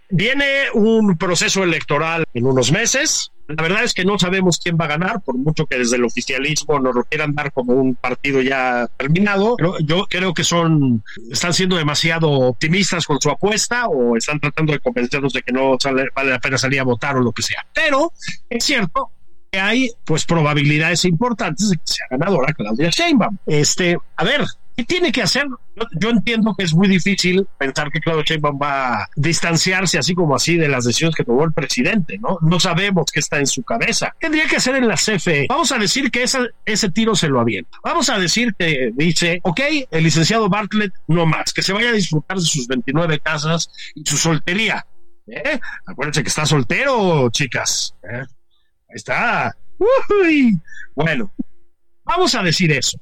Viene 0.10 0.72
un 0.74 1.16
proceso 1.20 1.64
electoral 1.64 2.26
en 2.34 2.48
unos 2.48 2.72
meses. 2.72 3.32
La 3.48 3.62
verdad 3.62 3.84
es 3.84 3.94
que 3.94 4.06
no 4.06 4.18
sabemos 4.18 4.58
quién 4.58 4.76
va 4.76 4.86
a 4.86 4.88
ganar, 4.88 5.22
por 5.22 5.38
mucho 5.38 5.68
que 5.68 5.78
desde 5.78 5.98
el 5.98 6.04
oficialismo 6.04 6.80
nos 6.80 6.96
lo 6.96 7.04
quieran 7.04 7.36
dar 7.36 7.52
como 7.52 7.74
un 7.74 7.94
partido 7.94 8.42
ya 8.42 8.88
terminado. 8.98 9.56
Yo 9.84 10.08
creo 10.10 10.34
que 10.34 10.44
son, 10.44 11.04
están 11.30 11.54
siendo 11.54 11.76
demasiado 11.76 12.28
optimistas 12.28 13.06
con 13.06 13.22
su 13.22 13.30
apuesta 13.30 13.86
o 13.86 14.18
están 14.18 14.40
tratando 14.40 14.74
de 14.74 14.80
convencernos 14.80 15.32
de 15.32 15.44
que 15.44 15.54
no 15.54 15.78
vale 16.16 16.32
la 16.32 16.40
pena 16.40 16.58
salir 16.58 16.80
a 16.80 16.86
votar 16.86 17.18
o 17.18 17.22
lo 17.22 17.32
que 17.34 17.44
sea. 17.44 17.68
Pero 17.72 18.14
es 18.50 18.66
cierto 18.66 19.12
hay 19.60 19.92
pues 20.06 20.26
probabilidades 20.26 21.06
importantes 21.06 21.70
de 21.70 21.76
que 21.76 21.84
sea 21.86 22.06
ganadora 22.10 22.54
Claudia 22.54 22.90
Sheinbaum. 22.90 23.38
Este, 23.46 23.98
a 24.16 24.24
ver, 24.24 24.46
¿qué 24.78 24.86
tiene 24.86 25.12
que 25.12 25.22
hacer? 25.22 25.46
Yo, 26.00 26.10
entiendo 26.10 26.56
que 26.58 26.64
es 26.64 26.74
muy 26.74 26.88
difícil 26.88 27.46
pensar 27.58 27.92
que 27.92 28.00
Claudia 28.00 28.24
Sheinbaum 28.26 28.60
va 28.62 28.94
a 28.94 29.10
distanciarse 29.16 29.98
así 29.98 30.14
como 30.14 30.36
así 30.36 30.56
de 30.56 30.70
las 30.70 30.86
decisiones 30.86 31.16
que 31.16 31.26
tomó 31.26 31.44
el 31.44 31.52
presidente, 31.52 32.18
¿no? 32.18 32.38
No 32.42 32.60
sabemos 32.60 33.06
qué 33.12 33.20
está 33.20 33.40
en 33.40 33.48
su 33.48 33.64
cabeza. 33.64 34.16
Tendría 34.20 34.48
que 34.48 34.56
hacer 34.56 34.76
en 34.76 34.88
la 34.88 34.96
CFE. 34.96 35.48
Vamos 35.50 35.72
a 35.72 35.78
decir 35.78 36.12
que 36.12 36.24
ese 36.24 36.90
tiro 36.92 37.16
se 37.16 37.28
lo 37.28 37.42
avienta. 37.42 37.78
Vamos 37.84 38.10
a 38.10 38.20
decir 38.20 38.56
que 38.58 38.92
dice, 38.96 39.40
ok, 39.44 39.60
el 39.92 40.04
licenciado 40.04 40.48
Bartlett 40.48 40.94
no 41.08 41.26
más, 41.26 41.52
que 41.54 41.62
se 41.62 41.74
vaya 41.74 41.90
a 41.90 41.94
disfrutar 41.94 42.38
de 42.38 42.44
sus 42.44 42.68
29 42.68 43.20
casas 43.20 43.70
y 43.96 44.04
su 44.06 44.18
soltería. 44.18 44.86
¿Eh? 45.28 45.60
Acuérdense 45.86 46.24
que 46.24 46.30
está 46.30 46.46
soltero, 46.46 47.30
chicas. 47.32 47.96
¿Eh? 48.04 48.24
Está. 48.94 49.56
Bueno, 50.96 51.32
vamos 52.04 52.36
a 52.36 52.44
decir 52.44 52.72
eso. 52.72 53.00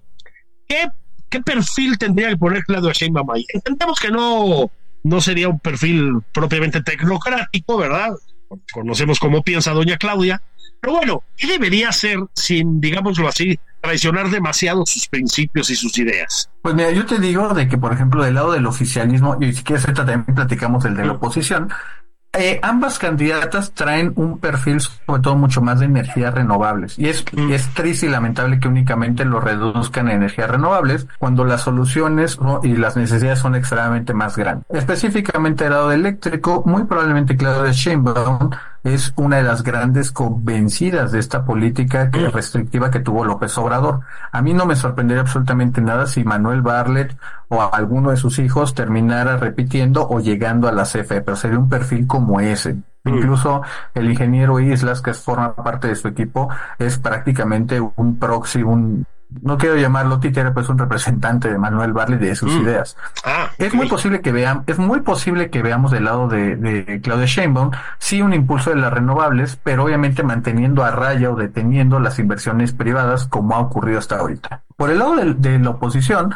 ¿Qué, 0.68 0.88
¿Qué 1.30 1.42
perfil 1.42 1.98
tendría 1.98 2.30
que 2.30 2.38
poner 2.38 2.64
Claudio 2.64 2.92
Sheinbaum 2.92 3.32
ahí? 3.32 3.46
Entendemos 3.54 4.00
que 4.00 4.10
no, 4.10 4.72
no 5.04 5.22
sería 5.22 5.50
un 5.50 5.60
perfil 5.60 6.22
propiamente 6.32 6.82
tecnocrático, 6.82 7.78
¿verdad? 7.78 8.12
Conocemos 8.72 9.20
cómo 9.20 9.44
piensa 9.44 9.72
doña 9.72 9.98
Claudia. 9.98 10.42
Pero 10.82 10.94
bueno, 10.94 11.24
¿qué 11.36 11.48
debería 11.48 11.90
hacer 11.90 12.20
sin, 12.34 12.80
digámoslo 12.80 13.28
así, 13.28 13.60
traicionar 13.82 14.30
demasiado 14.30 14.86
sus 14.86 15.08
principios 15.08 15.70
y 15.70 15.76
sus 15.76 15.98
ideas? 15.98 16.50
Pues 16.62 16.74
mira, 16.74 16.92
yo 16.92 17.06
te 17.06 17.20
digo 17.20 17.54
de 17.54 17.68
que, 17.68 17.78
por 17.78 17.92
ejemplo, 17.92 18.24
del 18.24 18.36
lado 18.36 18.54
del 18.54 18.66
oficialismo, 18.66 19.38
y 19.42 19.52
si 19.52 19.64
quieres 19.64 19.84
ahorita 19.84 20.06
también 20.06 20.36
platicamos 20.36 20.84
del 20.84 20.96
de 20.96 21.06
la 21.06 21.14
oposición, 21.14 21.70
eh, 22.34 22.60
ambas 22.62 23.00
candidatas 23.00 23.72
traen 23.72 24.14
un 24.16 24.38
perfil 24.38 24.80
sobre 24.82 25.22
todo 25.22 25.36
mucho 25.36 25.62
más 25.62 25.80
de 25.80 25.88
energías 25.88 26.32
renovables 26.34 27.00
y 27.00 27.08
es, 27.10 27.26
mm. 27.34 27.52
es 27.52 27.68
triste 27.74 28.06
y 28.06 28.10
lamentable 28.10 28.60
que 28.60 28.68
únicamente 28.68 29.26
lo 29.26 29.40
reduzcan 29.40 30.10
a 30.10 30.14
energías 30.14 30.50
renovables 30.50 31.08
cuando 31.18 31.44
las 31.44 31.62
soluciones 31.62 32.38
y 32.62 32.76
las 32.76 32.96
necesidades 32.96 33.40
son 33.40 33.56
extremadamente 33.56 34.14
más 34.14 34.38
grandes. 34.38 34.66
Específicamente 34.70 35.66
el 35.66 35.72
lado 35.72 35.92
eléctrico, 35.92 36.62
muy 36.66 36.84
probablemente 36.84 37.36
Claudia 37.36 37.72
Sheinbaum 37.72 38.52
es 38.84 39.14
una 39.18 39.38
de 39.38 39.44
las 39.44 39.64
grandes 39.64 40.12
convencidas 40.12 41.12
de 41.12 41.20
esta 41.20 41.46
política 41.46 42.12
que, 42.12 42.28
mm. 42.28 42.32
restrictiva 42.32 42.92
que 42.92 43.00
tuvo 43.00 43.26
López 43.26 43.58
Obrador. 43.58 44.02
A 44.32 44.42
mí 44.42 44.54
no 44.54 44.66
me 44.66 44.76
sorprendería 44.76 45.22
absolutamente 45.22 45.82
nada 45.82 46.08
si 46.08 46.24
Manuel 46.24 46.62
Barlet 46.62 47.16
o 47.50 47.62
alguno 47.62 48.12
de 48.12 48.18
sus 48.18 48.40
hijos 48.40 48.74
terminara 48.74 49.38
repitiendo 49.38 50.08
o 50.08 50.20
llegando 50.20 50.68
a 50.68 50.72
la 50.72 50.84
CFE, 50.84 51.22
pero 51.22 51.36
sería 51.36 51.60
un 51.60 51.70
perfil 51.70 52.08
como 52.08 52.40
ese. 52.40 52.76
Mm. 53.04 53.10
Incluso 53.16 53.62
el 53.94 54.10
ingeniero 54.10 54.60
Islas, 54.60 55.02
que 55.02 55.14
forma 55.14 55.56
parte 55.56 55.88
de 55.88 55.96
su 55.96 56.08
equipo, 56.08 56.50
es 56.78 56.98
prácticamente 56.98 57.80
un 57.82 58.18
proxy, 58.18 58.64
un 58.64 59.06
no 59.42 59.58
quiero 59.58 59.76
llamarlo 59.78 60.20
títere, 60.20 60.52
pues 60.52 60.70
un 60.70 60.78
representante 60.78 61.50
de 61.52 61.58
Manuel 61.58 61.94
Barley 61.94 62.18
de 62.18 62.36
sus 62.36 62.52
mm. 62.52 62.62
ideas. 62.62 62.98
Ah, 63.24 63.50
es 63.58 63.74
muy 63.74 63.88
posible 63.88 64.22
que 64.22 64.32
veamos, 64.32 64.64
es 64.68 64.80
muy 64.80 65.02
posible 65.02 65.50
que 65.50 65.62
veamos 65.62 65.92
del 65.92 66.06
lado 66.06 66.28
de, 66.28 66.56
de 66.56 67.02
Claudia 67.02 67.26
Sheinbaum 67.26 67.72
sí 67.98 68.22
un 68.22 68.34
impulso 68.34 68.72
de 68.72 68.78
las 68.78 68.92
renovables, 68.92 69.60
pero 69.64 69.84
obviamente 69.84 70.24
manteniendo 70.24 70.84
a 70.84 70.92
raya 70.92 71.32
o 71.32 71.36
deteniendo 71.36 72.00
las 72.00 72.20
inversiones 72.20 72.74
privadas 72.74 73.26
como 73.26 73.56
ha 73.56 73.60
ocurrido 73.60 74.00
hasta 74.00 74.18
ahorita. 74.18 74.64
Por 74.80 74.92
el 74.92 75.00
lado 75.00 75.18
de, 75.18 75.60
la 75.60 75.72
oposición, 75.72 76.34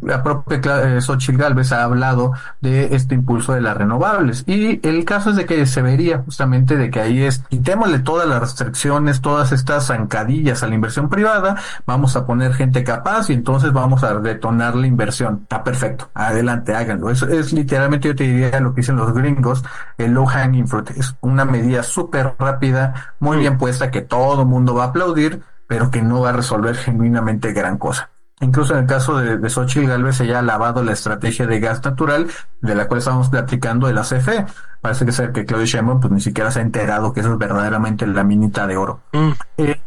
la 0.00 0.20
propia 0.24 0.96
eh, 0.96 1.00
Xochitl 1.00 1.38
Galvez 1.38 1.70
ha 1.70 1.84
hablado 1.84 2.32
de 2.60 2.96
este 2.96 3.14
impulso 3.14 3.52
de 3.52 3.60
las 3.60 3.76
renovables 3.76 4.42
y 4.48 4.84
el 4.84 5.04
caso 5.04 5.30
es 5.30 5.36
de 5.36 5.46
que 5.46 5.64
se 5.66 5.80
vería 5.80 6.18
justamente 6.24 6.76
de 6.76 6.90
que 6.90 6.98
ahí 6.98 7.22
es, 7.22 7.38
quitémosle 7.50 8.00
todas 8.00 8.26
las 8.26 8.40
restricciones, 8.40 9.20
todas 9.20 9.52
estas 9.52 9.86
zancadillas 9.86 10.64
a 10.64 10.66
la 10.66 10.74
inversión 10.74 11.08
privada, 11.08 11.54
vamos 11.86 12.16
a 12.16 12.26
poner 12.26 12.52
gente 12.52 12.82
capaz 12.82 13.30
y 13.30 13.34
entonces 13.34 13.72
vamos 13.72 14.02
a 14.02 14.14
detonar 14.14 14.74
la 14.74 14.88
inversión. 14.88 15.42
Está 15.42 15.62
perfecto, 15.62 16.10
adelante, 16.14 16.74
háganlo. 16.74 17.10
Eso 17.10 17.28
es 17.28 17.52
literalmente, 17.52 18.08
yo 18.08 18.16
te 18.16 18.24
diría 18.24 18.58
lo 18.58 18.74
que 18.74 18.80
dicen 18.80 18.96
los 18.96 19.14
gringos, 19.14 19.62
el 19.98 20.14
low 20.14 20.26
hanging 20.26 20.66
fruit. 20.66 20.90
Es 20.96 21.14
una 21.20 21.44
medida 21.44 21.84
súper 21.84 22.34
rápida, 22.40 23.14
muy 23.20 23.36
bien 23.36 23.56
puesta, 23.56 23.92
que 23.92 24.00
todo 24.00 24.42
el 24.42 24.48
mundo 24.48 24.74
va 24.74 24.86
a 24.86 24.88
aplaudir 24.88 25.44
pero 25.66 25.90
que 25.90 26.02
no 26.02 26.20
va 26.20 26.30
a 26.30 26.32
resolver 26.32 26.76
genuinamente 26.76 27.52
gran 27.52 27.78
cosa. 27.78 28.10
Incluso 28.40 28.74
en 28.74 28.80
el 28.80 28.86
caso 28.86 29.16
de, 29.18 29.38
de 29.38 29.50
Xochitl 29.50 29.86
Galvez, 29.86 30.20
ella 30.20 30.36
ha 30.36 30.38
alabado 30.40 30.82
la 30.82 30.92
estrategia 30.92 31.46
de 31.46 31.60
gas 31.60 31.84
natural 31.84 32.26
de 32.60 32.74
la 32.74 32.88
cual 32.88 32.98
estamos 32.98 33.28
platicando 33.28 33.86
de 33.86 33.92
la 33.92 34.02
CFE. 34.02 34.46
Parece 34.80 35.06
que 35.06 35.12
ser 35.12 35.30
que 35.30 35.44
Claudio 35.44 35.66
Sheinbaum 35.66 36.00
pues 36.00 36.12
ni 36.12 36.20
siquiera 36.20 36.50
se 36.50 36.58
ha 36.58 36.62
enterado 36.62 37.12
que 37.12 37.20
eso 37.20 37.32
es 37.32 37.38
verdaderamente 37.38 38.04
la 38.04 38.24
minita 38.24 38.66
de 38.66 38.76
oro. 38.76 39.00
Mm. 39.12 39.30
Eh, 39.58 39.80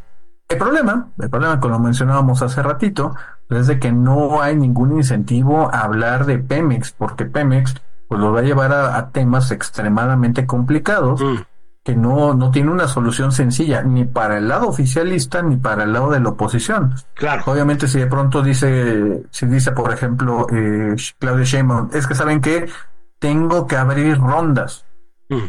el 0.48 0.58
problema, 0.58 1.10
el 1.20 1.30
problema 1.30 1.60
que 1.60 1.68
lo 1.68 1.80
mencionábamos 1.80 2.42
hace 2.42 2.64
ratito, 2.64 3.14
es 3.50 3.68
de 3.68 3.78
que 3.78 3.92
no 3.92 4.42
hay 4.42 4.56
ningún 4.56 4.96
incentivo 4.96 5.70
a 5.74 5.82
hablar 5.82 6.26
de 6.26 6.38
Pemex, 6.38 6.94
porque 6.94 7.26
Pemex 7.26 7.76
pues 8.08 8.22
lo 8.22 8.32
va 8.32 8.40
a 8.40 8.44
llevar 8.44 8.72
a, 8.72 9.10
temas 9.10 9.52
extremadamente 9.52 10.46
complicados. 10.46 11.22
Mm 11.22 11.42
que 11.86 11.96
no, 11.96 12.34
no 12.34 12.50
tiene 12.50 12.72
una 12.72 12.88
solución 12.88 13.32
sencilla, 13.32 13.84
ni 13.84 14.06
para 14.06 14.40
el 14.40 14.48
lado 14.48 14.68
oficialista 14.68 15.44
ni 15.44 15.58
para 15.58 15.84
el 15.84 15.94
lado 15.94 16.10
de 16.10 16.20
la 16.20 16.30
oposición. 16.30 16.96
Claro. 17.14 17.44
Obviamente, 17.46 17.88
si 17.88 18.00
de 18.00 18.08
pronto 18.08 18.42
dice, 18.42 19.24
si 19.30 19.46
dice, 19.46 19.72
por 19.72 19.94
ejemplo, 19.94 20.48
eh, 20.52 20.96
Claudia 21.20 21.46
Sheinbaum, 21.46 21.90
es 21.94 22.08
que 22.08 22.16
saben 22.16 22.42
que 22.42 22.68
tengo 23.20 23.68
que 23.68 23.78
abrir 23.78 24.18
rondas. 24.18 24.85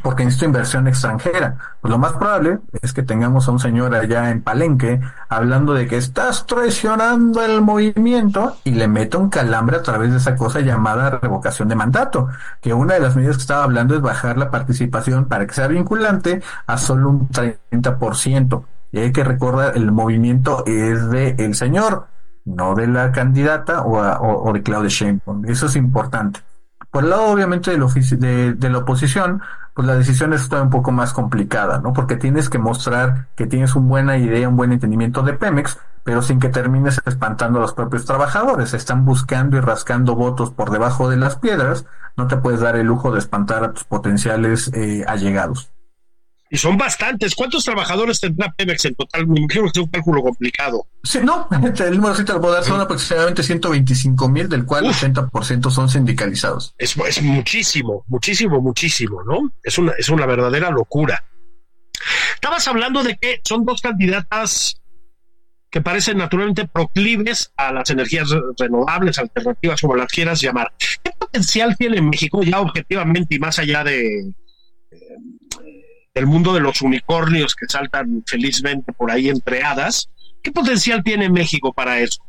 Porque 0.03 0.25
necesito 0.25 0.47
inversión 0.47 0.89
extranjera. 0.89 1.57
Pues 1.81 1.91
lo 1.91 1.99
más 1.99 2.13
probable 2.15 2.59
es 2.83 2.93
que 2.95 3.03
tengamos 3.03 3.47
a 3.47 3.53
un 3.53 3.59
señor 3.59 3.95
allá 3.95 4.31
en 4.31 4.41
Palenque 4.43 5.01
hablando 5.29 5.75
de 5.75 5.87
que 5.87 5.97
estás 5.99 6.47
traicionando 6.47 7.43
el 7.45 7.61
movimiento 7.61 8.57
y 8.65 8.71
le 8.71 8.89
mete 8.89 9.17
un 9.19 9.29
calambre 9.29 9.77
a 9.77 9.83
través 9.83 10.11
de 10.13 10.17
esa 10.17 10.35
cosa 10.35 10.61
llamada 10.61 11.11
revocación 11.11 11.69
de 11.69 11.75
mandato, 11.75 12.29
que 12.63 12.73
una 12.73 12.95
de 12.95 13.01
las 13.01 13.17
medidas 13.17 13.37
que 13.37 13.43
estaba 13.43 13.65
hablando 13.65 13.95
es 13.95 14.01
bajar 14.01 14.39
la 14.39 14.51
participación 14.51 15.27
para 15.27 15.47
que 15.47 15.55
sea 15.55 15.67
vinculante 15.69 16.43
a 16.67 16.79
solo 16.79 17.11
un 17.11 17.29
30%. 17.29 18.65
Y 18.93 18.99
hay 19.01 19.13
que 19.13 19.25
recordar, 19.25 19.77
el 19.77 19.93
movimiento 19.93 20.65
es 20.67 21.11
de 21.11 21.35
el 21.39 21.55
señor, 21.55 22.07
no 22.45 22.75
de 22.75 22.87
la 22.87 23.13
candidata 23.13 23.83
o, 23.83 24.01
a- 24.01 24.21
o- 24.21 24.53
de 24.53 24.63
Claudia 24.63 24.89
Sheinbaum. 24.89 25.45
Eso 25.47 25.67
es 25.67 25.77
importante. 25.77 26.41
Por 26.91 27.05
el 27.05 27.11
lado, 27.11 27.27
obviamente, 27.27 27.73
del 27.73 27.83
ofici- 27.83 28.17
de, 28.17 28.55
de 28.55 28.71
la 28.71 28.79
oposición, 28.79 29.43
pues 29.77 29.87
la 29.87 29.95
decisión 29.95 30.33
está 30.33 30.63
un 30.63 30.71
poco 30.71 30.91
más 30.91 31.13
complicada, 31.13 31.81
¿no? 31.81 31.93
Porque 31.93 32.17
tienes 32.17 32.49
que 32.49 32.59
mostrar 32.59 33.27
que 33.37 33.47
tienes 33.47 33.75
una 33.77 33.89
buena 33.89 34.17
idea, 34.17 34.49
un 34.49 34.57
buen 34.57 34.73
entendimiento 34.73 35.23
de 35.23 35.35
Pemex, 35.35 35.79
pero 36.03 36.23
sin 36.23 36.41
que 36.41 36.49
termines 36.49 37.03
espantando 37.05 37.59
a 37.59 37.61
los 37.61 37.75
propios 37.75 38.07
trabajadores. 38.07 38.73
Están 38.73 39.05
buscando 39.05 39.59
y 39.59 39.61
rascando 39.61 40.15
votos 40.17 40.51
por 40.51 40.71
debajo 40.71 41.11
de 41.11 41.19
las 41.19 41.37
piedras. 41.37 41.85
No 42.17 42.27
te 42.27 42.39
puedes 42.39 42.61
dar 42.61 42.77
el 42.77 42.87
lujo 42.87 43.13
de 43.13 43.19
espantar 43.19 43.65
a 43.65 43.73
tus 43.75 43.85
potenciales 43.85 44.73
eh, 44.73 45.05
allegados. 45.07 45.71
Y 46.49 46.57
son 46.59 46.77
bastantes. 46.77 47.35
¿Cuántos 47.35 47.65
trabajadores 47.65 48.21
tendrá 48.21 48.53
Pemex 48.53 48.85
en 48.85 48.95
total? 48.95 49.27
Me 49.27 49.41
imagino 49.41 49.65
que 49.65 49.71
es 49.81 49.85
un 49.85 49.91
cálculo 49.91 50.23
complicado. 50.23 50.87
Sí, 51.03 51.19
no, 51.23 51.49
el 51.79 51.97
número 51.97 52.15
sí 52.15 52.25
te 52.25 52.33
lo 52.33 52.41
puedo 52.41 52.55
dar, 52.55 52.63
son 52.65 52.81
aproximadamente 52.81 53.43
125 53.43 54.29
mil, 54.29 54.49
del 54.49 54.65
cual 54.65 54.85
Uf. 54.87 55.03
80% 55.03 55.71
son 55.71 55.89
sindicalizados. 55.89 56.75
Es, 56.79 56.97
es 56.97 57.21
muchísimo, 57.23 58.05
muchísimo, 58.07 58.61
muchísimo, 58.61 59.23
¿no? 59.25 59.53
Es 59.63 59.77
una, 59.79 59.93
es 59.99 60.09
una 60.09 60.25
verdadera 60.27 60.71
locura. 60.71 61.25
Estabas 62.35 62.69
hablando 62.69 63.03
de 63.03 63.17
que 63.17 63.41
son 63.45 63.65
dos 63.65 63.81
candidatas 63.81 64.81
que 65.71 65.81
parecen 65.81 66.19
naturalmente 66.19 66.67
proclives 66.69 67.53
a 67.57 67.73
las 67.73 67.91
energías 67.91 68.31
re- 68.31 68.41
renovables, 68.57 69.19
alternativas, 69.19 69.81
como 69.81 69.97
las 69.97 70.07
quieras 70.13 70.41
llamar. 70.41 70.73
¿Qué 71.03 71.11
potencial 71.19 71.77
tiene 71.77 72.01
México 72.01 72.41
ya 72.43 72.61
objetivamente 72.61 73.35
y 73.35 73.39
más 73.41 73.59
allá 73.59 73.83
de 73.83 74.33
del 76.17 76.27
mundo 76.27 76.55
de 76.55 76.61
los 76.61 76.81
unicornios 76.81 77.55
que 77.55 77.67
saltan 77.69 78.25
felizmente 78.27 78.91
por 78.95 79.11
ahí 79.11 79.29
entre 79.29 79.63
hadas? 79.63 80.09
¿Qué 80.43 80.51
potencial 80.51 81.05
tiene 81.05 81.29
México 81.29 81.75
para 81.75 81.99
eso? 81.99 82.23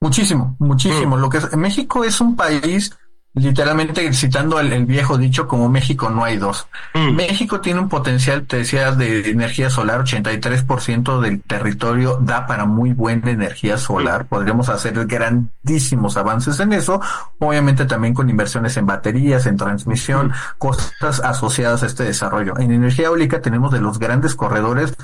Muchísimo, 0.00 0.56
muchísimo. 0.60 1.16
Lo 1.16 1.28
que 1.28 1.38
es, 1.38 1.56
México 1.56 2.04
es 2.04 2.20
un 2.20 2.36
país, 2.36 2.96
literalmente 3.34 4.12
citando 4.12 4.60
el, 4.60 4.72
el 4.72 4.84
viejo 4.84 5.16
dicho, 5.16 5.48
como 5.48 5.68
México 5.68 6.10
no 6.10 6.24
hay 6.24 6.36
dos. 6.36 6.68
Mm. 6.94 7.14
México 7.14 7.60
tiene 7.60 7.80
un 7.80 7.88
potencial, 7.88 8.46
te 8.46 8.58
decía, 8.58 8.92
de 8.92 9.30
energía 9.30 9.70
solar, 9.70 10.04
83% 10.04 11.20
del 11.20 11.40
territorio 11.42 12.18
da 12.20 12.46
para 12.46 12.66
muy 12.66 12.92
buena 12.92 13.30
energía 13.30 13.78
solar. 13.78 14.26
Podríamos 14.26 14.68
hacer 14.68 15.06
grandísimos 15.06 16.16
avances 16.16 16.60
en 16.60 16.72
eso, 16.72 17.00
obviamente 17.38 17.86
también 17.86 18.12
con 18.12 18.28
inversiones 18.28 18.76
en 18.76 18.86
baterías, 18.86 19.46
en 19.46 19.56
transmisión, 19.56 20.32
cosas 20.58 21.20
asociadas 21.20 21.82
a 21.82 21.86
este 21.86 22.04
desarrollo. 22.04 22.58
En 22.58 22.70
energía 22.70 23.06
eólica 23.06 23.40
tenemos 23.40 23.72
de 23.72 23.80
los 23.80 23.98
grandes 23.98 24.34
corredores 24.34 24.94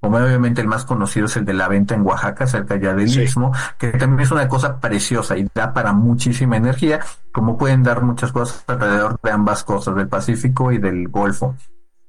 obviamente 0.00 0.60
el 0.60 0.68
más 0.68 0.84
conocido 0.84 1.26
es 1.26 1.36
el 1.36 1.44
de 1.44 1.54
la 1.54 1.68
venta 1.68 1.94
en 1.94 2.02
Oaxaca, 2.02 2.46
cerca 2.46 2.76
ya 2.76 2.94
del 2.94 3.08
Sí. 3.08 3.22
Istmo, 3.22 3.52
que 3.78 3.88
también 3.92 4.20
es 4.20 4.30
una 4.30 4.48
cosa 4.48 4.78
preciosa 4.78 5.36
y 5.36 5.48
da 5.54 5.72
para 5.72 5.92
muchísima 5.92 6.56
energía, 6.56 7.00
como 7.32 7.58
pueden 7.58 7.82
dar 7.82 8.02
muchas 8.02 8.32
cosas 8.32 8.64
alrededor 8.66 9.18
de 9.22 9.30
ambas 9.30 9.64
cosas, 9.64 9.96
del 9.96 10.08
Pacífico 10.08 10.72
y 10.72 10.78
del 10.78 11.08
Golfo. 11.08 11.54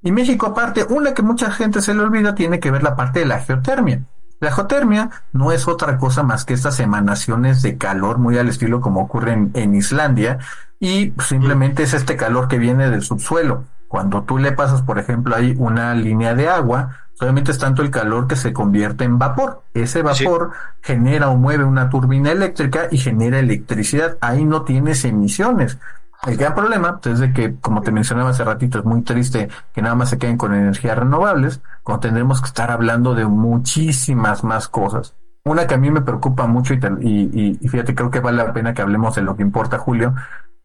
Y 0.02 0.12
México 0.12 0.48
aparte, 0.48 0.86
una 0.90 1.14
que 1.14 1.24
mucha 1.24 1.52
gente 1.52 1.82
se 1.82 1.94
le 1.94 2.02
olvida, 2.02 2.36
tiene 2.36 2.60
que 2.60 2.72
ver 2.72 2.84
la 2.84 2.96
parte 2.96 3.20
de 3.20 3.26
la 3.26 3.40
geotermia. 3.42 4.02
La 4.40 4.52
geotermia 4.52 5.10
no 5.34 5.52
es 5.52 5.68
otra 5.68 5.98
cosa 5.98 6.24
más 6.24 6.46
que 6.46 6.54
estas 6.54 6.80
emanaciones 6.80 7.62
de 7.62 7.78
calor 7.78 8.20
muy 8.20 8.38
al 8.38 8.48
estilo 8.48 8.80
como 8.80 9.02
ocurre 9.02 9.34
en, 9.34 9.52
en 9.54 9.76
Islandia 9.76 10.40
y 10.80 11.14
simplemente 11.28 11.84
es 11.84 11.94
este 11.94 12.16
calor 12.16 12.48
que 12.48 12.58
viene 12.58 12.90
del 12.90 13.02
subsuelo. 13.02 13.66
Cuando 13.90 14.22
tú 14.24 14.38
le 14.38 14.54
pasas, 14.54 14.82
por 14.84 15.00
ejemplo, 15.00 15.36
ahí 15.36 15.56
una 15.58 15.94
línea 15.96 16.36
de 16.36 16.48
agua, 16.48 16.96
solamente 17.20 17.52
es 17.52 17.58
tanto 17.60 17.82
el 17.82 17.92
calor 17.92 18.28
que 18.28 18.38
se 18.38 18.54
convierte 18.54 19.04
en 19.04 19.20
vapor. 19.20 19.62
Ese 19.74 20.02
Sí. 20.14 20.24
vapor 20.26 20.52
genera 20.82 21.28
o 21.30 21.36
mueve 21.36 21.66
una 21.66 21.90
turbina 21.90 22.32
eléctrica 22.32 22.88
y 22.90 22.98
genera 22.98 23.40
electricidad. 23.40 24.18
Ahí 24.22 24.46
no 24.46 24.64
tienes 24.64 25.04
emisiones. 25.04 25.78
El 26.26 26.38
gran 26.38 26.56
problema 26.56 27.00
pues, 27.00 27.16
es 27.16 27.20
de 27.20 27.34
que, 27.34 27.56
como 27.60 27.82
te 27.82 27.92
mencionaba 27.92 28.30
hace 28.30 28.44
ratito, 28.46 28.80
es 28.80 28.86
muy 28.86 29.02
triste 29.02 29.50
que 29.74 29.82
nada 29.82 29.96
más 29.96 30.10
se 30.10 30.18
queden 30.18 30.38
con 30.38 30.54
energías 30.54 30.98
renovables, 30.98 31.62
cuando 31.84 32.00
tendremos 32.02 32.40
que 32.42 32.48
estar 32.48 32.72
hablando 32.72 33.16
de 33.16 33.26
muchísimas 33.26 34.44
más 34.44 34.68
cosas. 34.70 35.14
Una 35.46 35.68
que 35.68 35.76
a 35.76 35.78
mí 35.78 35.90
me 35.92 36.02
preocupa 36.02 36.48
mucho 36.48 36.74
y- 36.74 36.78
y- 37.02 37.58
y 37.62 37.68
fíjate, 37.68 37.96
creo 37.96 38.12
que 38.12 38.20
vale 38.20 38.38
la 38.44 38.54
pena 38.54 38.74
que 38.74 38.82
hablemos 38.82 39.16
de 39.16 39.22
lo 39.24 39.36
que 39.36 39.42
importa, 39.44 39.78
Julio, 39.78 40.14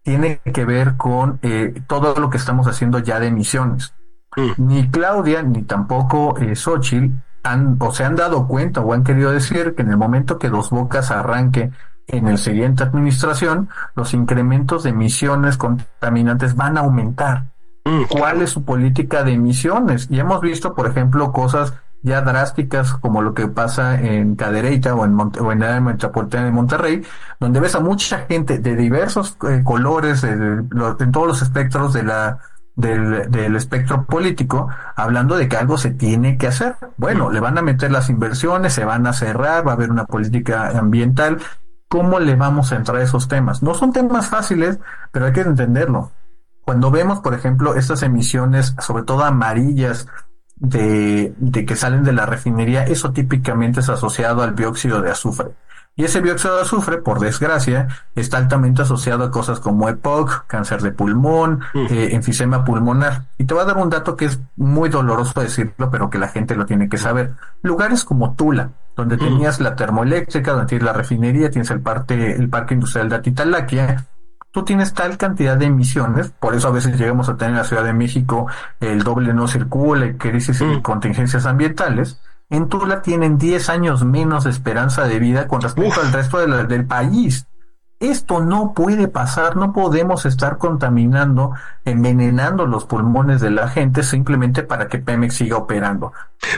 tiene 0.02 0.40
que 0.52 0.64
ver 0.64 0.96
con 0.96 1.38
eh, 1.42 1.82
todo 1.86 2.14
lo 2.20 2.30
que 2.30 2.36
estamos 2.36 2.66
haciendo 2.66 2.98
ya 2.98 3.18
de 3.20 3.28
emisiones. 3.28 3.94
Mm. 4.36 4.66
Ni 4.66 4.88
Claudia 4.90 5.42
ni 5.42 5.62
tampoco 5.62 6.36
eh, 6.38 6.54
Xochitl 6.56 7.14
han 7.44 7.76
o 7.78 7.92
se 7.92 8.04
han 8.04 8.16
dado 8.16 8.46
cuenta 8.48 8.80
o 8.80 8.92
han 8.92 9.04
querido 9.04 9.30
decir 9.30 9.74
que 9.74 9.82
en 9.82 9.90
el 9.90 9.96
momento 9.96 10.38
que 10.38 10.48
Dos 10.48 10.70
Bocas 10.70 11.10
arranque 11.10 11.70
en 12.06 12.28
el 12.28 12.38
siguiente 12.38 12.82
administración, 12.84 13.68
los 13.94 14.12
incrementos 14.14 14.82
de 14.82 14.90
emisiones 14.90 15.56
contaminantes 15.56 16.54
van 16.56 16.76
a 16.76 16.80
aumentar. 16.80 17.44
Mm, 17.84 18.02
¿Cuál 18.10 18.42
es 18.42 18.50
su 18.50 18.64
política 18.64 19.24
de 19.24 19.32
emisiones? 19.32 20.08
Y 20.10 20.20
hemos 20.20 20.40
visto, 20.40 20.74
por 20.74 20.86
ejemplo, 20.86 21.32
cosas 21.32 21.74
ya 22.02 22.20
drásticas 22.20 22.92
como 22.94 23.22
lo 23.22 23.32
que 23.32 23.48
pasa 23.48 23.98
en 23.98 24.36
Cadereyta 24.36 24.94
o 24.94 25.04
en, 25.06 25.14
Monte- 25.14 25.40
o 25.40 25.50
en 25.52 25.60
la 25.60 25.80
metropolitana 25.80 26.44
de 26.44 26.50
Monterrey, 26.50 27.02
donde 27.40 27.60
ves 27.60 27.74
a 27.74 27.80
mucha 27.80 28.18
gente 28.28 28.58
de 28.58 28.76
diversos 28.76 29.38
eh, 29.48 29.62
colores, 29.64 30.20
de- 30.20 30.36
de- 30.36 30.64
lo- 30.70 31.00
en 31.00 31.10
todos 31.12 31.26
los 31.26 31.42
espectros 31.42 31.94
de 31.94 32.02
la 32.02 32.38
del, 32.76 33.30
del 33.30 33.56
espectro 33.56 34.04
político, 34.04 34.68
hablando 34.96 35.36
de 35.36 35.48
que 35.48 35.56
algo 35.56 35.78
se 35.78 35.90
tiene 35.90 36.36
que 36.38 36.48
hacer. 36.48 36.76
Bueno, 36.96 37.30
le 37.30 37.40
van 37.40 37.58
a 37.58 37.62
meter 37.62 37.90
las 37.90 38.10
inversiones, 38.10 38.72
se 38.72 38.84
van 38.84 39.06
a 39.06 39.12
cerrar, 39.12 39.66
va 39.66 39.72
a 39.72 39.74
haber 39.74 39.90
una 39.90 40.06
política 40.06 40.70
ambiental. 40.78 41.38
¿Cómo 41.88 42.18
le 42.18 42.34
vamos 42.34 42.72
a 42.72 42.76
entrar 42.76 42.98
a 42.98 43.02
esos 43.02 43.28
temas? 43.28 43.62
No 43.62 43.74
son 43.74 43.92
temas 43.92 44.28
fáciles, 44.28 44.78
pero 45.12 45.26
hay 45.26 45.32
que 45.32 45.42
entenderlo. 45.42 46.10
Cuando 46.62 46.90
vemos, 46.90 47.20
por 47.20 47.34
ejemplo, 47.34 47.74
estas 47.74 48.02
emisiones, 48.02 48.74
sobre 48.80 49.04
todo 49.04 49.22
amarillas, 49.22 50.08
de, 50.56 51.34
de 51.36 51.66
que 51.66 51.76
salen 51.76 52.04
de 52.04 52.12
la 52.12 52.26
refinería, 52.26 52.84
eso 52.84 53.12
típicamente 53.12 53.80
es 53.80 53.88
asociado 53.88 54.42
al 54.42 54.54
dióxido 54.54 55.02
de 55.02 55.10
azufre. 55.10 55.50
Y 55.96 56.04
ese 56.04 56.20
dióxido 56.20 56.56
de 56.56 56.62
azufre, 56.62 56.98
por 56.98 57.20
desgracia, 57.20 57.86
está 58.16 58.38
altamente 58.38 58.82
asociado 58.82 59.22
a 59.22 59.30
cosas 59.30 59.60
como 59.60 59.88
EPOC, 59.88 60.46
cáncer 60.48 60.82
de 60.82 60.90
pulmón, 60.90 61.62
eh, 61.74 62.08
enfisema 62.12 62.64
pulmonar. 62.64 63.26
Y 63.38 63.44
te 63.44 63.54
voy 63.54 63.62
a 63.62 63.66
dar 63.66 63.76
un 63.76 63.90
dato 63.90 64.16
que 64.16 64.24
es 64.24 64.40
muy 64.56 64.88
doloroso 64.88 65.40
decirlo, 65.40 65.90
pero 65.90 66.10
que 66.10 66.18
la 66.18 66.28
gente 66.28 66.56
lo 66.56 66.66
tiene 66.66 66.88
que 66.88 66.98
saber. 66.98 67.34
Lugares 67.62 68.04
como 68.04 68.34
Tula, 68.34 68.70
donde 68.96 69.16
tenías 69.16 69.60
la 69.60 69.76
termoeléctrica, 69.76 70.52
donde 70.52 70.66
tienes 70.66 70.84
la 70.84 70.92
refinería, 70.92 71.50
tienes 71.50 71.70
el, 71.70 71.80
parte, 71.80 72.34
el 72.34 72.48
parque 72.48 72.74
industrial 72.74 73.08
de 73.08 73.16
Atitalaquia, 73.16 74.06
tú 74.50 74.64
tienes 74.64 74.94
tal 74.94 75.16
cantidad 75.16 75.56
de 75.56 75.66
emisiones, 75.66 76.30
por 76.30 76.54
eso 76.54 76.68
a 76.68 76.72
veces 76.72 76.98
llegamos 76.98 77.28
a 77.28 77.36
tener 77.36 77.52
en 77.52 77.58
la 77.58 77.64
Ciudad 77.64 77.84
de 77.84 77.92
México 77.92 78.46
el 78.80 79.02
doble 79.02 79.32
no 79.32 79.46
circula, 79.46 80.16
crisis 80.16 80.60
y 80.60 80.80
contingencias 80.80 81.46
ambientales. 81.46 82.20
En 82.50 82.68
Tula 82.68 83.02
tienen 83.02 83.38
10 83.38 83.68
años 83.70 84.04
menos 84.04 84.44
de 84.44 84.50
esperanza 84.50 85.04
de 85.04 85.18
vida 85.18 85.48
con 85.48 85.60
respecto 85.62 85.90
Uf. 86.00 86.06
al 86.06 86.12
resto 86.12 86.38
de 86.38 86.48
la- 86.48 86.64
del 86.64 86.86
país. 86.86 87.46
Esto 88.00 88.40
no 88.40 88.74
puede 88.74 89.08
pasar, 89.08 89.56
no 89.56 89.72
podemos 89.72 90.26
estar 90.26 90.58
contaminando, 90.58 91.52
envenenando 91.84 92.66
los 92.66 92.84
pulmones 92.84 93.40
de 93.40 93.50
la 93.50 93.68
gente 93.68 94.02
simplemente 94.02 94.62
para 94.62 94.88
que 94.88 94.98
Pemex 94.98 95.36
siga 95.36 95.56
operando. 95.56 96.12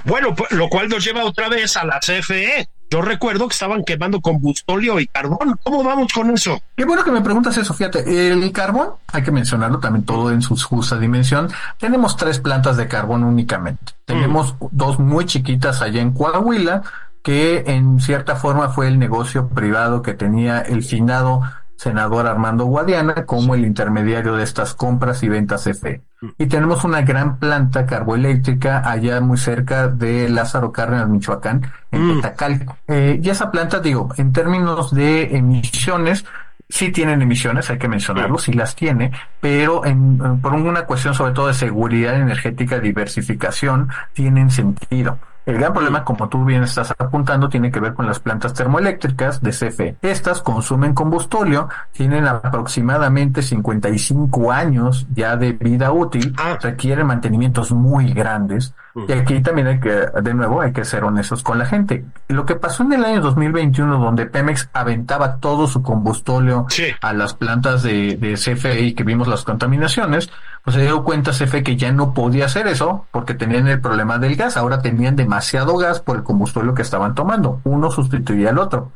Bueno, 0.04 0.34
pues, 0.34 0.50
lo 0.52 0.68
cual 0.68 0.88
nos 0.88 1.04
lleva 1.04 1.24
otra 1.24 1.48
vez 1.48 1.76
a 1.76 1.84
la 1.84 2.00
CFE. 2.00 2.68
Yo 2.90 3.02
recuerdo 3.02 3.48
que 3.48 3.52
estaban 3.52 3.84
quemando 3.84 4.20
combustóleo 4.20 5.00
y 5.00 5.06
carbón. 5.06 5.58
¿Cómo 5.62 5.82
vamos 5.82 6.12
con 6.12 6.30
eso? 6.30 6.60
Qué 6.76 6.84
bueno 6.84 7.02
que 7.02 7.10
me 7.10 7.20
preguntas 7.20 7.56
eso, 7.56 7.74
fíjate, 7.74 8.30
el 8.30 8.52
carbón, 8.52 8.90
hay 9.12 9.22
que 9.22 9.32
mencionarlo 9.32 9.78
también 9.78 10.04
todo 10.04 10.30
en 10.30 10.42
su 10.42 10.56
justa 10.56 10.98
dimensión. 10.98 11.48
Tenemos 11.78 12.16
tres 12.16 12.38
plantas 12.38 12.76
de 12.76 12.86
carbón 12.86 13.24
únicamente. 13.24 13.92
Tenemos 14.04 14.54
dos 14.70 14.98
muy 14.98 15.26
chiquitas 15.26 15.82
allá 15.82 16.00
en 16.00 16.12
Coahuila, 16.12 16.82
que 17.22 17.64
en 17.66 18.00
cierta 18.00 18.36
forma 18.36 18.68
fue 18.68 18.86
el 18.86 19.00
negocio 19.00 19.48
privado 19.48 20.00
que 20.02 20.14
tenía 20.14 20.60
el 20.60 20.84
finado 20.84 21.42
senador 21.76 22.26
Armando 22.26 22.64
Guadiana 22.64 23.26
como 23.26 23.54
el 23.54 23.64
intermediario 23.64 24.34
de 24.36 24.44
estas 24.44 24.74
compras 24.74 25.22
y 25.22 25.28
ventas 25.28 25.64
CFE. 25.64 26.02
Y 26.38 26.46
tenemos 26.46 26.84
una 26.84 27.02
gran 27.02 27.38
planta 27.38 27.84
carboeléctrica 27.86 28.82
allá 28.90 29.20
muy 29.20 29.36
cerca 29.36 29.88
de 29.88 30.28
Lázaro 30.28 30.72
Cárdenas, 30.72 31.08
Michoacán, 31.08 31.70
en 31.92 32.02
Mm. 32.06 32.16
Petacalco. 32.16 32.76
Eh, 32.88 33.20
y 33.22 33.28
esa 33.28 33.50
planta, 33.50 33.80
digo, 33.80 34.08
en 34.16 34.32
términos 34.32 34.94
de 34.94 35.36
emisiones, 35.36 36.24
sí 36.68 36.90
tienen 36.90 37.22
emisiones, 37.22 37.70
hay 37.70 37.78
que 37.78 37.88
mencionarlo, 37.88 38.38
sí 38.38 38.52
las 38.52 38.74
tiene, 38.74 39.12
pero 39.40 39.84
en, 39.84 40.40
por 40.40 40.54
una 40.54 40.82
cuestión 40.86 41.14
sobre 41.14 41.32
todo 41.32 41.48
de 41.48 41.54
seguridad 41.54 42.16
energética, 42.16 42.80
diversificación, 42.80 43.88
tienen 44.14 44.50
sentido. 44.50 45.18
El 45.46 45.58
gran 45.58 45.72
problema, 45.72 46.04
como 46.04 46.28
tú 46.28 46.44
bien 46.44 46.64
estás 46.64 46.92
apuntando, 46.98 47.48
tiene 47.48 47.70
que 47.70 47.78
ver 47.78 47.94
con 47.94 48.04
las 48.04 48.18
plantas 48.18 48.52
termoeléctricas 48.52 49.40
de 49.40 49.50
CFE. 49.50 49.96
Estas 50.02 50.42
consumen 50.42 50.92
combustóleo, 50.92 51.68
tienen 51.92 52.26
aproximadamente 52.26 53.42
55 53.42 54.50
años 54.50 55.06
ya 55.14 55.36
de 55.36 55.52
vida 55.52 55.92
útil, 55.92 56.34
ah. 56.36 56.58
requieren 56.60 57.06
mantenimientos 57.06 57.70
muy 57.70 58.12
grandes. 58.12 58.74
Y 59.06 59.12
aquí 59.12 59.40
también 59.40 59.66
hay 59.66 59.78
que, 59.78 59.90
de 59.90 60.34
nuevo, 60.34 60.62
hay 60.62 60.72
que 60.72 60.84
ser 60.84 61.04
honestos 61.04 61.42
con 61.42 61.58
la 61.58 61.66
gente. 61.66 62.04
Lo 62.28 62.44
que 62.46 62.56
pasó 62.56 62.82
en 62.82 62.94
el 62.94 63.04
año 63.04 63.20
2021, 63.20 63.98
donde 63.98 64.26
Pemex 64.26 64.68
aventaba 64.72 65.36
todo 65.36 65.66
su 65.66 65.82
combustóleo 65.82 66.66
a 67.02 67.12
las 67.12 67.34
plantas 67.34 67.82
de, 67.82 68.16
de 68.16 68.34
CFE 68.34 68.80
y 68.80 68.94
que 68.94 69.04
vimos 69.04 69.28
las 69.28 69.44
contaminaciones, 69.44 70.30
pues 70.66 70.74
se 70.74 70.82
dio 70.82 71.04
cuenta 71.04 71.30
CFE 71.30 71.62
que 71.62 71.76
ya 71.76 71.92
no 71.92 72.12
podía 72.12 72.46
hacer 72.46 72.66
eso 72.66 73.06
porque 73.12 73.34
tenían 73.34 73.68
el 73.68 73.80
problema 73.80 74.18
del 74.18 74.34
gas. 74.34 74.56
Ahora 74.56 74.82
tenían 74.82 75.14
demasiado 75.14 75.76
gas 75.76 76.00
por 76.00 76.16
el 76.16 76.24
combustible 76.24 76.74
que 76.74 76.82
estaban 76.82 77.14
tomando. 77.14 77.60
Uno 77.62 77.88
sustituía 77.92 78.50
al 78.50 78.58
otro. 78.58 78.90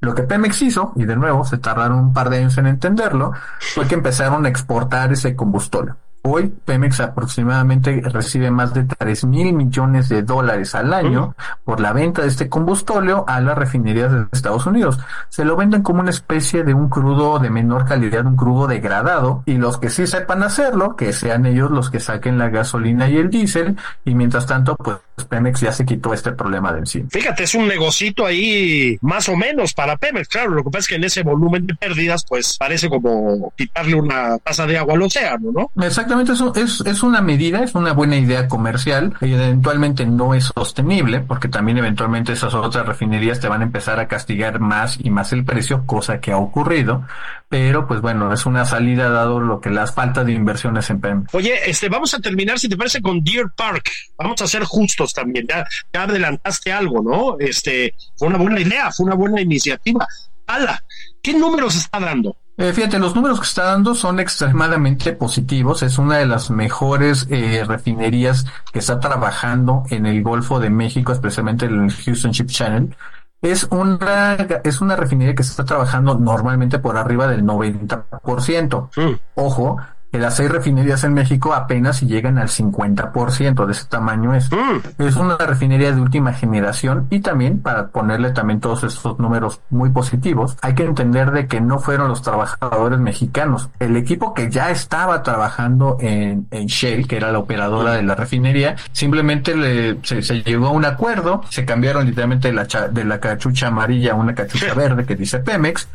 Lo 0.00 0.14
que 0.14 0.22
Pemex 0.22 0.62
hizo, 0.62 0.94
y 0.96 1.04
de 1.04 1.16
nuevo 1.16 1.44
se 1.44 1.58
tardaron 1.58 1.98
un 1.98 2.14
par 2.14 2.30
de 2.30 2.38
años 2.38 2.56
en 2.56 2.68
entenderlo, 2.68 3.32
fue 3.74 3.86
que 3.86 3.96
empezaron 3.96 4.46
a 4.46 4.48
exportar 4.48 5.12
ese 5.12 5.36
combustible. 5.36 5.92
Hoy 6.22 6.48
Pemex 6.48 7.00
aproximadamente 7.00 8.02
recibe 8.04 8.50
más 8.50 8.74
de 8.74 8.84
3 8.84 9.24
mil 9.24 9.54
millones 9.54 10.10
de 10.10 10.22
dólares 10.22 10.74
al 10.74 10.92
año 10.92 11.34
por 11.64 11.80
la 11.80 11.94
venta 11.94 12.20
de 12.20 12.28
este 12.28 12.50
combustóleo 12.50 13.24
a 13.26 13.40
las 13.40 13.56
refinerías 13.56 14.12
de 14.12 14.26
Estados 14.30 14.66
Unidos. 14.66 14.98
Se 15.30 15.46
lo 15.46 15.56
venden 15.56 15.82
como 15.82 16.00
una 16.00 16.10
especie 16.10 16.62
de 16.62 16.74
un 16.74 16.90
crudo 16.90 17.38
de 17.38 17.48
menor 17.48 17.86
calidad, 17.86 18.26
un 18.26 18.36
crudo 18.36 18.66
degradado, 18.66 19.42
y 19.46 19.54
los 19.54 19.78
que 19.78 19.88
sí 19.88 20.06
sepan 20.06 20.42
hacerlo, 20.42 20.94
que 20.94 21.14
sean 21.14 21.46
ellos 21.46 21.70
los 21.70 21.88
que 21.88 22.00
saquen 22.00 22.36
la 22.36 22.50
gasolina 22.50 23.08
y 23.08 23.16
el 23.16 23.30
diésel, 23.30 23.78
y 24.04 24.14
mientras 24.14 24.44
tanto, 24.44 24.76
pues 24.76 24.98
Pemex 25.24 25.60
ya 25.60 25.72
se 25.72 25.84
quitó 25.84 26.12
este 26.12 26.32
problema 26.32 26.72
de 26.72 26.80
encima. 26.80 27.08
Fíjate, 27.10 27.44
es 27.44 27.54
un 27.54 27.68
negocito 27.68 28.26
ahí 28.26 28.98
más 29.00 29.28
o 29.28 29.36
menos 29.36 29.74
para 29.74 29.96
Pemex, 29.96 30.28
claro, 30.28 30.50
lo 30.50 30.64
que 30.64 30.70
pasa 30.70 30.80
es 30.80 30.88
que 30.88 30.94
en 30.96 31.04
ese 31.04 31.22
volumen 31.22 31.66
de 31.66 31.74
pérdidas, 31.74 32.24
pues 32.28 32.56
parece 32.58 32.88
como 32.88 33.52
quitarle 33.56 33.94
una 33.94 34.38
taza 34.38 34.66
de 34.66 34.78
agua 34.78 34.94
al 34.94 35.02
océano, 35.02 35.50
¿no? 35.52 35.84
Exactamente, 35.84 36.32
es, 36.32 36.80
es 36.80 37.02
una 37.02 37.20
medida, 37.20 37.62
es 37.62 37.74
una 37.74 37.92
buena 37.92 38.16
idea 38.16 38.48
comercial, 38.48 39.14
y 39.20 39.32
eventualmente 39.32 40.06
no 40.06 40.34
es 40.34 40.52
sostenible, 40.54 41.20
porque 41.20 41.48
también 41.48 41.78
eventualmente 41.78 42.32
esas 42.32 42.54
otras 42.54 42.86
refinerías 42.86 43.40
te 43.40 43.48
van 43.48 43.60
a 43.60 43.64
empezar 43.64 44.00
a 44.00 44.08
castigar 44.08 44.60
más 44.60 44.98
y 45.00 45.10
más 45.10 45.32
el 45.32 45.44
precio, 45.44 45.84
cosa 45.86 46.20
que 46.20 46.32
ha 46.32 46.38
ocurrido, 46.38 47.04
pero 47.50 47.88
pues 47.88 48.00
bueno, 48.00 48.32
es 48.32 48.46
una 48.46 48.64
salida 48.64 49.10
dado 49.10 49.40
lo 49.40 49.60
que 49.60 49.70
las 49.70 49.92
faltas 49.92 50.24
de 50.24 50.32
inversiones 50.32 50.88
en 50.88 51.00
PEM. 51.00 51.26
Oye, 51.32 51.68
este, 51.68 51.88
vamos 51.88 52.14
a 52.14 52.20
terminar, 52.20 52.60
si 52.60 52.68
te 52.68 52.76
parece, 52.76 53.02
con 53.02 53.24
Deer 53.24 53.46
Park. 53.56 53.90
Vamos 54.16 54.40
a 54.40 54.46
ser 54.46 54.62
justos 54.62 55.09
también, 55.12 55.46
ya, 55.48 55.64
ya 55.92 56.02
adelantaste 56.02 56.72
algo, 56.72 57.02
¿no? 57.02 57.36
Este, 57.38 57.94
fue 58.16 58.28
una 58.28 58.38
buena 58.38 58.60
idea, 58.60 58.90
fue 58.90 59.06
una 59.06 59.14
buena 59.14 59.40
iniciativa. 59.40 60.06
Ala, 60.46 60.82
¿qué 61.22 61.32
números 61.32 61.76
está 61.76 62.00
dando? 62.00 62.36
Eh, 62.60 62.74
fíjate, 62.74 62.98
los 62.98 63.14
números 63.14 63.40
que 63.40 63.46
está 63.46 63.64
dando 63.64 63.94
son 63.94 64.20
extremadamente 64.20 65.14
positivos. 65.14 65.82
Es 65.82 65.96
una 65.96 66.18
de 66.18 66.26
las 66.26 66.50
mejores 66.50 67.26
eh, 67.30 67.64
refinerías 67.66 68.44
que 68.70 68.80
está 68.80 69.00
trabajando 69.00 69.84
en 69.88 70.04
el 70.04 70.22
Golfo 70.22 70.60
de 70.60 70.68
México, 70.68 71.12
especialmente 71.12 71.64
en 71.64 71.84
el 71.84 71.90
Houston 71.90 72.32
Ship 72.32 72.48
Channel. 72.48 72.94
Es 73.40 73.66
una, 73.70 74.34
es 74.62 74.82
una 74.82 74.94
refinería 74.96 75.34
que 75.34 75.40
está 75.40 75.64
trabajando 75.64 76.18
normalmente 76.18 76.78
por 76.78 76.98
arriba 76.98 77.26
del 77.28 77.44
90%. 77.44 78.90
Mm. 78.94 79.18
Ojo, 79.36 79.78
las 80.18 80.36
seis 80.36 80.50
refinerías 80.50 81.04
en 81.04 81.14
México 81.14 81.54
apenas 81.54 81.98
si 81.98 82.06
llegan 82.06 82.38
al 82.38 82.48
50% 82.48 83.66
de 83.66 83.72
ese 83.72 83.84
tamaño 83.84 84.34
es. 84.34 84.50
Mm. 84.50 85.02
Es 85.02 85.16
una 85.16 85.36
refinería 85.36 85.92
de 85.92 86.00
última 86.00 86.32
generación 86.32 87.06
y 87.10 87.20
también 87.20 87.60
para 87.60 87.88
ponerle 87.88 88.30
también 88.30 88.60
todos 88.60 88.82
estos 88.84 89.18
números 89.18 89.60
muy 89.70 89.90
positivos, 89.90 90.56
hay 90.62 90.74
que 90.74 90.84
entender 90.84 91.30
de 91.30 91.46
que 91.46 91.60
no 91.60 91.78
fueron 91.78 92.08
los 92.08 92.22
trabajadores 92.22 92.98
mexicanos. 92.98 93.70
El 93.78 93.96
equipo 93.96 94.34
que 94.34 94.50
ya 94.50 94.70
estaba 94.70 95.22
trabajando 95.22 95.96
en, 96.00 96.46
en 96.50 96.66
Shell, 96.66 97.06
que 97.06 97.16
era 97.16 97.30
la 97.32 97.38
operadora 97.38 97.92
de 97.92 98.02
la 98.02 98.14
refinería, 98.14 98.76
simplemente 98.92 99.56
le, 99.56 99.98
se, 100.02 100.20
llegó 100.42 100.68
a 100.68 100.70
un 100.70 100.84
acuerdo, 100.84 101.42
se 101.48 101.64
cambiaron 101.64 102.06
literalmente 102.06 102.48
de 102.48 102.54
la, 102.54 102.64
de 102.64 103.04
la 103.04 103.20
cachucha 103.20 103.68
amarilla 103.68 104.12
a 104.12 104.16
una 104.16 104.34
cachucha 104.34 104.74
verde 104.80 105.04
que 105.04 105.16
dice 105.16 105.38
Pemex, 105.38 105.88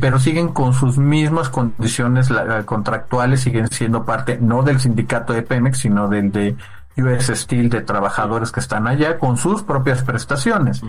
pero 0.00 0.18
siguen 0.18 0.48
con 0.48 0.74
sus 0.74 0.98
mismas 0.98 1.48
condiciones 1.48 2.28
contractuales, 2.64 3.40
siguen 3.40 3.68
siendo 3.68 4.04
parte 4.04 4.38
no 4.40 4.62
del 4.62 4.80
sindicato 4.80 5.32
de 5.32 5.42
Pemex, 5.42 5.78
sino 5.78 6.08
del 6.08 6.30
de 6.30 6.56
US 6.96 7.32
Steel 7.34 7.68
de 7.70 7.80
trabajadores 7.80 8.52
que 8.52 8.60
están 8.60 8.86
allá 8.86 9.18
con 9.18 9.36
sus 9.36 9.62
propias 9.62 10.02
prestaciones. 10.02 10.82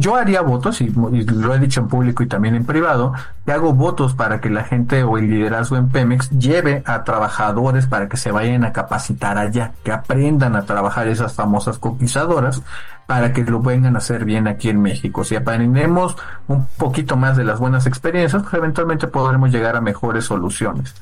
Yo 0.00 0.14
haría 0.14 0.42
votos, 0.42 0.80
y, 0.80 0.90
lo 0.90 1.52
he 1.52 1.58
dicho 1.58 1.80
en 1.80 1.88
público 1.88 2.22
y 2.22 2.28
también 2.28 2.54
en 2.54 2.64
privado, 2.64 3.14
que 3.44 3.50
hago 3.50 3.74
votos 3.74 4.14
para 4.14 4.40
que 4.40 4.48
la 4.48 4.62
gente 4.62 5.02
o 5.02 5.18
el 5.18 5.28
liderazgo 5.28 5.76
en 5.76 5.88
Pemex 5.88 6.30
lleve 6.30 6.84
a 6.86 7.02
trabajadores 7.02 7.86
para 7.86 8.08
que 8.08 8.16
se 8.16 8.30
vayan 8.30 8.64
a 8.64 8.72
capacitar 8.72 9.38
allá, 9.38 9.72
que 9.82 9.90
aprendan 9.90 10.54
a 10.54 10.62
trabajar 10.66 11.08
esas 11.08 11.34
famosas 11.34 11.80
copizadoras, 11.80 12.62
para 13.08 13.32
que 13.32 13.42
lo 13.42 13.60
vengan 13.60 13.96
a 13.96 13.98
hacer 13.98 14.24
bien 14.24 14.46
aquí 14.46 14.68
en 14.68 14.80
México. 14.80 15.24
Si 15.24 15.34
aprendemos 15.34 16.16
un 16.46 16.66
poquito 16.76 17.16
más 17.16 17.36
de 17.36 17.42
las 17.42 17.58
buenas 17.58 17.86
experiencias, 17.86 18.42
pues 18.42 18.54
eventualmente 18.54 19.08
podremos 19.08 19.50
llegar 19.50 19.74
a 19.74 19.80
mejores 19.80 20.26
soluciones. 20.26 20.94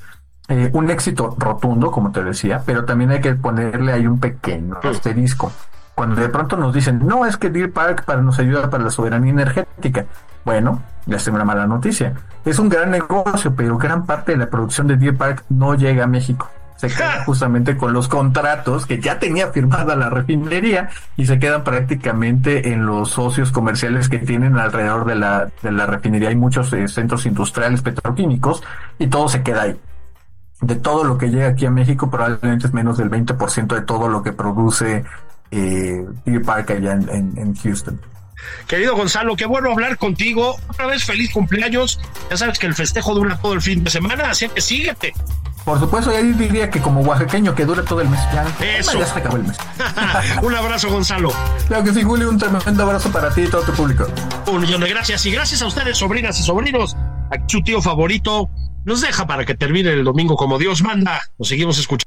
Eh, 0.49 0.70
un 0.72 0.88
éxito 0.88 1.36
rotundo, 1.38 1.90
como 1.90 2.12
te 2.12 2.24
decía, 2.24 2.62
pero 2.64 2.86
también 2.86 3.11
hay 3.11 3.20
que 3.20 3.34
ponerle 3.34 3.92
ahí 3.92 4.07
un 4.07 4.20
pequeño 4.20 4.78
asterisco. 4.82 5.53
Cuando 5.97 6.20
de 6.20 6.28
pronto 6.28 6.59
nos 6.59 6.74
dicen, 6.74 7.01
no, 7.07 7.24
es 7.24 7.38
que 7.38 7.49
Deer 7.49 7.72
Park 7.72 8.05
para 8.05 8.20
nos 8.20 8.38
ayuda 8.38 8.68
para 8.68 8.84
la 8.84 8.90
soberanía 8.90 9.32
energética. 9.32 10.05
Bueno, 10.44 10.82
ya 11.07 11.16
tengo 11.16 11.36
una 11.36 11.47
mala 11.47 11.66
noticia. 11.66 12.12
Es 12.44 12.59
un 12.59 12.68
gran 12.68 12.90
negocio, 12.90 13.55
pero 13.57 13.78
gran 13.78 14.05
parte 14.05 14.32
de 14.32 14.38
la 14.38 14.51
producción 14.51 14.86
de 14.88 14.99
Deer 14.99 15.16
Park 15.16 15.44
no 15.49 15.74
llega 15.74 16.05
a 16.05 16.07
México. 16.07 16.51
Se 16.76 16.88
queda 16.88 17.24
justamente 17.24 17.78
con 17.78 17.94
los 17.94 18.09
contratos 18.09 18.84
que 18.84 19.01
ya 19.01 19.18
tenía 19.18 19.47
firmada 19.53 19.97
la 19.97 20.11
refinería 20.11 20.90
y 21.16 21.24
se 21.24 21.38
quedan 21.38 21.64
prácticamente 21.64 22.74
en 22.74 22.84
los 22.84 23.12
socios 23.12 23.51
comerciales 23.51 24.11
que 24.11 24.18
tienen 24.18 24.59
alrededor 24.59 25.07
de 25.07 25.14
la, 25.14 25.49
de 25.62 25.72
la 25.72 25.86
refinería. 25.86 26.28
Hay 26.28 26.36
muchos 26.36 26.70
eh, 26.74 26.88
centros 26.88 27.24
industriales 27.24 27.80
petroquímicos 27.80 28.62
y 28.99 29.07
todo 29.07 29.30
se 29.30 29.42
queda 29.42 29.62
ahí 29.62 29.80
de 30.61 30.76
todo 30.76 31.05
lo 31.05 31.18
que 31.18 31.28
llega 31.28 31.49
aquí 31.49 31.66
a 31.66 31.70
México, 31.70 32.11
probablemente 32.11 32.66
es 32.66 32.72
menos 32.72 32.97
del 32.97 33.11
20% 33.11 33.74
de 33.74 33.82
todo 33.82 34.09
lo 34.09 34.22
que 34.22 34.32
produce 34.32 35.05
eh, 35.51 36.05
Deer 36.24 36.42
Park 36.42 36.70
allá 36.70 36.92
en, 36.92 37.55
Houston. 37.55 38.01
Querido 38.66 38.94
Gonzalo, 38.97 39.36
qué 39.36 39.47
bueno 39.47 39.72
hablar 39.72 39.97
contigo. 39.97 40.57
Otra 40.68 40.86
vez 40.86 41.05
feliz 41.05 41.32
cumpleaños. 41.32 42.01
Ya 42.30 42.36
sabes 42.36 42.59
que 42.59 42.66
el 42.66 42.74
festejo 42.74 43.14
dura 43.14 43.38
todo 43.40 43.55
el 43.55 43.62
fin 43.62 43.82
de 43.82 43.90
semana, 43.90 44.30
así 44.30 44.49
que 44.49 44.61
síguete. 44.61 45.14
Por 45.64 45.80
supuesto, 45.80 46.12
ya 46.12 46.22
diría 46.22 46.70
que 46.70 46.80
como 46.80 47.01
oaxaqueño 47.01 47.53
que 47.57 47.64
dure 47.64 47.82
todo 47.82 48.01
el 48.01 48.09
mes. 48.09 48.20
Ya, 48.32 48.78
Eso. 48.78 48.97
ya 48.97 49.05
se 49.05 49.18
acabó 49.18 49.36
el 49.36 49.42
mes. 49.42 49.57
un 50.42 50.55
abrazo, 50.55 50.88
Gonzalo. 50.88 51.32
Claro 51.66 51.82
que 51.82 51.92
sí, 51.92 52.05
Julio. 52.05 52.30
Un 52.30 52.38
tremendo 52.38 52.84
abrazo 52.84 53.11
para 53.11 53.34
ti 53.34 53.42
y 53.42 53.49
todo 53.49 53.62
tu 53.62 53.72
público. 53.72 54.07
Un 54.47 54.61
millón 54.61 54.80
de 54.80 54.90
gracias. 54.90 55.26
Y 55.26 55.32
gracias 55.32 55.62
a 55.62 55.66
ustedes, 55.66 55.99
sobrinas 55.99 56.38
y 56.38 56.44
sobrinos. 56.44 56.94
A 56.94 57.49
su 57.49 57.62
tío 57.62 57.82
favorito 57.82 58.49
nos 58.84 59.01
deja 59.01 59.26
para 59.26 59.44
que 59.44 59.57
termine 59.57 59.90
el 59.90 60.05
domingo 60.05 60.36
como 60.36 60.57
Dios 60.57 60.82
manda. 60.82 61.20
Nos 61.36 61.49
seguimos 61.49 61.76
escuchando. 61.80 62.07